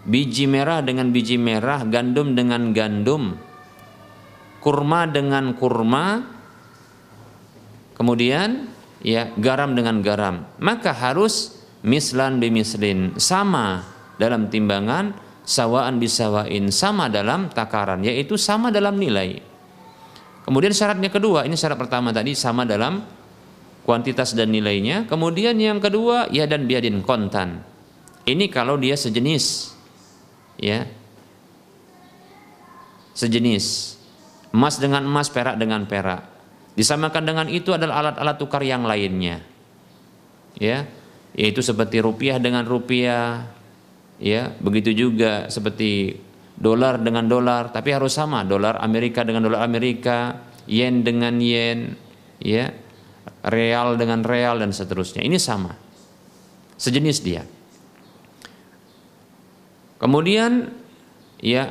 biji 0.02 0.50
merah 0.50 0.82
dengan 0.82 1.14
biji 1.14 1.38
merah 1.38 1.86
gandum 1.86 2.34
dengan 2.34 2.74
gandum 2.74 3.38
kurma 4.62 5.10
dengan 5.10 5.52
kurma 5.58 6.22
kemudian 7.98 8.70
ya 9.02 9.34
garam 9.36 9.74
dengan 9.74 10.00
garam. 10.00 10.46
Maka 10.62 10.94
harus 10.94 11.58
mislan 11.82 12.38
bimislin. 12.38 13.18
Sama 13.18 13.82
dalam 14.16 14.48
timbangan 14.48 15.12
sawaan 15.42 15.98
bisawain 15.98 16.70
sama 16.70 17.10
dalam 17.10 17.50
takaran 17.50 18.06
yaitu 18.06 18.38
sama 18.38 18.70
dalam 18.70 18.96
nilai. 18.96 19.42
Kemudian 20.42 20.74
syaratnya 20.74 21.10
kedua, 21.10 21.46
ini 21.46 21.54
syarat 21.54 21.78
pertama 21.78 22.10
tadi 22.10 22.34
sama 22.34 22.66
dalam 22.66 23.02
kuantitas 23.86 24.34
dan 24.34 24.50
nilainya. 24.50 25.06
Kemudian 25.06 25.54
yang 25.58 25.78
kedua 25.78 26.26
ya 26.34 26.50
dan 26.50 26.66
biadin 26.66 27.02
kontan. 27.02 27.62
Ini 28.22 28.50
kalau 28.50 28.78
dia 28.78 28.94
sejenis, 28.94 29.74
ya, 30.58 30.86
sejenis 33.14 33.98
emas 34.52 34.78
dengan 34.78 35.04
emas, 35.04 35.28
perak 35.32 35.56
dengan 35.56 35.84
perak. 35.88 36.28
Disamakan 36.72 37.24
dengan 37.28 37.46
itu 37.52 37.76
adalah 37.76 38.00
alat-alat 38.00 38.36
tukar 38.40 38.64
yang 38.64 38.88
lainnya, 38.88 39.44
ya, 40.56 40.88
yaitu 41.36 41.60
seperti 41.60 42.00
rupiah 42.00 42.40
dengan 42.40 42.64
rupiah, 42.64 43.44
ya, 44.16 44.52
begitu 44.56 44.96
juga 44.96 45.52
seperti 45.52 46.16
dolar 46.56 47.00
dengan 47.00 47.26
dolar 47.28 47.74
tapi 47.74 47.92
harus 47.92 48.14
sama. 48.14 48.46
Dolar 48.46 48.80
Amerika 48.80 49.26
dengan 49.26 49.44
dolar 49.44 49.66
Amerika 49.66 50.38
yen 50.70 51.02
dengan 51.02 51.34
yen 51.42 51.98
ya 52.38 52.70
real 53.50 53.98
dengan 53.98 54.22
real 54.22 54.62
dan 54.62 54.70
seterusnya. 54.70 55.26
Ini 55.26 55.38
sama. 55.42 55.74
Sejenis 56.78 57.18
dia. 57.22 57.42
Kemudian 59.98 60.70
ya 61.38 61.70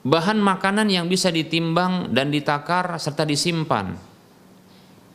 bahan 0.00 0.40
makanan 0.40 0.88
yang 0.88 1.06
bisa 1.06 1.28
ditimbang 1.28 2.12
dan 2.12 2.32
ditakar 2.32 2.96
serta 2.96 3.28
disimpan 3.28 4.10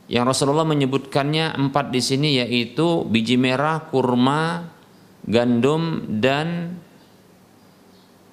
yang 0.06 0.30
Rasulullah 0.30 0.68
menyebutkannya 0.70 1.58
empat 1.58 1.90
di 1.90 2.02
sini 2.02 2.38
yaitu 2.38 3.02
biji 3.10 3.42
merah, 3.42 3.90
kurma, 3.90 4.70
gandum 5.26 6.06
dan 6.22 6.78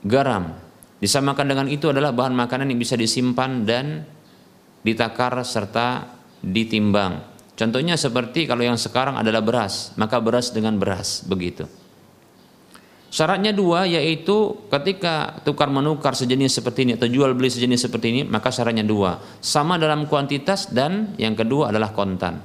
garam. 0.05 0.53
Disamakan 1.00 1.46
dengan 1.48 1.66
itu 1.72 1.88
adalah 1.88 2.12
bahan 2.12 2.36
makanan 2.36 2.70
yang 2.70 2.78
bisa 2.78 2.94
disimpan 2.94 3.64
dan 3.64 4.05
ditakar 4.84 5.32
serta 5.42 6.12
ditimbang. 6.44 7.24
Contohnya 7.57 7.96
seperti 7.96 8.44
kalau 8.44 8.62
yang 8.62 8.76
sekarang 8.76 9.16
adalah 9.16 9.40
beras, 9.40 9.96
maka 9.96 10.20
beras 10.20 10.53
dengan 10.53 10.76
beras 10.76 11.24
begitu. 11.24 11.64
Syaratnya 13.12 13.52
dua 13.52 13.84
yaitu 13.84 14.56
ketika 14.72 15.44
tukar 15.44 15.68
menukar 15.68 16.16
sejenis 16.16 16.56
seperti 16.56 16.88
ini 16.88 16.92
atau 16.96 17.04
jual 17.04 17.36
beli 17.36 17.52
sejenis 17.52 17.84
seperti 17.84 18.08
ini 18.08 18.22
maka 18.24 18.48
syaratnya 18.48 18.88
dua 18.88 19.20
sama 19.44 19.76
dalam 19.76 20.08
kuantitas 20.08 20.72
dan 20.72 21.12
yang 21.20 21.36
kedua 21.36 21.68
adalah 21.68 21.92
kontan. 21.92 22.40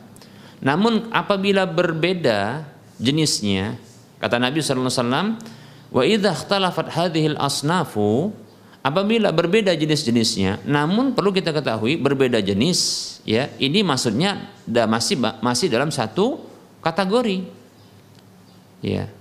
Namun 0.59 1.07
apabila 1.15 1.63
berbeda 1.63 2.68
jenisnya 2.99 3.80
kata 4.20 4.43
Nabi 4.43 4.59
Wasallam 4.59 5.39
Wa 5.88 6.03
idza 6.03 6.36
ikhtalafat 6.36 6.91
asnafu 7.39 8.36
Apabila 8.88 9.36
berbeda 9.36 9.76
jenis-jenisnya, 9.76 10.63
namun 10.63 11.11
perlu 11.11 11.36
kita 11.36 11.51
ketahui 11.51 11.99
berbeda 11.99 12.39
jenis, 12.39 12.80
ya 13.28 13.51
ini 13.59 13.84
maksudnya 13.84 14.47
masih 14.63 15.20
masih 15.43 15.68
dalam 15.68 15.91
satu 15.91 16.39
kategori, 16.80 17.51
ya. 18.80 19.11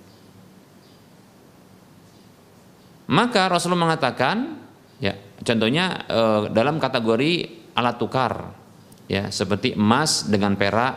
Maka 3.06 3.46
Rasulullah 3.46 3.92
mengatakan, 3.92 4.58
ya 4.98 5.14
contohnya 5.42 6.06
eh, 6.06 6.42
dalam 6.50 6.82
kategori 6.82 7.32
alat 7.76 7.96
tukar, 8.00 8.32
ya 9.06 9.30
seperti 9.30 9.78
emas 9.78 10.26
dengan 10.26 10.58
perak, 10.58 10.94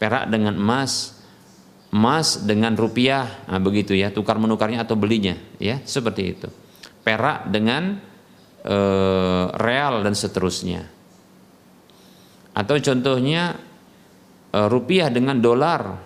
perak 0.00 0.32
dengan 0.32 0.56
emas, 0.56 1.20
emas 1.92 2.40
dengan 2.40 2.72
rupiah, 2.72 3.44
nah, 3.46 3.60
begitu 3.60 3.92
ya 3.92 4.08
tukar 4.08 4.40
menukarnya 4.40 4.86
atau 4.86 4.96
belinya, 4.96 5.36
ya 5.60 5.82
seperti 5.84 6.22
itu 6.24 6.48
perak 7.02 7.50
dengan 7.50 7.98
e, 8.62 8.76
real 9.58 10.06
dan 10.06 10.14
seterusnya. 10.14 10.86
Atau 12.54 12.78
contohnya 12.78 13.58
e, 14.54 14.58
rupiah 14.70 15.10
dengan 15.10 15.42
dolar, 15.42 15.98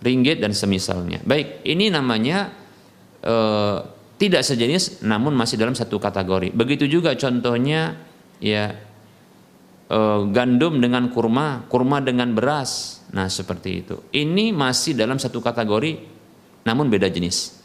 ringgit 0.00 0.40
dan 0.40 0.56
semisalnya. 0.56 1.20
Baik, 1.22 1.62
ini 1.68 1.92
namanya 1.92 2.50
e, 3.20 3.34
tidak 4.14 4.46
sejenis 4.46 5.02
namun 5.02 5.34
masih 5.34 5.58
dalam 5.58 5.74
satu 5.74 5.98
kategori. 5.98 6.54
Begitu 6.54 6.86
juga 6.86 7.18
contohnya 7.18 7.98
ya 8.38 8.78
e, 9.90 9.98
gandum 10.30 10.78
dengan 10.78 11.10
kurma, 11.10 11.66
kurma 11.66 11.98
dengan 11.98 12.30
beras. 12.32 13.02
Nah, 13.14 13.30
seperti 13.30 13.86
itu. 13.86 13.96
Ini 14.10 14.50
masih 14.50 14.94
dalam 14.98 15.18
satu 15.18 15.38
kategori 15.38 15.98
namun 16.66 16.88
beda 16.88 17.10
jenis. 17.10 17.62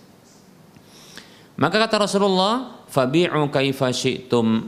Maka 1.60 1.76
kata 1.76 2.08
Rasulullah, 2.08 2.88
fabi'u 2.88 3.52
kaifa 3.52 3.92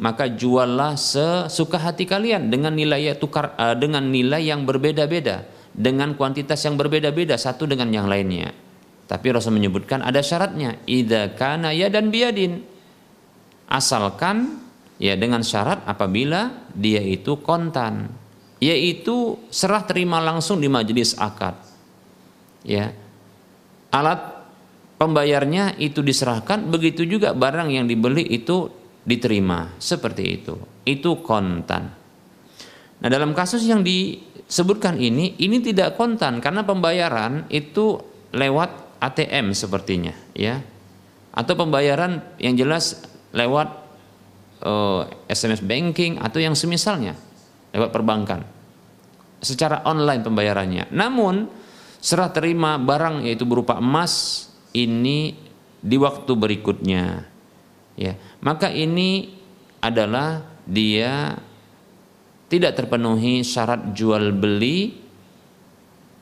maka 0.04 0.28
juallah 0.28 1.00
sesuka 1.00 1.80
hati 1.80 2.04
kalian 2.04 2.52
dengan 2.52 2.76
nilai 2.76 3.16
tukar 3.16 3.56
uh, 3.56 3.76
dengan 3.80 4.12
nilai 4.12 4.44
yang 4.44 4.68
berbeda-beda, 4.68 5.48
dengan 5.72 6.20
kuantitas 6.20 6.60
yang 6.68 6.76
berbeda-beda 6.76 7.40
satu 7.40 7.64
dengan 7.64 7.88
yang 7.96 8.12
lainnya. 8.12 8.52
Tapi 9.12 9.28
Rasul 9.28 9.60
menyebutkan 9.60 10.00
ada 10.00 10.24
syaratnya, 10.24 10.80
idza 10.88 11.36
kana 11.36 11.76
ya 11.76 11.92
dan 11.92 12.08
biadin. 12.08 12.64
Asalkan 13.68 14.64
ya 15.04 15.20
dengan 15.20 15.44
syarat 15.44 15.84
apabila 15.84 16.72
dia 16.72 17.04
itu 17.04 17.44
kontan, 17.44 18.08
yaitu 18.64 19.36
serah 19.52 19.84
terima 19.84 20.24
langsung 20.24 20.64
di 20.64 20.72
majelis 20.72 21.12
akad. 21.20 21.60
Ya. 22.64 22.96
Alat 23.92 24.48
pembayarnya 24.96 25.76
itu 25.76 26.00
diserahkan, 26.00 26.72
begitu 26.72 27.04
juga 27.04 27.36
barang 27.36 27.68
yang 27.68 27.92
dibeli 27.92 28.24
itu 28.32 28.72
diterima. 29.04 29.76
Seperti 29.76 30.24
itu. 30.24 30.56
Itu 30.88 31.20
kontan. 31.20 31.84
Nah, 33.04 33.10
dalam 33.12 33.36
kasus 33.36 33.68
yang 33.68 33.84
disebutkan 33.84 34.96
ini, 34.96 35.36
ini 35.44 35.60
tidak 35.60 36.00
kontan 36.00 36.40
karena 36.40 36.64
pembayaran 36.64 37.52
itu 37.52 38.00
lewat 38.32 38.91
ATM 39.02 39.58
sepertinya, 39.58 40.14
ya. 40.38 40.62
Atau 41.34 41.58
pembayaran 41.58 42.22
yang 42.38 42.54
jelas 42.54 43.02
lewat 43.34 43.68
uh, 44.62 45.10
eh, 45.28 45.34
SMS 45.34 45.64
banking 45.66 46.22
atau 46.22 46.38
yang 46.38 46.54
semisalnya 46.54 47.18
lewat 47.74 47.90
perbankan. 47.90 48.46
Secara 49.42 49.82
online 49.90 50.22
pembayarannya. 50.22 50.94
Namun 50.94 51.50
serah 52.02 52.34
terima 52.34 52.82
barang 52.82 53.26
yaitu 53.30 53.46
berupa 53.46 53.78
emas 53.78 54.46
ini 54.74 55.38
di 55.82 55.98
waktu 56.02 56.34
berikutnya 56.34 57.26
ya 57.94 58.14
maka 58.42 58.74
ini 58.74 59.38
adalah 59.78 60.42
dia 60.66 61.38
tidak 62.50 62.78
terpenuhi 62.78 63.46
syarat 63.46 63.94
jual 63.94 64.34
beli 64.34 64.98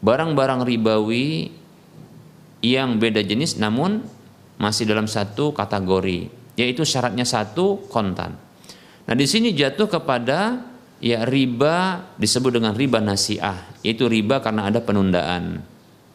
barang-barang 0.03 0.67
ribawi 0.67 1.51
yang 2.59 2.99
beda 2.99 3.23
jenis 3.23 3.55
namun 3.55 4.03
masih 4.59 4.83
dalam 4.83 5.07
satu 5.07 5.55
kategori 5.55 6.27
yaitu 6.59 6.83
syaratnya 6.83 7.23
satu 7.23 7.87
kontan. 7.87 8.35
Nah, 9.07 9.15
di 9.15 9.23
sini 9.23 9.55
jatuh 9.55 9.87
kepada 9.87 10.59
ya 10.99 11.23
riba 11.23 12.03
disebut 12.19 12.59
dengan 12.59 12.75
riba 12.75 12.99
nasiah, 12.99 13.79
yaitu 13.79 14.11
riba 14.11 14.43
karena 14.43 14.67
ada 14.67 14.83
penundaan 14.83 15.63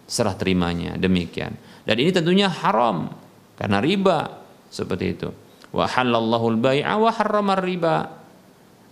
serah 0.04 0.36
terimanya 0.36 1.00
demikian. 1.00 1.56
Dan 1.88 1.96
ini 1.96 2.12
tentunya 2.12 2.52
haram 2.52 3.08
karena 3.56 3.80
riba 3.80 4.44
seperti 4.68 5.04
itu. 5.16 5.28
Wa 5.74 5.88
halallahu 5.88 6.46
al-bai'a 6.54 6.94
wa 7.00 7.10
harramar 7.10 7.64
riba. 7.64 7.96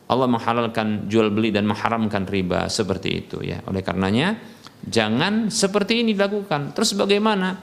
Allah 0.09 0.29
menghalalkan 0.29 1.09
jual 1.09 1.33
beli 1.33 1.55
dan 1.55 1.65
mengharamkan 1.65 2.29
riba 2.29 2.69
seperti 2.69 3.09
itu 3.23 3.41
ya. 3.45 3.65
Oleh 3.69 3.81
karenanya 3.81 4.35
jangan 4.87 5.53
seperti 5.53 6.03
ini 6.03 6.15
dilakukan. 6.15 6.75
Terus 6.75 6.95
bagaimana? 6.99 7.59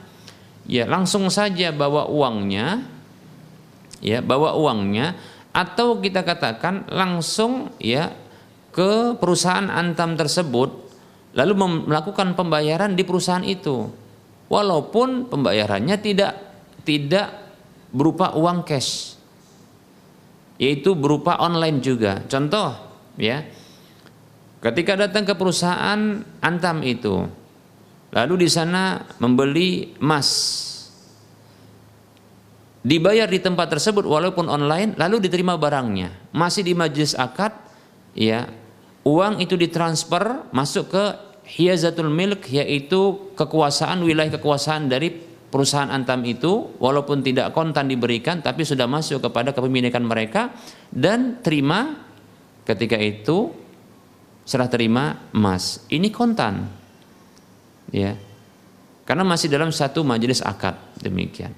Ya, 0.68 0.86
langsung 0.86 1.28
saja 1.28 1.72
bawa 1.72 2.08
uangnya. 2.08 2.84
Ya, 4.00 4.24
bawa 4.24 4.56
uangnya. 4.56 5.16
Atau 5.50 5.98
kita 5.98 6.22
katakan 6.22 6.86
langsung 6.88 7.74
ya 7.82 8.14
ke 8.70 9.18
perusahaan 9.18 9.66
antam 9.66 10.14
tersebut 10.14 10.70
lalu 11.34 11.52
melakukan 11.86 12.38
pembayaran 12.38 12.94
di 12.94 13.02
perusahaan 13.02 13.42
itu. 13.42 13.90
Walaupun 14.50 15.30
pembayarannya 15.30 15.96
tidak 16.02 16.32
tidak 16.82 17.30
berupa 17.90 18.34
uang 18.34 18.66
cash. 18.66 19.14
Yaitu 20.58 20.94
berupa 20.94 21.38
online 21.38 21.82
juga. 21.82 22.22
Contoh 22.26 22.74
ya 23.18 23.42
ketika 24.60 24.96
datang 24.96 25.24
ke 25.24 25.34
perusahaan 25.34 26.20
antam 26.44 26.84
itu. 26.84 27.26
Lalu 28.10 28.46
di 28.46 28.48
sana 28.50 29.06
membeli 29.22 29.94
emas. 30.02 30.28
Dibayar 32.80 33.28
di 33.28 33.38
tempat 33.44 33.76
tersebut 33.76 34.08
walaupun 34.08 34.48
online 34.48 34.96
lalu 34.96 35.20
diterima 35.20 35.60
barangnya. 35.60 36.32
Masih 36.32 36.64
di 36.64 36.72
majelis 36.72 37.12
akad 37.12 37.52
ya 38.16 38.48
uang 39.04 39.38
itu 39.38 39.54
ditransfer 39.54 40.48
masuk 40.50 40.88
ke 40.88 41.04
hiyazatul 41.44 42.08
milk 42.08 42.48
yaitu 42.48 43.30
kekuasaan 43.36 44.00
wilayah 44.00 44.32
kekuasaan 44.40 44.88
dari 44.88 45.12
perusahaan 45.52 45.92
antam 45.92 46.24
itu. 46.24 46.72
Walaupun 46.80 47.20
tidak 47.20 47.52
kontan 47.52 47.86
diberikan 47.86 48.40
tapi 48.42 48.64
sudah 48.66 48.88
masuk 48.90 49.22
kepada 49.28 49.52
kepemilikan 49.54 50.02
mereka 50.02 50.50
dan 50.90 51.38
terima 51.44 52.00
ketika 52.64 52.96
itu 52.96 53.60
serah 54.50 54.66
terima 54.66 55.30
emas. 55.30 55.86
Ini 55.86 56.10
kontan. 56.10 56.66
Ya. 57.94 58.18
Karena 59.06 59.22
masih 59.22 59.46
dalam 59.46 59.70
satu 59.70 60.02
majelis 60.02 60.42
akad 60.42 60.74
demikian. 60.98 61.54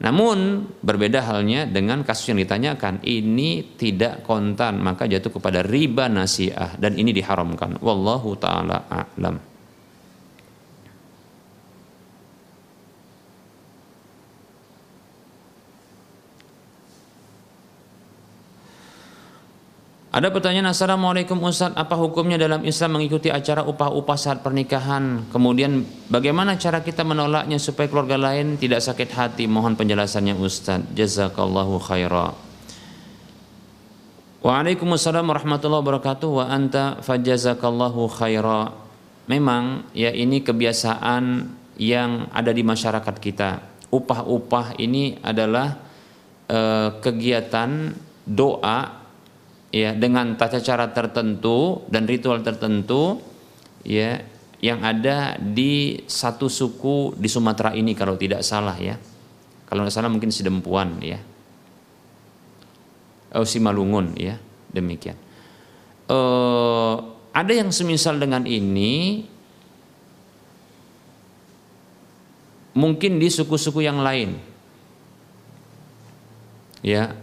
Namun 0.00 0.66
berbeda 0.80 1.20
halnya 1.28 1.68
dengan 1.68 2.00
kasus 2.00 2.32
yang 2.32 2.40
ditanyakan. 2.40 3.04
Ini 3.04 3.76
tidak 3.76 4.24
kontan 4.24 4.80
maka 4.80 5.04
jatuh 5.04 5.28
kepada 5.28 5.60
riba 5.60 6.08
nasiah. 6.08 6.72
Dan 6.80 6.96
ini 6.96 7.12
diharamkan. 7.12 7.76
Wallahu 7.84 8.32
taala 8.40 8.88
a'lam. 8.88 9.51
Ada 20.12 20.28
pertanyaan 20.28 20.76
Assalamualaikum 20.76 21.40
Ustaz. 21.40 21.72
Apa 21.72 21.96
hukumnya 21.96 22.36
dalam 22.36 22.60
Islam 22.68 23.00
mengikuti 23.00 23.32
acara 23.32 23.64
upah-upah 23.64 24.20
saat 24.20 24.44
pernikahan? 24.44 25.24
Kemudian 25.32 25.88
bagaimana 26.12 26.60
cara 26.60 26.84
kita 26.84 27.00
menolaknya 27.00 27.56
Supaya 27.56 27.88
keluarga 27.88 28.20
lain 28.20 28.60
tidak 28.60 28.84
sakit 28.84 29.08
hati? 29.08 29.48
Mohon 29.48 29.72
penjelasannya 29.80 30.36
Ustaz. 30.36 30.84
Jazakallahu 30.92 31.80
khaira 31.80 32.36
Waalaikumsalam 34.44 35.24
warahmatullahi 35.24 35.80
wabarakatuh. 35.80 36.28
Wa 36.28 36.44
anta 36.44 37.00
fajazakallahu 37.00 38.12
khaira. 38.12 38.68
Memang 39.32 39.88
ya 39.96 40.12
ini 40.12 40.44
kebiasaan 40.44 41.24
yang 41.80 42.28
ada 42.36 42.52
di 42.52 42.60
masyarakat 42.60 43.16
kita. 43.16 43.64
Upah-upah 43.88 44.76
ini 44.76 45.16
adalah 45.24 45.80
uh, 46.52 47.00
kegiatan 47.00 47.96
doa 48.28 49.01
ya 49.72 49.96
dengan 49.96 50.36
tata 50.36 50.60
cara 50.60 50.92
tertentu 50.92 51.88
dan 51.88 52.04
ritual 52.04 52.44
tertentu 52.44 53.18
ya 53.82 54.20
yang 54.62 54.84
ada 54.86 55.34
di 55.40 56.04
satu 56.06 56.46
suku 56.46 57.18
di 57.18 57.26
Sumatera 57.26 57.74
ini 57.74 57.98
kalau 57.98 58.14
tidak 58.14 58.46
salah 58.46 58.78
ya. 58.78 58.94
Kalau 59.66 59.82
tidak 59.82 59.96
salah 59.96 60.12
mungkin 60.12 60.30
Sidempuan 60.30 61.02
ya. 61.02 61.18
Oh 63.32 63.48
Simalungun 63.48 64.14
ya 64.14 64.38
demikian. 64.70 65.16
Uh, 66.06 67.16
ada 67.32 67.50
yang 67.56 67.72
semisal 67.72 68.20
dengan 68.20 68.44
ini 68.44 69.24
mungkin 72.76 73.16
di 73.18 73.28
suku-suku 73.32 73.82
yang 73.82 73.98
lain. 74.04 74.36
Ya 76.84 77.16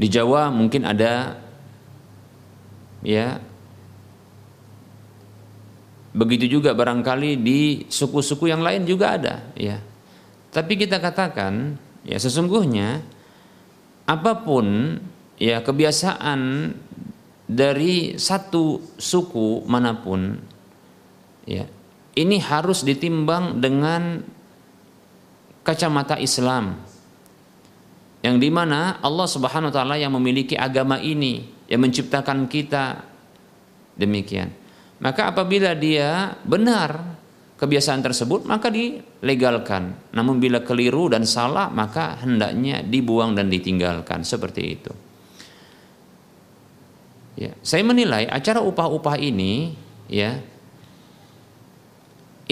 Di 0.00 0.08
Jawa 0.08 0.48
mungkin 0.48 0.88
ada 0.88 1.36
ya 3.04 3.36
begitu 6.16 6.48
juga 6.48 6.72
barangkali 6.72 7.36
di 7.36 7.84
suku-suku 7.84 8.48
yang 8.48 8.64
lain 8.64 8.88
juga 8.88 9.20
ada 9.20 9.52
ya. 9.52 9.76
Tapi 10.50 10.80
kita 10.80 10.96
katakan 10.98 11.76
ya 12.08 12.16
sesungguhnya 12.16 13.04
apa 14.08 14.32
pun 14.40 14.96
ya 15.36 15.60
kebiasaan 15.60 16.72
dari 17.50 18.16
satu 18.16 18.94
suku 18.96 19.68
mana 19.68 19.94
pun 20.00 20.38
ya 21.46 21.66
ini 22.14 22.38
harus 22.42 22.82
ditimbang 22.82 23.58
dengan 23.62 24.22
kacamata 25.62 26.18
Islam 26.18 26.78
yang 28.20 28.36
di 28.36 28.52
mana 28.52 29.00
Allah 29.00 29.24
Subhanahu 29.24 29.72
Wa 29.72 29.76
Taala 29.80 29.96
yang 29.96 30.12
memiliki 30.12 30.52
agama 30.56 31.00
ini 31.00 31.64
yang 31.68 31.80
menciptakan 31.80 32.44
kita. 32.50 33.08
Demikian. 33.96 34.52
Maka 35.00 35.32
apabila 35.32 35.72
dia 35.72 36.36
benar 36.44 37.16
kebiasaan 37.56 38.04
tersebut 38.04 38.44
maka 38.44 38.68
dilegalkan. 38.68 40.12
Namun 40.12 40.36
bila 40.40 40.60
keliru 40.60 41.08
dan 41.08 41.24
salah 41.24 41.72
maka 41.72 42.20
hendaknya 42.20 42.84
dibuang 42.84 43.32
dan 43.32 43.48
ditinggalkan. 43.48 44.20
Seperti 44.24 44.62
itu. 44.64 44.92
Ya 47.40 47.56
saya 47.64 47.80
menilai 47.84 48.28
acara 48.28 48.60
upah-upah 48.60 49.16
ini 49.16 49.72
ya 50.12 50.36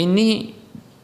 ini 0.01 0.57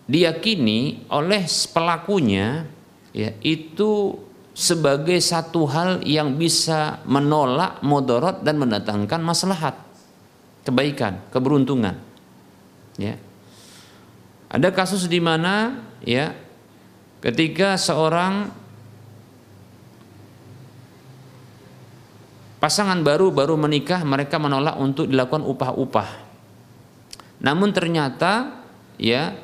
diyakini 0.09 1.09
oleh 1.13 1.45
pelakunya 1.73 2.65
ya 3.13 3.31
itu 3.45 4.24
sebagai 4.55 5.19
satu 5.19 5.67
hal 5.67 5.91
yang 6.07 6.39
bisa 6.39 7.03
menolak 7.11 7.83
modorot 7.83 8.47
dan 8.47 8.63
mendatangkan 8.63 9.19
maslahat. 9.19 9.75
Kebaikan 10.63 11.21
keberuntungan. 11.29 11.99
Ya. 12.97 13.19
Ada 14.49 14.71
kasus 14.71 15.11
di 15.11 15.19
mana 15.19 15.83
ya 16.01 16.33
ketika 17.19 17.75
seorang 17.75 18.49
pasangan 22.63 23.03
baru 23.03 23.35
baru 23.35 23.59
menikah 23.59 24.07
mereka 24.07 24.39
menolak 24.39 24.79
untuk 24.79 25.11
dilakukan 25.11 25.43
upah-upah. 25.43 26.09
Namun 27.43 27.75
ternyata 27.75 28.63
ya 28.97 29.37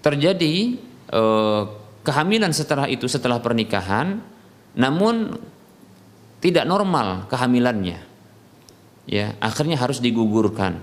terjadi 0.00 0.80
eh, 1.12 1.62
kehamilan 2.06 2.54
setelah 2.54 2.86
itu 2.86 3.10
setelah 3.10 3.42
pernikahan 3.42 4.22
namun 4.78 5.34
tidak 6.38 6.62
normal 6.62 7.26
kehamilannya. 7.26 7.98
Ya 9.10 9.34
akhirnya 9.42 9.74
harus 9.74 9.98
digugurkan. 9.98 10.78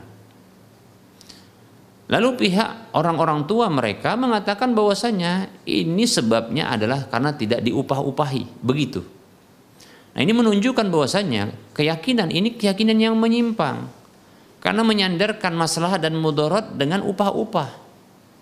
Lalu 2.12 2.30
pihak 2.36 2.92
orang-orang 2.92 3.48
tua 3.48 3.72
mereka 3.72 4.20
mengatakan 4.20 4.76
bahwasanya 4.76 5.64
ini 5.64 6.04
sebabnya 6.04 6.68
adalah 6.68 7.08
karena 7.08 7.32
tidak 7.32 7.64
diupah-upahi. 7.64 8.60
Begitu. 8.60 9.02
Nah 10.14 10.20
ini 10.22 10.34
menunjukkan 10.36 10.94
bahwasanya 10.94 11.74
keyakinan 11.74 12.30
ini 12.30 12.60
keyakinan 12.60 13.00
yang 13.00 13.16
menyimpang. 13.16 13.88
Karena 14.64 14.80
menyandarkan 14.86 15.52
masalah 15.60 16.00
dan 16.00 16.16
mudorot 16.16 16.80
dengan 16.80 17.04
upah-upah. 17.04 17.84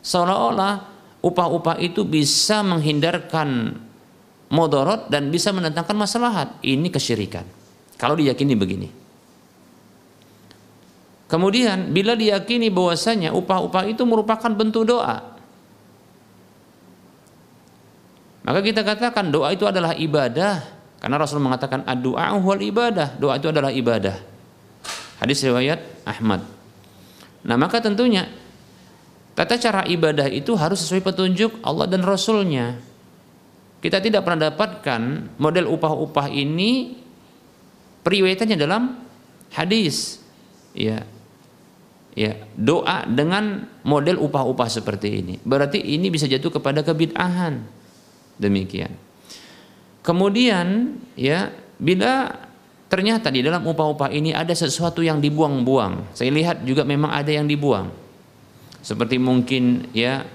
Seolah-olah 0.06 0.91
upah-upah 1.22 1.78
itu 1.82 2.02
bisa 2.06 2.66
menghindarkan 2.66 3.78
modorot 4.52 5.08
dan 5.08 5.30
bisa 5.30 5.54
mendatangkan 5.56 5.96
maslahat. 5.96 6.58
Ini 6.66 6.90
kesyirikan. 6.92 7.46
Kalau 7.96 8.18
diyakini 8.18 8.54
begini. 8.58 8.90
Kemudian 11.32 11.96
bila 11.96 12.18
diyakini 12.18 12.68
bahwasanya 12.68 13.32
upah-upah 13.32 13.88
itu 13.88 14.04
merupakan 14.04 14.52
bentuk 14.52 14.84
doa. 14.84 15.32
Maka 18.42 18.60
kita 18.66 18.82
katakan 18.84 19.32
doa 19.32 19.54
itu 19.54 19.64
adalah 19.64 19.96
ibadah 19.96 20.60
karena 21.00 21.16
Rasul 21.16 21.40
mengatakan 21.40 21.88
ad-du'a 21.88 22.36
wal 22.42 22.60
ibadah. 22.60 23.16
Doa 23.16 23.40
itu 23.40 23.48
adalah 23.48 23.72
ibadah. 23.72 24.18
Hadis 25.24 25.46
riwayat 25.46 25.80
Ahmad. 26.04 26.44
Nah, 27.42 27.56
maka 27.58 27.82
tentunya 27.82 28.30
Tata 29.32 29.56
cara 29.56 29.88
ibadah 29.88 30.28
itu 30.28 30.52
harus 30.60 30.84
sesuai 30.84 31.08
petunjuk 31.08 31.64
Allah 31.64 31.88
dan 31.88 32.04
Rasulnya. 32.04 32.76
Kita 33.82 34.04
tidak 34.04 34.28
pernah 34.28 34.52
dapatkan 34.52 35.02
model 35.40 35.72
upah-upah 35.72 36.28
ini 36.30 37.00
periwayatnya 38.04 38.60
dalam 38.60 39.00
hadis. 39.56 40.20
Ya. 40.76 41.08
Ya, 42.12 42.36
doa 42.60 43.08
dengan 43.08 43.72
model 43.88 44.20
upah-upah 44.20 44.68
seperti 44.68 45.24
ini. 45.24 45.40
Berarti 45.48 45.80
ini 45.80 46.12
bisa 46.12 46.28
jatuh 46.28 46.60
kepada 46.60 46.84
kebid'ahan. 46.84 47.64
Demikian. 48.36 48.92
Kemudian 50.04 51.00
ya, 51.16 51.56
bila 51.80 52.36
ternyata 52.92 53.32
di 53.32 53.40
dalam 53.40 53.64
upah-upah 53.64 54.12
ini 54.12 54.36
ada 54.36 54.52
sesuatu 54.52 55.00
yang 55.00 55.24
dibuang-buang. 55.24 56.12
Saya 56.12 56.36
lihat 56.36 56.68
juga 56.68 56.84
memang 56.84 57.16
ada 57.16 57.32
yang 57.32 57.48
dibuang 57.48 58.01
seperti 58.82 59.22
mungkin 59.22 59.94
ya 59.94 60.26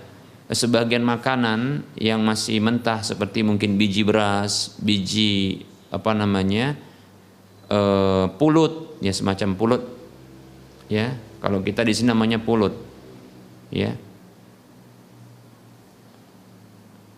sebagian 0.47 1.03
makanan 1.03 1.83
yang 1.99 2.23
masih 2.23 2.63
mentah 2.63 3.03
seperti 3.03 3.43
mungkin 3.43 3.75
biji 3.75 4.07
beras, 4.07 4.79
biji 4.79 5.67
apa 5.91 6.15
namanya 6.15 6.79
e, 7.67 7.81
pulut 8.39 9.03
ya 9.03 9.11
semacam 9.11 9.59
pulut 9.59 9.83
ya. 10.87 11.19
Kalau 11.43 11.63
kita 11.63 11.83
di 11.83 11.93
sini 11.95 12.11
namanya 12.11 12.39
pulut 12.39 12.75
ya. 13.75 13.95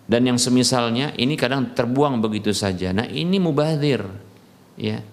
Dan 0.08 0.24
yang 0.24 0.40
semisalnya 0.40 1.12
ini 1.20 1.36
kadang 1.36 1.76
terbuang 1.76 2.24
begitu 2.24 2.56
saja. 2.56 2.96
Nah 2.96 3.04
ini 3.04 3.36
mubazir 3.36 4.00
ya 4.80 5.04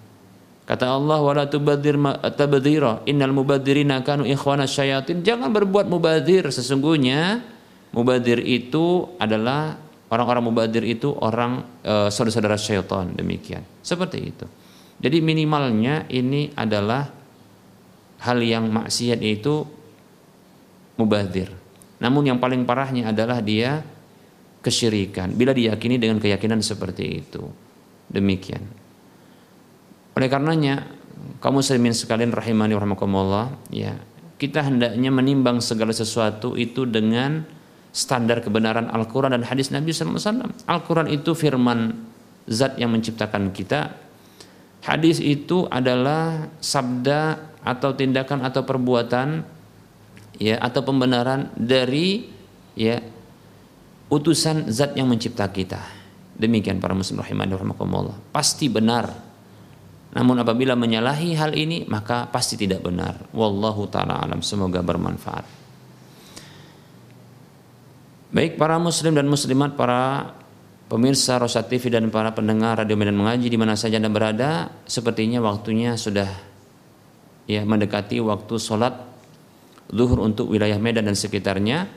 Kata 0.66 0.98
Allah 0.98 1.22
wala 1.22 1.46
tubadir 1.46 1.94
tabdzira 2.34 3.06
innal 3.06 3.30
mubadzirina 3.38 4.02
kanu 4.02 4.26
ikhwana 4.26 4.66
syayatin. 4.66 5.22
Jangan 5.22 5.54
berbuat 5.54 5.86
mubadzir 5.86 6.50
sesungguhnya 6.50 7.46
mubadzir 7.94 8.42
itu 8.42 9.14
adalah 9.22 9.78
orang-orang 10.10 10.50
mubadzir 10.50 10.82
itu 10.82 11.14
orang 11.14 11.62
e, 11.86 12.10
saudara-saudara 12.10 12.58
syaitan 12.58 13.14
demikian. 13.14 13.62
Seperti 13.86 14.18
itu. 14.26 14.46
Jadi 14.98 15.22
minimalnya 15.22 16.10
ini 16.10 16.50
adalah 16.58 17.14
hal 18.26 18.42
yang 18.42 18.66
maksiat 18.66 19.22
itu 19.22 19.62
mubadzir. 20.98 21.54
Namun 22.02 22.26
yang 22.26 22.42
paling 22.42 22.66
parahnya 22.66 23.14
adalah 23.14 23.38
dia 23.38 23.86
kesyirikan 24.66 25.30
bila 25.38 25.54
diyakini 25.54 26.02
dengan 26.02 26.18
keyakinan 26.18 26.66
seperti 26.66 27.22
itu. 27.22 27.46
Demikian. 28.10 28.85
Oleh 30.16 30.32
karenanya 30.32 30.88
kaum 31.44 31.60
muslimin 31.60 31.92
sekalian 31.92 32.32
rahimani 32.32 32.72
rahimakumullah 32.72 33.52
ya 33.68 34.00
kita 34.36 34.68
hendaknya 34.68 35.12
menimbang 35.12 35.64
segala 35.64 35.96
sesuatu 35.96 36.60
itu 36.60 36.84
dengan 36.84 37.48
standar 37.96 38.44
kebenaran 38.44 38.92
Al-Quran 38.92 39.32
dan 39.32 39.48
hadis 39.48 39.72
Nabi 39.72 39.96
SAW. 39.96 40.52
Al-Quran 40.68 41.08
itu 41.08 41.32
firman 41.32 41.96
zat 42.48 42.76
yang 42.76 42.92
menciptakan 42.92 43.56
kita. 43.56 43.96
Hadis 44.84 45.24
itu 45.24 45.66
adalah 45.72 46.52
sabda 46.60 47.40
atau 47.64 47.96
tindakan 47.96 48.44
atau 48.44 48.62
perbuatan 48.68 49.42
ya 50.38 50.60
atau 50.62 50.84
pembenaran 50.84 51.50
dari 51.58 52.28
ya 52.76 53.00
utusan 54.12 54.70
zat 54.70 54.94
yang 55.00 55.08
mencipta 55.08 55.48
kita. 55.50 55.80
Demikian 56.36 56.84
para 56.84 56.92
muslim 56.92 57.24
rahimani 57.24 57.56
rahimakumullah. 57.56 58.20
Pasti 58.36 58.68
benar 58.68 59.25
namun 60.16 60.40
apabila 60.40 60.80
menyalahi 60.80 61.36
hal 61.36 61.52
ini 61.60 61.84
maka 61.92 62.32
pasti 62.32 62.56
tidak 62.56 62.88
benar. 62.88 63.28
Wallahu 63.36 63.92
taala 63.92 64.24
alam. 64.24 64.40
Semoga 64.40 64.80
bermanfaat. 64.80 65.44
Baik 68.32 68.56
para 68.56 68.80
muslim 68.80 69.12
dan 69.12 69.28
muslimat, 69.28 69.76
para 69.76 70.32
pemirsa 70.88 71.36
Rosa 71.36 71.68
TV 71.68 71.92
dan 71.92 72.08
para 72.08 72.32
pendengar 72.32 72.80
radio 72.80 72.96
Medan 72.96 73.20
Mengaji 73.20 73.52
di 73.52 73.60
mana 73.60 73.76
saja 73.76 74.00
Anda 74.00 74.08
berada, 74.08 74.72
sepertinya 74.88 75.44
waktunya 75.44 76.00
sudah 76.00 76.32
ya 77.48 77.68
mendekati 77.68 78.24
waktu 78.24 78.56
sholat 78.56 78.96
zuhur 79.92 80.24
untuk 80.24 80.48
wilayah 80.48 80.80
Medan 80.80 81.12
dan 81.12 81.20
sekitarnya. 81.20 81.92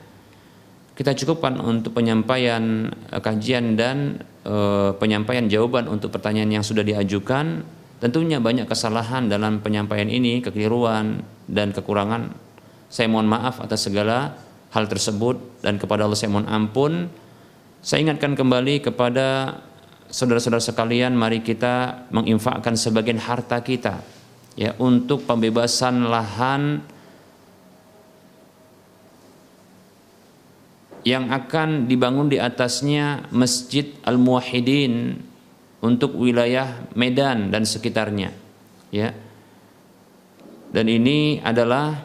Kita 0.91 1.15
cukupkan 1.15 1.55
untuk 1.63 1.95
penyampaian 1.95 2.91
eh, 2.91 3.21
kajian 3.23 3.79
dan 3.79 4.19
e, 4.43 4.55
penyampaian 4.99 5.47
jawaban 5.47 5.87
untuk 5.87 6.11
pertanyaan 6.11 6.59
yang 6.59 6.65
sudah 6.67 6.83
diajukan 6.83 7.63
Tentunya 7.99 8.39
banyak 8.39 8.63
kesalahan 8.63 9.27
dalam 9.27 9.59
penyampaian 9.59 10.07
ini, 10.07 10.39
kekeliruan 10.39 11.19
dan 11.51 11.75
kekurangan. 11.75 12.31
Saya 12.87 13.11
mohon 13.11 13.27
maaf 13.27 13.59
atas 13.59 13.91
segala 13.91 14.39
hal 14.71 14.87
tersebut 14.87 15.59
dan 15.59 15.75
kepada 15.75 16.07
Allah 16.07 16.15
saya 16.15 16.31
mohon 16.31 16.47
ampun. 16.47 17.11
Saya 17.83 18.07
ingatkan 18.07 18.39
kembali 18.39 18.79
kepada 18.87 19.59
saudara-saudara 20.07 20.63
sekalian, 20.63 21.11
mari 21.11 21.43
kita 21.43 22.07
menginfakkan 22.15 22.79
sebagian 22.79 23.19
harta 23.19 23.59
kita 23.59 23.99
ya 24.55 24.75
untuk 24.79 25.27
pembebasan 25.27 26.07
lahan 26.07 26.83
yang 31.07 31.31
akan 31.31 31.87
dibangun 31.87 32.27
di 32.27 32.39
atasnya 32.39 33.27
Masjid 33.31 33.95
Al-Muwahhidin 34.03 35.23
untuk 35.79 36.19
wilayah 36.19 36.83
Medan 36.95 37.51
dan 37.51 37.63
sekitarnya 37.63 38.31
ya. 38.91 39.13
Dan 40.69 40.85
ini 40.85 41.41
adalah 41.41 41.97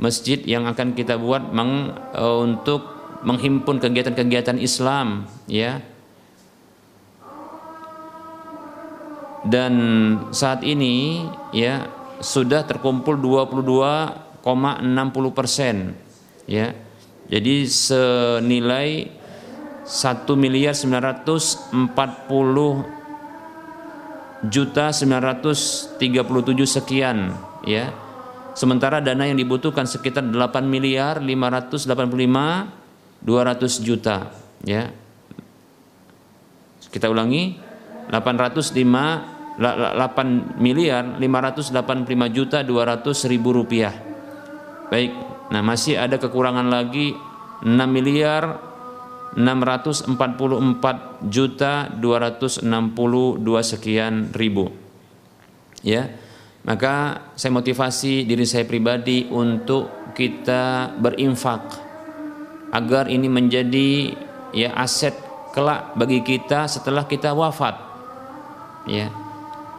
masjid 0.00 0.40
yang 0.40 0.64
akan 0.64 0.96
kita 0.96 1.20
buat 1.20 1.52
meng, 1.52 1.92
uh, 2.14 2.40
untuk 2.40 2.96
menghimpun 3.26 3.82
kegiatan-kegiatan 3.82 4.62
Islam 4.62 5.26
ya. 5.50 5.82
Dan 9.44 9.74
saat 10.34 10.64
ini 10.66 11.26
ya 11.54 11.86
sudah 12.20 12.66
terkumpul 12.66 13.16
22,60 13.18 15.30
persen 15.34 15.94
ya. 16.48 16.74
Jadi 17.28 17.68
senilai 17.68 19.12
1 19.84 20.32
miliar 20.32 20.72
940 20.72 22.97
juta 24.46 24.94
937 24.94 25.98
sekian 26.66 27.34
ya. 27.66 27.90
Sementara 28.54 28.98
dana 28.98 29.22
yang 29.22 29.38
dibutuhkan 29.38 29.86
sekitar 29.86 30.26
8 30.26 30.34
miliar 30.66 31.22
585 31.22 31.86
200 33.22 33.86
juta 33.86 34.30
ya. 34.66 34.90
Kita 36.88 37.06
ulangi 37.10 37.54
805 38.10 38.74
8 39.58 40.58
miliar 40.58 41.18
585 41.18 42.30
juta 42.30 42.62
200 42.62 43.30
ribu 43.30 43.50
rupiah. 43.54 43.94
Baik 44.90 45.12
nah 45.48 45.64
masih 45.64 45.96
ada 45.96 46.20
kekurangan 46.20 46.68
lagi 46.68 47.16
6 47.64 47.72
miliar 47.88 48.67
644 49.36 51.28
juta 51.28 51.92
262 51.92 52.64
sekian 53.60 54.32
ribu. 54.32 54.72
Ya. 55.84 56.08
Maka 56.64 57.24
saya 57.32 57.52
motivasi 57.54 58.28
diri 58.28 58.44
saya 58.44 58.68
pribadi 58.68 59.24
untuk 59.28 60.12
kita 60.12 60.92
berinfak 61.00 61.64
agar 62.74 63.08
ini 63.08 63.24
menjadi 63.30 64.12
ya 64.52 64.76
aset 64.76 65.16
kelak 65.56 65.96
bagi 65.96 66.20
kita 66.20 66.68
setelah 66.68 67.04
kita 67.08 67.32
wafat. 67.32 67.76
Ya. 68.88 69.12